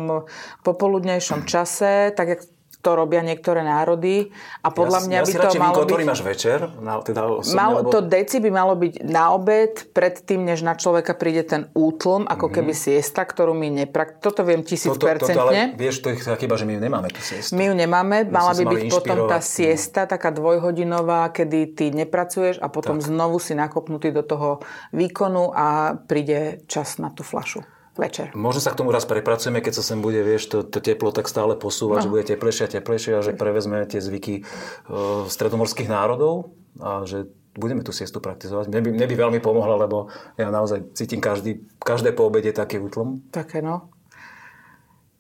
popoludnejšom 0.64 1.49
čase, 1.49 2.12
tak 2.12 2.27
jak 2.37 2.40
to 2.81 2.90
robia 2.97 3.21
niektoré 3.21 3.61
národy 3.61 4.33
a 4.64 4.73
podľa 4.73 5.05
ja, 5.05 5.07
mňa 5.07 5.19
ja 5.21 5.25
by 5.25 5.33
si 5.33 5.38
to 5.38 5.61
malo 5.61 5.85
byť... 5.85 6.09
máš 6.09 6.25
večer, 6.25 6.59
na, 6.81 7.05
teda 7.05 7.21
osobne, 7.29 7.57
Mal, 7.61 7.71
lebo... 7.77 7.88
To 7.93 8.01
deci 8.01 8.37
by 8.40 8.51
malo 8.51 8.75
byť 8.77 8.95
na 9.05 9.25
obed, 9.37 9.93
predtým, 9.93 10.49
než 10.49 10.64
na 10.64 10.73
človeka 10.73 11.12
príde 11.12 11.45
ten 11.45 11.69
útlm, 11.77 12.25
ako 12.25 12.49
mm-hmm. 12.49 12.57
keby 12.57 12.73
siesta, 12.73 13.29
ktorú 13.29 13.53
my 13.53 13.69
neprak... 13.85 14.25
Toto 14.25 14.40
viem 14.49 14.64
tisíc 14.64 14.88
toto, 14.97 15.05
ale 15.05 15.77
vieš, 15.77 16.01
to 16.01 16.09
je 16.12 16.25
chyba, 16.25 16.57
že 16.57 16.64
my 16.64 16.73
ju 16.77 16.81
nemáme, 16.81 17.09
tú 17.12 17.21
siestu. 17.21 17.53
My 17.53 17.69
ju 17.69 17.75
nemáme, 17.77 18.16
mala 18.33 18.57
by 18.57 18.64
byť 18.64 18.83
potom 18.88 19.29
tá 19.29 19.45
siesta, 19.45 20.09
taká 20.09 20.33
dvojhodinová, 20.33 21.29
kedy 21.37 21.77
ty 21.77 21.93
nepracuješ 21.93 22.64
a 22.64 22.73
potom 22.73 22.97
tak. 22.97 23.07
znovu 23.12 23.37
si 23.37 23.53
nakopnutý 23.53 24.09
do 24.09 24.25
toho 24.25 24.64
výkonu 24.97 25.53
a 25.53 26.01
príde 26.01 26.64
čas 26.64 26.97
na 26.97 27.12
tú 27.12 27.21
flašu 27.21 27.61
večer. 28.01 28.33
Možno 28.33 28.65
sa 28.65 28.73
k 28.73 28.81
tomu 28.81 28.89
raz 28.91 29.05
prepracujeme, 29.05 29.61
keď 29.61 29.79
sa 29.79 29.85
sem 29.85 30.01
bude, 30.01 30.25
vieš, 30.25 30.49
to, 30.49 30.59
to 30.65 30.81
teplo 30.81 31.13
tak 31.13 31.29
stále 31.29 31.53
posúva, 31.61 32.01
no. 32.01 32.03
že 32.03 32.09
bude 32.09 32.25
teplejšie 32.25 32.65
a 32.65 32.73
teplejšie 32.81 33.13
a 33.15 33.21
že 33.21 33.37
prevezme 33.37 33.85
tie 33.85 34.01
zvyky 34.01 34.43
uh, 34.89 35.29
stredomorských 35.29 35.93
národov 35.93 36.57
a 36.81 37.05
že 37.05 37.29
budeme 37.55 37.85
tú 37.85 37.93
siestu 37.93 38.23
praktizovať. 38.23 38.73
Mne 38.73 38.81
by, 38.81 38.91
mne 38.97 39.07
by 39.11 39.17
veľmi 39.29 39.41
pomohla, 39.43 39.77
lebo 39.77 40.09
ja 40.41 40.49
naozaj 40.49 40.97
cítim 40.97 41.21
každý, 41.21 41.67
každé 41.83 42.17
po 42.17 42.31
obede 42.31 42.55
taký 42.55 42.81
útlom. 42.81 43.21
Také 43.35 43.61
no. 43.61 43.91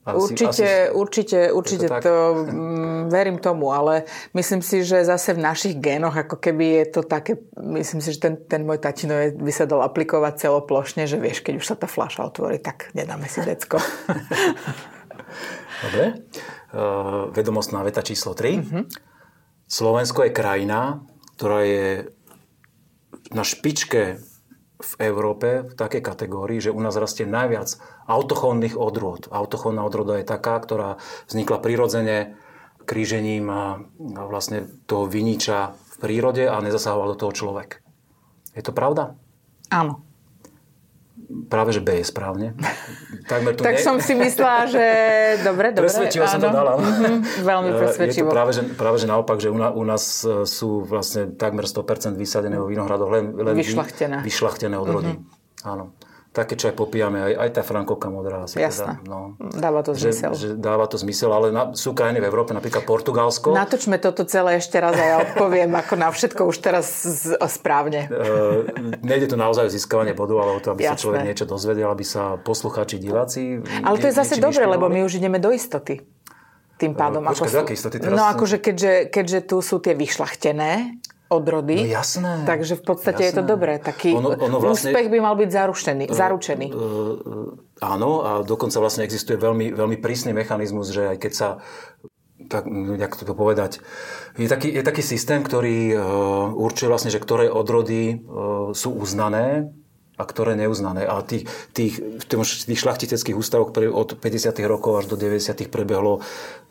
Asi, 0.00 0.16
určite, 0.16 0.48
asi, 0.48 0.64
určite, 0.96 1.38
určite 1.52 1.86
to, 1.88 2.00
to 2.00 2.14
mm, 2.48 3.12
verím 3.12 3.36
tomu, 3.36 3.68
ale 3.68 4.08
myslím 4.32 4.64
si, 4.64 4.80
že 4.80 5.04
zase 5.04 5.36
v 5.36 5.44
našich 5.44 5.76
génoch, 5.76 6.16
ako 6.16 6.40
keby 6.40 6.80
je 6.80 6.84
to 6.88 7.00
také, 7.04 7.36
myslím 7.60 8.00
si, 8.00 8.16
že 8.16 8.20
ten, 8.24 8.34
ten 8.48 8.64
môj 8.64 8.80
tatino 8.80 9.12
je, 9.12 9.36
by 9.36 9.52
sa 9.52 9.68
dal 9.68 9.84
aplikovať 9.84 10.48
celoplošne, 10.48 11.04
že 11.04 11.20
vieš, 11.20 11.44
keď 11.44 11.60
už 11.60 11.68
sa 11.68 11.76
tá 11.76 11.84
fľaša 11.84 12.32
otvorí, 12.32 12.56
tak 12.56 12.88
nedáme 12.96 13.28
si 13.28 13.44
decko. 13.44 13.76
Dobre. 15.84 16.04
Uh, 16.70 17.28
vedomostná 17.36 17.84
veta 17.84 18.00
číslo 18.00 18.32
3. 18.32 18.56
Uh-huh. 18.56 18.88
Slovensko 19.68 20.24
je 20.24 20.32
krajina, 20.32 21.04
ktorá 21.36 21.60
je 21.66 22.08
na 23.36 23.44
špičke 23.44 24.16
v 24.80 24.92
Európe 24.96 25.68
v 25.68 25.74
takej 25.76 26.00
kategórii, 26.00 26.58
že 26.58 26.72
u 26.72 26.80
nás 26.80 26.96
rastie 26.96 27.28
najviac 27.28 27.76
autochónnych 28.10 28.74
odrôd. 28.74 29.30
Autochónna 29.30 29.86
odroda 29.86 30.18
je 30.18 30.26
taká, 30.26 30.58
ktorá 30.58 30.98
vznikla 31.30 31.62
prirodzene 31.62 32.34
krížením 32.82 33.46
a 33.46 33.78
vlastne 34.26 34.66
toho 34.90 35.06
viniča 35.06 35.78
v 35.78 35.94
prírode 36.02 36.50
a 36.50 36.58
nezasahoval 36.58 37.14
do 37.14 37.20
toho 37.22 37.32
človek. 37.32 37.86
Je 38.58 38.66
to 38.66 38.74
pravda? 38.74 39.14
Áno. 39.70 40.02
Práve, 41.46 41.70
že 41.70 41.78
B 41.78 42.02
je 42.02 42.06
správne. 42.10 42.58
Takmer 43.30 43.54
tu 43.54 43.62
tak 43.62 43.78
nie... 43.78 43.86
som 43.86 44.02
si 44.02 44.18
myslela, 44.18 44.66
že 44.66 44.84
dobre, 45.46 45.70
dobre. 45.70 45.86
Presvedčivo 45.86 46.26
som 46.26 46.42
to 46.42 46.50
dala. 46.50 46.74
Mm-hmm, 46.74 47.46
veľmi 47.46 47.70
presvedčivo. 47.78 48.26
Je 48.26 48.32
to 48.34 48.34
práve 48.34 48.50
že, 48.50 48.62
práve, 48.74 48.96
že 48.98 49.06
naopak, 49.06 49.38
že 49.38 49.46
u, 49.46 49.54
na, 49.54 49.70
u 49.70 49.86
nás 49.86 50.26
e, 50.26 50.42
sú 50.42 50.82
vlastne 50.82 51.30
takmer 51.38 51.70
100% 51.70 52.18
vysadené 52.18 52.58
vo 52.58 52.66
vinohradoch 52.66 53.06
len, 53.06 53.30
len 53.38 53.54
vyšlachtené. 53.54 54.26
vyšlachtené 54.26 54.74
odrody. 54.74 55.14
Mm-hmm. 55.14 55.70
Áno 55.70 55.94
také, 56.30 56.54
čo 56.54 56.70
aj 56.70 56.74
popijame, 56.78 57.18
aj, 57.18 57.34
aj 57.42 57.50
tá 57.58 57.62
frankovka 57.66 58.06
modrá. 58.06 58.46
Asi 58.46 58.62
Jasné. 58.62 59.02
Teda, 59.02 59.10
no, 59.10 59.34
dáva 59.50 59.82
to 59.82 59.98
zmysel. 59.98 60.30
Že, 60.30 60.48
dáva 60.62 60.86
to 60.86 60.94
zmysel, 60.94 61.30
ale 61.34 61.50
na, 61.50 61.74
sú 61.74 61.90
krajiny 61.90 62.22
v 62.22 62.26
Európe, 62.30 62.54
napríklad 62.54 62.86
Portugalsko. 62.86 63.50
Natočme 63.50 63.98
toto 63.98 64.22
celé 64.22 64.62
ešte 64.62 64.78
raz 64.78 64.94
a 64.94 65.04
ja 65.04 65.16
odpoviem 65.26 65.74
ako 65.74 65.94
na 65.98 66.08
všetko 66.14 66.46
už 66.46 66.56
teraz 66.62 66.86
z, 67.02 67.34
správne. 67.50 68.06
Uh, 68.06 68.62
nejde 69.02 69.26
tu 69.26 69.34
naozaj 69.34 69.66
o 69.66 69.70
získavanie 69.74 70.14
bodu, 70.14 70.38
ale 70.38 70.50
o 70.54 70.60
to, 70.62 70.70
aby 70.70 70.86
Jasné. 70.86 70.94
sa 70.94 71.02
človek 71.02 71.20
niečo 71.26 71.46
dozvedel, 71.50 71.90
aby 71.90 72.06
sa 72.06 72.38
poslucháči, 72.38 73.02
diváci... 73.02 73.58
Ale 73.82 73.98
to 73.98 74.06
je 74.06 74.14
zase 74.14 74.38
dobre, 74.38 74.62
lebo 74.70 74.86
my 74.86 75.02
už 75.02 75.18
ideme 75.18 75.42
do 75.42 75.50
istoty 75.50 75.98
tým 76.78 76.94
pádom. 76.94 77.26
Uh, 77.26 77.34
počkaj, 77.34 77.66
ako 77.66 77.74
sú, 77.74 77.76
istoty 77.76 77.96
teraz? 77.98 78.14
No 78.16 78.24
akože 78.30 78.56
keďže, 78.62 78.92
keďže 79.10 79.38
tu 79.50 79.58
sú 79.60 79.82
tie 79.82 79.92
vyšlachtené 79.98 80.96
odrody. 81.30 81.86
No 81.86 81.94
jasné. 81.94 82.42
Takže 82.42 82.74
v 82.76 82.82
podstate 82.82 83.22
jasné. 83.22 83.30
je 83.30 83.34
to 83.38 83.44
dobré. 83.46 83.78
Taký 83.78 84.18
ono, 84.18 84.34
ono 84.34 84.58
vlastne, 84.58 84.90
úspech 84.90 85.06
by 85.06 85.18
mal 85.22 85.34
byť 85.38 85.50
zaručený. 85.54 86.04
Uh, 86.10 86.12
zaručený. 86.12 86.66
Uh, 86.68 86.76
uh, 86.76 87.48
áno, 87.78 88.10
a 88.26 88.30
dokonca 88.42 88.82
vlastne 88.82 89.06
existuje 89.06 89.38
veľmi, 89.38 89.70
veľmi 89.70 89.96
prísny 90.02 90.34
mechanizmus, 90.34 90.90
že 90.90 91.14
aj 91.14 91.16
keď 91.22 91.32
sa 91.32 91.48
tak, 92.50 92.66
jak 92.98 93.12
to 93.14 93.30
povedať, 93.30 93.78
je 94.34 94.50
taký, 94.50 94.74
je 94.74 94.82
taký 94.82 95.06
systém, 95.06 95.38
ktorý 95.46 95.94
uh, 95.94 96.00
určuje 96.50 96.90
vlastne, 96.90 97.14
že 97.14 97.22
ktoré 97.22 97.46
odrody 97.46 98.18
uh, 98.18 98.74
sú 98.74 98.90
uznané 98.98 99.70
a 100.20 100.22
ktoré 100.28 100.52
neuznané. 100.52 101.08
A 101.08 101.24
tých, 101.24 101.48
tých, 101.72 101.96
v 101.96 102.24
tých 102.28 102.80
šlachtiteckých 102.80 103.36
ústavoch 103.36 103.72
od 103.72 104.20
50. 104.20 104.52
rokov 104.68 105.00
až 105.00 105.06
do 105.08 105.16
90. 105.16 105.72
prebehlo 105.72 106.20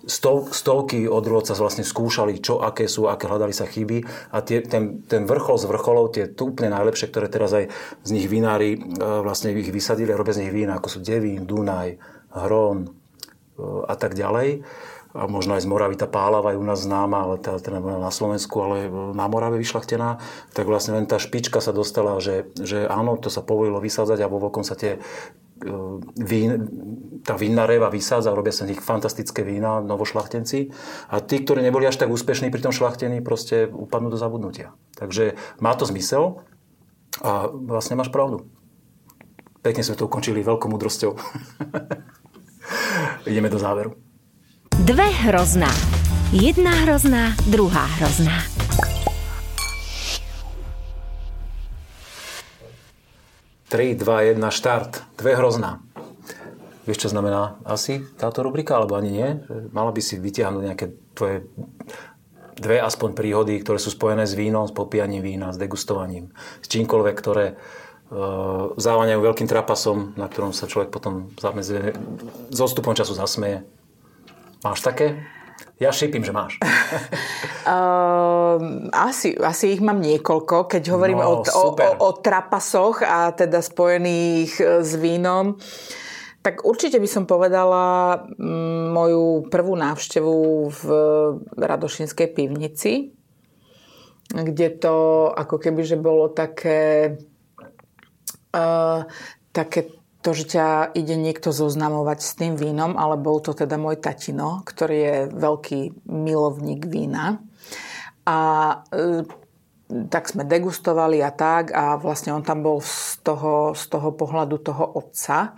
stov, 0.06 0.54
stovky 0.54 1.10
odrôd 1.10 1.50
sa 1.50 1.58
vlastne 1.58 1.84
skúšali, 1.84 2.40
čo 2.40 2.62
aké 2.62 2.86
sú, 2.86 3.10
aké 3.10 3.26
hľadali 3.28 3.52
sa 3.52 3.66
chyby 3.68 4.06
a 4.32 4.38
tie, 4.46 4.62
ten, 4.64 5.04
ten 5.04 5.26
vrchol 5.26 5.58
z 5.60 5.66
vrcholov, 5.66 6.14
tie 6.14 6.30
úplne 6.40 6.72
najlepšie, 6.72 7.10
ktoré 7.10 7.28
teraz 7.28 7.52
aj 7.52 7.68
z 8.06 8.10
nich 8.14 8.30
vinári 8.30 8.78
e, 8.78 8.80
vlastne 9.26 9.52
ich 9.52 9.74
vysadili 9.74 10.14
a 10.14 10.20
robia 10.20 10.38
z 10.38 10.48
nich 10.48 10.54
vína, 10.54 10.80
ako 10.80 10.88
sú 10.88 11.00
Devín, 11.04 11.44
Dunaj, 11.44 12.00
Hron 12.32 12.86
e, 12.86 12.90
a 13.90 13.96
tak 13.98 14.16
ďalej 14.16 14.64
a 15.20 15.28
možno 15.28 15.60
aj 15.60 15.68
z 15.68 15.70
Moravy 15.70 16.00
tá 16.00 16.08
pálava 16.08 16.56
je 16.56 16.62
u 16.62 16.64
nás 16.64 16.80
známa, 16.80 17.28
ale 17.28 17.36
tá, 17.44 17.60
teda 17.60 17.84
na 17.84 18.08
Slovensku, 18.08 18.56
ale 18.64 18.88
na 19.12 19.28
Morave 19.28 19.60
vyšlachtená, 19.60 20.24
tak 20.56 20.64
vlastne 20.64 20.96
len 20.96 21.04
tá 21.04 21.20
špička 21.20 21.60
sa 21.60 21.76
dostala, 21.76 22.24
že, 22.24 22.48
že 22.56 22.88
áno, 22.88 23.20
to 23.20 23.28
sa 23.28 23.44
povolilo 23.44 23.84
vysádzať 23.84 24.24
a 24.24 24.32
vo 24.32 24.40
veľkom 24.40 24.64
sa 24.64 24.80
tie 24.80 24.96
e, 24.96 25.00
vín, 26.24 26.52
tá 27.28 27.36
vinná 27.36 27.68
reva 27.68 27.92
vysádza, 27.92 28.32
robia 28.32 28.56
sa 28.56 28.64
z 28.64 28.72
nich 28.72 28.80
fantastické 28.80 29.44
vína, 29.44 29.84
novošlachtenci. 29.84 30.72
A 31.12 31.20
tí, 31.20 31.44
ktorí 31.44 31.60
neboli 31.60 31.84
až 31.84 32.00
tak 32.00 32.08
úspešní 32.08 32.48
pri 32.48 32.64
tom 32.64 32.72
šlachtení, 32.72 33.20
proste 33.20 33.68
upadnú 33.68 34.08
do 34.08 34.16
zabudnutia. 34.16 34.72
Takže 34.96 35.36
má 35.60 35.76
to 35.76 35.84
zmysel 35.84 36.48
a 37.20 37.52
vlastne 37.52 38.00
máš 38.00 38.08
pravdu. 38.08 38.48
Pekne 39.60 39.84
sme 39.84 40.00
to 40.00 40.08
ukončili 40.08 40.40
veľkou 40.40 40.72
múdrosťou. 40.72 41.20
Ideme 43.30 43.52
do 43.52 43.60
záveru. 43.60 44.09
Dve 44.80 45.12
hrozná. 45.12 45.68
Jedna 46.32 46.72
hrozná, 46.72 47.36
druhá 47.52 47.84
hrozná. 48.00 48.40
Tri, 53.68 53.92
dva, 53.92 54.24
jedna, 54.24 54.48
štart. 54.48 55.04
Dve 55.20 55.36
hrozná. 55.36 55.84
Vieš, 56.88 56.96
čo 56.96 57.10
znamená 57.12 57.60
asi 57.68 58.08
táto 58.16 58.40
rubrika, 58.40 58.80
alebo 58.80 58.96
ani 58.96 59.12
nie? 59.12 59.28
Mala 59.76 59.92
by 59.92 60.00
si 60.00 60.16
vytiahnuť 60.16 60.64
nejaké 60.64 60.96
tvoje 61.12 61.44
dve 62.56 62.80
aspoň 62.80 63.20
príhody, 63.20 63.60
ktoré 63.60 63.84
sú 63.84 63.92
spojené 63.92 64.24
s 64.24 64.32
vínom, 64.32 64.64
s 64.64 64.72
popíjaním 64.72 65.20
vína, 65.20 65.52
s 65.52 65.60
degustovaním, 65.60 66.32
s 66.64 66.72
čímkoľvek, 66.72 67.16
ktoré 67.20 67.60
uh, 67.60 68.72
závaňajú 68.80 69.20
veľkým 69.20 69.52
trapasom, 69.52 70.16
na 70.16 70.32
ktorom 70.32 70.56
sa 70.56 70.72
človek 70.72 70.88
potom 70.88 71.36
zamedzuje, 71.36 72.00
s 72.48 72.60
odstupom 72.64 72.96
času 72.96 73.12
zasmeje. 73.12 73.68
Máš 74.60 74.84
také? 74.84 75.24
Ja 75.80 75.96
šípim, 75.96 76.20
že 76.20 76.36
máš. 76.36 76.60
uh, 76.60 78.60
asi, 79.08 79.32
asi 79.40 79.80
ich 79.80 79.82
mám 79.84 80.04
niekoľko, 80.04 80.68
keď 80.68 80.84
hovorím 80.92 81.24
no, 81.24 81.40
o, 81.40 81.48
o, 81.48 81.66
o, 81.72 81.90
o 82.04 82.10
trapasoch 82.20 83.00
a 83.00 83.32
teda 83.32 83.64
spojených 83.64 84.60
e, 84.60 84.84
s 84.84 85.00
vínom. 85.00 85.56
Tak 86.44 86.68
určite 86.68 87.00
by 87.00 87.08
som 87.08 87.24
povedala 87.24 88.20
mm, 88.36 88.92
moju 88.92 89.48
prvú 89.48 89.80
návštevu 89.80 90.36
v 90.68 90.84
Radošinskej 91.56 92.28
pivnici, 92.32 93.12
kde 94.32 94.68
to 94.80 94.96
ako 95.32 95.56
keby, 95.60 95.84
že 95.88 95.96
bolo 96.00 96.30
také, 96.32 97.16
uh, 98.56 99.04
také 99.52 99.99
to, 100.20 100.36
že 100.36 100.60
ťa 100.60 100.92
ide 101.00 101.16
niekto 101.16 101.56
zoznamovať 101.56 102.20
s 102.20 102.32
tým 102.36 102.54
vínom, 102.60 103.00
ale 103.00 103.16
bol 103.16 103.40
to 103.40 103.56
teda 103.56 103.80
môj 103.80 104.04
tatino, 104.04 104.64
ktorý 104.68 104.98
je 105.00 105.18
veľký 105.32 105.80
milovník 106.12 106.84
vína. 106.92 107.40
A 108.28 108.38
e, 108.92 109.24
tak 110.12 110.28
sme 110.28 110.44
degustovali 110.44 111.24
a 111.24 111.32
tak 111.32 111.72
a 111.72 111.96
vlastne 111.96 112.36
on 112.36 112.44
tam 112.44 112.62
bol 112.62 112.84
z 112.84 113.24
toho, 113.24 113.72
z 113.74 113.84
toho 113.90 114.12
pohľadu 114.14 114.60
toho 114.60 114.86
otca 115.00 115.56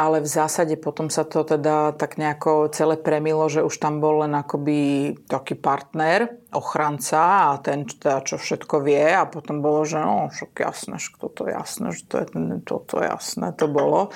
ale 0.00 0.24
v 0.24 0.28
zásade 0.32 0.80
potom 0.80 1.12
sa 1.12 1.28
to 1.28 1.44
teda 1.44 1.92
tak 1.92 2.16
nejako 2.16 2.72
celé 2.72 2.96
premilo, 2.96 3.52
že 3.52 3.60
už 3.60 3.76
tam 3.76 4.00
bol 4.00 4.24
len 4.24 4.32
akoby 4.32 5.12
taký 5.28 5.60
partner, 5.60 6.40
ochranca 6.50 7.52
a 7.52 7.60
ten, 7.62 7.84
teda, 7.84 8.24
čo 8.24 8.40
všetko 8.40 8.82
vie 8.82 9.12
a 9.12 9.28
potom 9.28 9.60
bolo, 9.60 9.84
že 9.86 10.00
no, 10.00 10.32
však 10.32 10.50
jasné, 10.56 10.96
že 10.98 11.14
toto 11.14 11.46
je 11.46 11.52
jasné, 11.54 11.86
že 11.92 12.02
to 12.08 12.14
je, 12.18 12.26
toto 12.64 12.98
je 12.98 13.06
jasné, 13.06 13.52
to 13.54 13.70
bolo. 13.70 14.10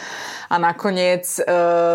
A 0.51 0.57
nakoniec 0.59 1.29
e, 1.39 1.43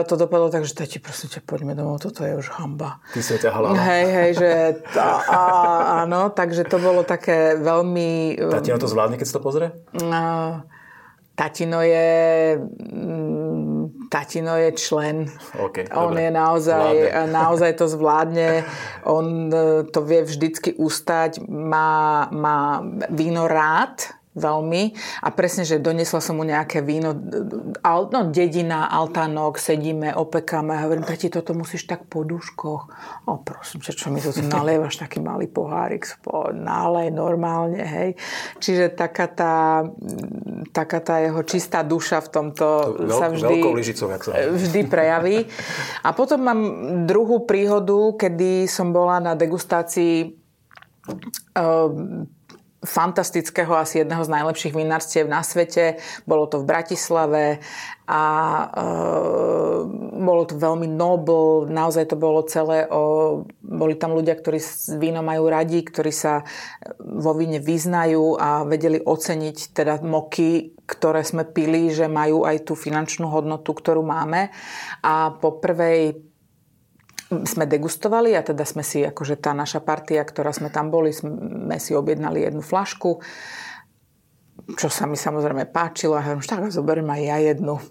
to 0.05 0.13
dopadlo 0.15 0.47
tak, 0.47 0.63
že 0.63 0.77
tati, 0.77 1.01
prosím 1.01 1.33
ťa, 1.33 1.41
poďme 1.43 1.73
domov, 1.75 1.99
toto 1.99 2.23
je 2.23 2.37
už 2.39 2.55
hamba. 2.61 3.03
Ty 3.11 3.19
si 3.19 3.35
ťahala. 3.35 3.75
Hej, 3.75 4.05
hej, 4.07 4.31
že 4.37 4.51
tá, 4.95 5.19
a, 5.27 5.41
áno, 6.05 6.31
takže 6.31 6.63
to 6.63 6.77
bolo 6.79 7.03
také 7.03 7.59
veľmi... 7.59 8.39
Tatino 8.53 8.79
to 8.79 8.87
zvládne, 8.87 9.19
keď 9.19 9.27
si 9.27 9.35
to 9.35 9.43
pozrie? 9.43 9.75
Uh, 9.97 10.63
tatino 11.39 11.79
je... 11.79 12.07
Mm, 12.91 13.39
Tatino 14.09 14.57
je 14.57 14.73
člen. 14.73 15.29
Okay, 15.53 15.85
on 15.93 16.09
dobre. 16.09 16.21
je 16.21 16.31
naozaj, 16.33 16.93
naozaj 17.39 17.77
to 17.77 17.85
zvládne. 17.85 18.65
On 19.05 19.53
e, 19.53 19.85
to 19.85 20.01
vie 20.01 20.25
vždycky 20.25 20.73
ustať. 20.73 21.45
Má, 21.45 22.25
má 22.33 22.81
víno 23.13 23.45
rád 23.45 24.18
veľmi 24.39 24.95
a 25.19 25.27
presne, 25.35 25.67
že 25.67 25.83
donesla 25.83 26.23
som 26.23 26.39
mu 26.39 26.47
nejaké 26.47 26.79
víno, 26.79 27.11
al, 27.83 28.07
no 28.09 28.31
dedina, 28.31 28.87
altánok, 28.87 29.59
sedíme, 29.59 30.15
opekáme 30.15 30.73
a 30.73 30.87
hovorím, 30.87 31.03
tati, 31.03 31.27
toto 31.27 31.51
musíš 31.51 31.85
tak 31.85 32.07
po 32.07 32.23
duškoch. 32.23 32.81
O, 33.27 33.31
prosím 33.43 33.83
ťa, 33.83 33.91
čo 33.91 34.07
mi 34.09 34.23
to 34.23 34.31
tu 34.31 34.41
nalievaš, 34.47 35.03
taký 35.03 35.19
malý 35.19 35.51
pohárik, 35.51 36.07
spo, 36.07 36.55
nálej 36.55 37.11
normálne, 37.11 37.83
hej. 37.83 38.09
Čiže 38.63 38.95
taká 38.95 39.27
tá, 39.27 39.83
taká 40.71 41.03
tá 41.03 41.19
jeho 41.19 41.43
čistá 41.43 41.83
duša 41.83 42.23
v 42.23 42.29
tomto 42.31 42.67
veľ, 42.95 43.19
sa 43.19 43.27
vždy, 43.27 43.55
lyžicou, 43.75 44.07
sa 44.07 44.47
vždy 44.55 44.81
prejaví. 44.87 45.43
A 46.07 46.15
potom 46.15 46.39
mám 46.39 46.61
druhú 47.03 47.43
príhodu, 47.43 48.15
kedy 48.15 48.69
som 48.69 48.95
bola 48.95 49.19
na 49.19 49.33
degustácii 49.35 50.39
uh, 51.09 51.89
fantastického, 52.79 53.75
asi 53.75 54.01
jedného 54.03 54.23
z 54.23 54.31
najlepších 54.31 54.71
vinárstiev 54.71 55.27
na 55.27 55.43
svete. 55.43 55.99
Bolo 56.23 56.47
to 56.47 56.63
v 56.63 56.69
Bratislave 56.69 57.59
a 58.07 58.23
e, 58.23 58.65
bolo 60.19 60.43
to 60.47 60.55
veľmi 60.55 60.87
nobl, 60.87 61.67
naozaj 61.67 62.07
to 62.07 62.15
bolo 62.15 62.47
celé 62.47 62.87
o... 62.87 63.43
Boli 63.59 63.99
tam 63.99 64.15
ľudia, 64.15 64.39
ktorí 64.39 64.63
víno 64.95 65.19
majú 65.19 65.51
radi, 65.51 65.83
ktorí 65.83 66.11
sa 66.11 66.47
vo 66.99 67.35
víne 67.35 67.59
vyznajú 67.59 68.39
a 68.39 68.63
vedeli 68.63 69.03
oceniť 69.03 69.57
teda 69.75 69.99
moky, 69.99 70.71
ktoré 70.87 71.21
sme 71.27 71.43
pili, 71.43 71.91
že 71.91 72.07
majú 72.07 72.47
aj 72.47 72.63
tú 72.63 72.73
finančnú 72.79 73.27
hodnotu, 73.27 73.75
ktorú 73.75 74.01
máme. 74.01 74.49
A 75.03 75.35
po 75.35 75.59
prvej 75.59 76.28
sme 77.29 77.69
degustovali 77.69 78.33
a 78.33 78.41
teda 78.41 78.65
sme 78.65 78.81
si, 78.81 79.05
akože 79.05 79.37
tá 79.37 79.53
naša 79.53 79.85
partia, 79.85 80.25
ktorá 80.25 80.49
sme 80.49 80.73
tam 80.73 80.89
boli, 80.89 81.13
sme 81.13 81.77
si 81.77 81.93
objednali 81.93 82.41
jednu 82.41 82.65
flašku 82.65 83.21
čo 84.77 84.87
sa 84.91 85.09
mi 85.09 85.17
samozrejme 85.17 85.65
páčilo 85.73 86.13
a 86.13 86.21
hovorím, 86.21 86.45
tak 86.45 86.69
zoberiem 86.69 87.09
aj 87.09 87.21
ja 87.25 87.37
jednu. 87.53 87.81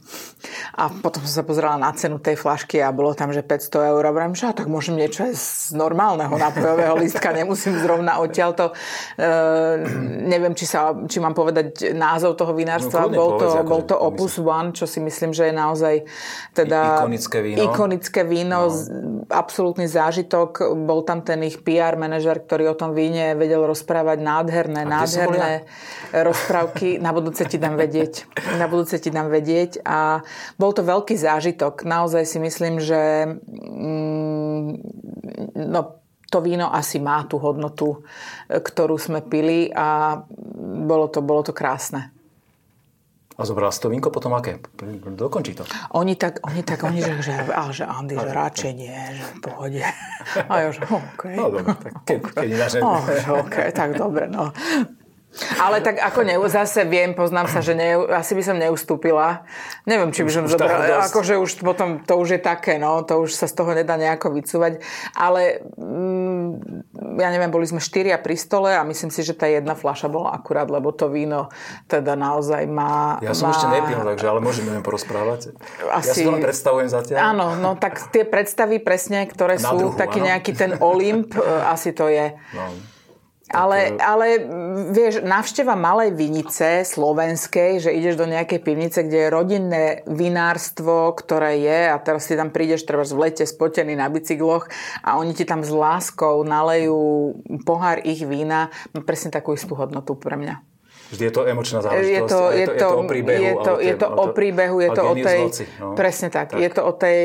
A 0.79 0.87
potom 0.93 1.27
som 1.27 1.43
sa 1.43 1.45
pozerala 1.45 1.75
na 1.75 1.91
cenu 1.91 2.23
tej 2.23 2.39
flašky 2.39 2.79
a 2.79 2.95
bolo 2.95 3.11
tam, 3.17 3.35
že 3.35 3.43
500 3.43 3.91
eur. 3.91 4.03
A 4.07 4.11
hovorím, 4.15 4.39
že 4.39 4.55
tak 4.55 4.71
môžem 4.71 4.95
niečo 4.95 5.27
aj 5.27 5.35
z 5.35 5.75
normálneho 5.75 6.31
nápojového 6.31 6.95
listka, 7.03 7.35
nemusím 7.35 7.75
zrovna 7.83 8.23
odtiaľto. 8.23 8.71
E, 9.19 9.33
neviem, 10.31 10.55
či, 10.55 10.71
sa, 10.71 10.95
či 11.11 11.19
mám 11.19 11.35
povedať 11.35 11.91
názov 11.99 12.39
toho 12.39 12.55
vinárstva. 12.55 13.11
No, 13.11 13.11
bol, 13.11 13.31
to, 13.43 13.47
povedz, 13.51 13.67
bol 13.67 13.83
to 13.83 13.97
Opus 13.99 14.39
myslím. 14.39 14.47
One, 14.49 14.71
čo 14.71 14.87
si 14.87 15.03
myslím, 15.03 15.35
že 15.35 15.51
je 15.51 15.55
naozaj 15.55 15.95
teda 16.55 17.03
ikonické 17.03 17.39
víno. 17.43 17.59
Ikonické 17.67 18.21
víno, 18.23 18.71
no. 18.71 19.27
absolútny 19.35 19.91
zážitok. 19.91 20.79
Bol 20.87 21.03
tam 21.03 21.27
ten 21.27 21.43
ich 21.43 21.59
PR 21.65 21.99
manažer, 21.99 22.39
ktorý 22.39 22.71
o 22.71 22.77
tom 22.79 22.95
víne 22.95 23.35
vedel 23.35 23.67
rozprávať 23.67 24.23
nádherné, 24.23 24.87
a 24.87 24.91
nádherné 25.03 25.53
rozprávky 26.15 26.68
rozprávky, 26.69 27.01
na 27.01 27.11
budúce 27.17 27.43
ti 27.49 27.57
dám 27.59 27.77
vedieť. 27.81 28.29
Na 28.61 28.69
budúce 28.69 29.01
ti 29.01 29.09
dám 29.11 29.33
vedieť 29.33 29.81
a 29.85 30.21
bol 30.61 30.73
to 30.77 30.85
veľký 30.85 31.17
zážitok. 31.17 31.89
Naozaj 31.89 32.25
si 32.29 32.39
myslím, 32.39 32.81
že 32.81 33.25
mm, 33.57 34.69
no, 35.57 35.81
to 36.29 36.39
víno 36.45 36.69
asi 36.69 37.01
má 37.01 37.25
tú 37.25 37.41
hodnotu, 37.41 38.05
ktorú 38.49 39.01
sme 39.01 39.25
pili 39.25 39.73
a 39.73 40.21
bolo 40.85 41.09
to, 41.09 41.25
bolo 41.25 41.41
to 41.41 41.57
krásne. 41.57 42.13
A 43.39 43.47
zobral 43.47 43.71
si 43.71 43.79
to 43.79 43.87
vínko 43.87 44.11
potom 44.11 44.35
aké? 44.35 44.59
Dokončí 45.15 45.55
to. 45.55 45.63
Oni 45.95 46.19
tak, 46.19 46.43
oni 46.43 46.67
tak, 46.67 46.83
oni 46.83 46.99
že, 46.99 47.23
že, 47.23 47.35
a, 47.55 47.71
že 47.71 47.87
Andy, 47.87 48.19
že 48.19 48.31
radšej 48.35 48.73
nie, 48.75 48.99
že 49.15 49.25
v 49.31 49.35
pohode. 49.39 49.83
A 50.51 50.53
ja, 50.59 50.69
že 50.75 50.83
OK. 50.91 51.39
No 51.39 51.47
dobre, 51.47 51.71
tak 51.79 51.93
keď, 52.03 52.19
keď 52.35 52.49
ináč... 52.51 52.73
Oh, 52.83 52.99
OK, 53.47 53.57
tak 53.71 53.95
dobre, 53.95 54.27
no. 54.27 54.51
Ale 55.61 55.85
tak 55.85 56.01
ako 56.01 56.25
ne, 56.25 56.35
zase 56.49 56.89
viem, 56.89 57.13
poznám 57.13 57.53
sa, 57.53 57.61
že 57.61 57.77
ne, 57.77 57.95
asi 58.11 58.33
by 58.33 58.43
som 58.43 58.57
neustúpila. 58.57 59.45
Neviem, 59.85 60.11
či 60.11 60.25
by 60.25 60.31
som 60.33 60.45
zobrala. 60.49 61.05
Akože 61.05 61.37
už 61.37 61.63
potom 61.63 62.01
to 62.03 62.17
už 62.17 62.39
je 62.39 62.41
také, 62.41 62.81
no, 62.81 63.05
to 63.05 63.23
už 63.23 63.37
sa 63.37 63.47
z 63.47 63.55
toho 63.55 63.77
nedá 63.77 63.95
nejako 64.01 64.35
vycúvať. 64.35 64.83
Ale 65.15 65.63
mm, 65.79 67.21
ja 67.21 67.29
neviem, 67.29 67.53
boli 67.53 67.69
sme 67.69 67.79
štyria 67.79 68.17
pri 68.19 68.35
stole 68.41 68.73
a 68.73 68.83
myslím 68.89 69.13
si, 69.13 69.21
že 69.21 69.37
tá 69.37 69.47
jedna 69.47 69.77
fľaša 69.77 70.09
bola 70.11 70.35
akurát, 70.35 70.67
lebo 70.73 70.91
to 70.91 71.13
víno 71.13 71.53
teda 71.87 72.17
naozaj 72.17 72.65
má... 72.67 73.21
Ja 73.23 73.37
som 73.37 73.53
má... 73.53 73.55
ešte 73.55 73.69
nepil, 73.69 74.01
takže 74.01 74.27
ale 74.27 74.41
môžeme 74.41 74.81
porozprávať. 74.81 75.55
Asi... 75.93 76.09
Ja 76.09 76.15
si 76.17 76.25
to 76.25 76.35
len 76.35 76.43
predstavujem 76.43 76.89
zatiaľ. 76.91 77.37
Áno, 77.37 77.47
no 77.61 77.77
tak 77.77 78.11
tie 78.11 78.25
predstavy 78.25 78.81
presne, 78.83 79.29
ktoré 79.29 79.61
Na 79.61 79.71
sú 79.71 79.77
druhu, 79.77 79.95
taký 79.95 80.25
áno. 80.25 80.29
nejaký 80.35 80.53
ten 80.57 80.73
Olymp, 80.81 81.37
e, 81.39 81.43
asi 81.69 81.93
to 81.93 82.11
je. 82.11 82.35
No. 82.57 82.98
Ale, 83.49 83.97
ale 83.97 84.45
vieš, 84.93 85.25
návšteva 85.25 85.73
malej 85.73 86.13
vinice 86.13 86.85
slovenskej, 86.85 87.81
že 87.81 87.97
ideš 87.97 88.21
do 88.21 88.29
nejakej 88.29 88.61
pivnice, 88.61 89.09
kde 89.09 89.19
je 89.25 89.33
rodinné 89.33 89.85
vinárstvo, 90.05 91.17
ktoré 91.17 91.57
je 91.65 91.81
a 91.89 91.97
teraz 91.97 92.29
si 92.29 92.37
tam 92.37 92.53
prídeš 92.53 92.85
treba 92.85 93.09
v 93.09 93.29
lete 93.29 93.49
spotený 93.49 93.97
na 93.97 94.13
bicykloch 94.13 94.69
a 95.01 95.17
oni 95.17 95.33
ti 95.33 95.49
tam 95.49 95.65
s 95.65 95.73
láskou 95.73 96.45
nalejú 96.45 97.41
pohár 97.65 98.05
ich 98.05 98.21
vína, 98.29 98.69
má 98.93 99.01
presne 99.01 99.33
takú 99.33 99.57
istú 99.57 99.73
hodnotu 99.73 100.13
pre 100.13 100.37
mňa. 100.37 100.79
Vždy 101.09 101.25
je 101.25 101.33
to 101.33 101.43
emočná 101.49 101.81
záležitosť. 101.81 102.13
Je 102.13 102.21
to, 102.29 102.41
je 102.53 102.67
to, 102.69 102.73
je 102.73 102.79
to, 102.85 102.89
o 102.93 103.03
príbehu. 103.09 103.41
Je 103.41 103.55
to, 103.57 103.73
je 103.81 103.95
to 103.97 104.09
o 104.13 104.25
príbehu, 104.37 104.77
je 104.85 104.91
to 104.93 105.03
o 105.09 105.15
tej... 105.17 105.41
Zloci, 105.41 105.65
no. 105.81 105.97
Presne 105.97 106.29
tak, 106.29 106.47
tak. 106.53 106.61
Je 106.61 106.69
to 106.69 106.83
o 106.85 106.93
tej 106.93 107.21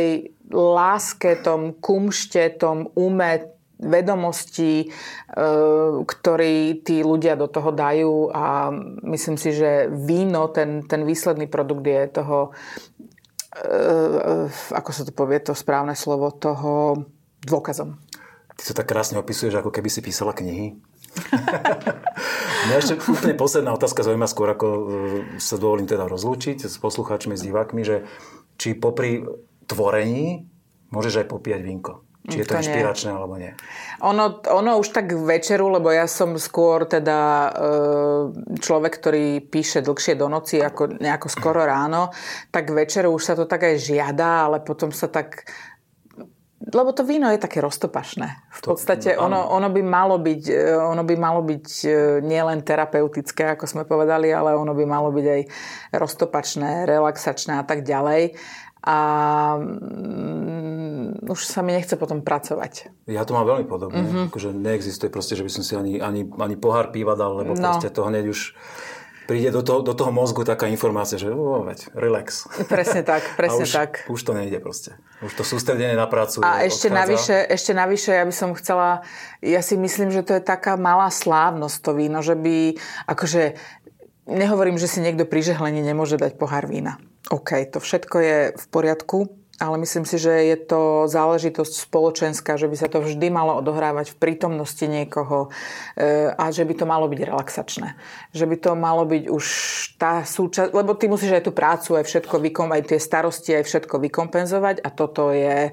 láske, 0.56 1.36
tom 1.44 1.76
kumšte, 1.76 2.56
tom 2.56 2.88
ume, 2.96 3.60
vedomostí, 3.80 4.86
e, 4.86 4.88
ktorý 6.06 6.58
tí 6.86 7.02
ľudia 7.02 7.36
do 7.36 7.50
toho 7.50 7.74
dajú 7.74 8.30
a 8.32 8.72
myslím 9.04 9.38
si, 9.38 9.52
že 9.54 9.90
víno, 9.92 10.48
ten, 10.50 10.86
ten 10.86 11.04
výsledný 11.04 11.50
produkt 11.50 11.84
je 11.84 12.02
toho, 12.14 12.38
e, 13.58 13.70
ako 14.72 14.90
sa 14.94 15.04
to 15.04 15.12
povie, 15.12 15.42
to 15.42 15.58
správne 15.58 15.98
slovo, 15.98 16.32
toho 16.32 17.04
dôkazom. 17.44 18.00
Ty 18.54 18.62
to 18.70 18.74
tak 18.78 18.88
krásne 18.88 19.18
opisuješ, 19.18 19.60
ako 19.60 19.74
keby 19.74 19.90
si 19.90 20.06
písala 20.06 20.32
knihy. 20.38 20.78
Mňa 22.70 22.76
ešte 22.80 22.98
úplne 23.06 23.38
posledná 23.38 23.74
otázka 23.74 24.06
zaujíma 24.06 24.30
skôr, 24.30 24.50
ako 24.54 24.68
e, 24.70 24.82
sa 25.42 25.58
dovolím 25.58 25.90
teda 25.90 26.06
rozlúčiť 26.06 26.66
s 26.66 26.78
poslucháčmi, 26.78 27.38
s 27.38 27.46
divákmi, 27.46 27.82
že 27.82 28.06
či 28.58 28.78
popri 28.78 29.26
tvorení 29.66 30.46
môžeš 30.94 31.26
aj 31.26 31.28
popíjať 31.30 31.62
vínko. 31.66 32.13
Či 32.24 32.40
je 32.40 32.46
to, 32.48 32.56
to 32.56 32.60
inšpiračné 32.64 33.10
nie. 33.12 33.18
alebo 33.20 33.36
nie? 33.36 33.52
Ono, 34.00 34.40
ono 34.48 34.80
už 34.80 34.96
tak 34.96 35.12
večeru, 35.12 35.68
lebo 35.68 35.92
ja 35.92 36.08
som 36.08 36.40
skôr 36.40 36.88
teda 36.88 37.20
e, 37.20 37.50
človek, 38.64 38.94
ktorý 38.96 39.44
píše 39.44 39.84
dlhšie 39.84 40.16
do 40.16 40.32
noci 40.32 40.64
ako 40.64 41.04
nejako 41.04 41.28
skoro 41.28 41.68
ráno, 41.68 42.16
tak 42.48 42.72
večeru 42.72 43.12
už 43.12 43.24
sa 43.28 43.34
to 43.36 43.44
tak 43.44 43.68
aj 43.68 43.76
žiada, 43.76 44.48
ale 44.48 44.64
potom 44.64 44.96
sa 44.96 45.12
tak 45.12 45.44
lebo 46.64 46.96
to 46.96 47.04
víno 47.04 47.28
je 47.28 47.44
také 47.44 47.60
roztopašné. 47.60 48.56
V 48.56 48.62
podstate 48.72 49.20
ono, 49.20 49.52
ono, 49.52 49.68
by 49.68 49.84
malo 49.84 50.16
byť, 50.16 50.44
e, 50.48 50.72
ono 50.72 51.04
by 51.04 51.16
malo 51.20 51.44
byť 51.44 51.68
e, 51.84 51.88
nielen 52.24 52.64
terapeutické, 52.64 53.52
ako 53.52 53.68
sme 53.68 53.84
povedali, 53.84 54.32
ale 54.32 54.56
ono 54.56 54.72
by 54.72 54.86
malo 54.88 55.12
byť 55.12 55.28
aj 55.28 55.42
roztopačné, 55.92 56.88
relaxačné 56.88 57.60
a 57.60 57.68
tak 57.68 57.84
ďalej 57.84 58.40
a 58.84 58.98
mm, 59.64 61.24
už 61.32 61.40
sa 61.48 61.64
mi 61.64 61.72
nechce 61.72 61.96
potom 61.96 62.20
pracovať. 62.20 62.92
Ja 63.08 63.24
to 63.24 63.32
mám 63.32 63.48
veľmi 63.48 63.64
podobne. 63.64 64.04
Mm-hmm. 64.04 64.28
Akože 64.28 64.52
neexistuje 64.52 65.08
proste, 65.08 65.40
že 65.40 65.48
by 65.48 65.52
som 65.52 65.64
si 65.64 65.74
ani, 65.80 66.04
ani, 66.04 66.28
ani 66.28 66.56
pohár 66.60 66.92
piva 66.92 67.16
dal, 67.16 67.40
lebo 67.40 67.56
no. 67.56 67.64
proste 67.64 67.88
to 67.88 68.04
hneď 68.04 68.28
už 68.28 68.52
príde 69.24 69.56
do 69.56 69.64
toho, 69.64 69.80
do 69.80 69.96
toho 69.96 70.12
mozgu 70.12 70.44
taká 70.44 70.68
informácia, 70.68 71.16
že 71.16 71.32
o, 71.32 71.64
veď, 71.64 71.96
relax. 71.96 72.44
Presne 72.68 73.08
tak, 73.08 73.24
presne 73.40 73.64
už, 73.64 73.72
tak. 73.72 73.90
Už 74.12 74.20
to 74.20 74.36
nejde 74.36 74.60
proste. 74.60 75.00
Už 75.24 75.32
to 75.32 75.48
sústredenie 75.48 75.96
na 75.96 76.08
prácu 76.12 76.44
A 76.44 76.68
ešte 76.68 76.92
navyše, 76.92 77.48
ešte 77.48 77.72
navyše, 77.72 78.12
ja 78.12 78.28
by 78.28 78.36
som 78.36 78.52
chcela, 78.60 79.08
ja 79.40 79.64
si 79.64 79.80
myslím, 79.80 80.12
že 80.12 80.28
to 80.28 80.36
je 80.38 80.44
taká 80.44 80.76
malá 80.76 81.08
slávnosť 81.08 81.78
to 81.80 81.92
víno, 81.96 82.20
že 82.20 82.36
by, 82.36 82.76
akože, 83.08 83.56
nehovorím, 84.28 84.80
že 84.80 84.90
si 84.90 85.04
niekto 85.04 85.28
pri 85.28 85.44
žehlení 85.44 85.84
nemôže 85.84 86.20
dať 86.20 86.36
pohár 86.40 86.68
vína. 86.68 87.00
OK, 87.32 87.56
to 87.72 87.80
všetko 87.80 88.18
je 88.20 88.38
v 88.56 88.66
poriadku, 88.68 89.32
ale 89.62 89.78
myslím 89.80 90.04
si, 90.04 90.18
že 90.18 90.34
je 90.50 90.58
to 90.58 91.06
záležitosť 91.06 91.88
spoločenská, 91.88 92.58
že 92.58 92.66
by 92.66 92.76
sa 92.76 92.90
to 92.90 93.06
vždy 93.06 93.30
malo 93.30 93.62
odohrávať 93.62 94.12
v 94.12 94.20
prítomnosti 94.20 94.82
niekoho 94.82 95.54
e, 95.94 96.34
a 96.34 96.50
že 96.50 96.66
by 96.66 96.74
to 96.74 96.86
malo 96.90 97.06
byť 97.06 97.20
relaxačné. 97.22 97.96
Že 98.34 98.46
by 98.50 98.56
to 98.60 98.72
malo 98.74 99.06
byť 99.06 99.24
už 99.30 99.46
tá 100.02 100.26
súčasť, 100.26 100.74
lebo 100.74 100.98
ty 100.98 101.06
musíš 101.06 101.38
aj 101.38 101.44
tú 101.46 101.54
prácu, 101.54 101.96
aj 101.96 102.06
všetko, 102.10 102.44
aj 102.44 102.84
tie 102.92 103.00
starosti, 103.00 103.52
aj 103.56 103.64
všetko 103.70 104.02
vykompenzovať 104.04 104.82
a 104.82 104.90
toto 104.90 105.30
je 105.30 105.72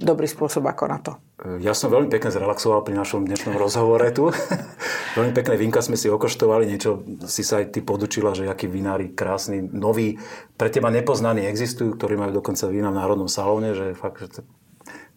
dobrý 0.00 0.24
spôsob 0.24 0.64
ako 0.64 0.84
na 0.88 0.98
to. 0.98 1.12
Ja 1.60 1.76
som 1.76 1.92
veľmi 1.92 2.08
pekne 2.08 2.32
zrelaxoval 2.32 2.82
pri 2.82 2.96
našom 2.96 3.28
dnešnom 3.28 3.54
rozhovore 3.60 4.08
tu. 4.10 4.32
veľmi 5.18 5.32
pekné 5.36 5.54
vínka 5.60 5.84
sme 5.84 6.00
si 6.00 6.08
okoštovali, 6.08 6.64
niečo 6.64 7.04
si 7.28 7.44
sa 7.44 7.60
aj 7.60 7.76
ty 7.76 7.80
podučila, 7.84 8.32
že 8.32 8.48
akí 8.48 8.64
vinári 8.66 9.12
krásni, 9.12 9.60
noví, 9.60 10.16
pre 10.56 10.72
teba 10.72 10.88
nepoznaní 10.88 11.44
existujú, 11.46 11.94
ktorí 11.96 12.16
majú 12.16 12.40
dokonca 12.40 12.66
vína 12.72 12.88
v 12.88 12.98
Národnom 12.98 13.28
salóne, 13.28 13.76
že 13.76 13.92
fakt, 13.92 14.24
že 14.24 14.40
to 14.40 14.40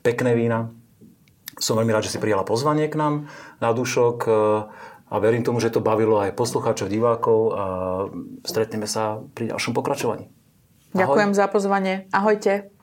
pekné 0.04 0.36
vína. 0.36 0.70
Som 1.58 1.80
veľmi 1.80 1.96
rád, 1.96 2.06
že 2.06 2.14
si 2.14 2.20
prijala 2.20 2.44
pozvanie 2.44 2.92
k 2.92 3.00
nám 3.00 3.32
na 3.64 3.72
dušok 3.72 4.18
e, 4.26 4.32
a 5.08 5.16
verím 5.22 5.46
tomu, 5.46 5.62
že 5.64 5.72
to 5.72 5.86
bavilo 5.86 6.20
aj 6.20 6.36
poslucháčov, 6.36 6.92
divákov 6.92 7.40
a 7.54 7.66
stretneme 8.44 8.90
sa 8.90 9.22
pri 9.38 9.54
ďalšom 9.54 9.72
pokračovaní. 9.72 10.28
Ahoj. 10.94 11.00
Ďakujem 11.00 11.32
za 11.34 11.46
pozvanie. 11.50 11.96
Ahojte. 12.14 12.74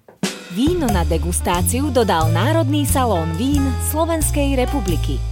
Víno 0.50 0.90
na 0.90 1.06
degustáciu 1.06 1.94
dodal 1.94 2.34
Národný 2.34 2.82
salón 2.82 3.38
vín 3.38 3.62
Slovenskej 3.86 4.58
republiky. 4.58 5.22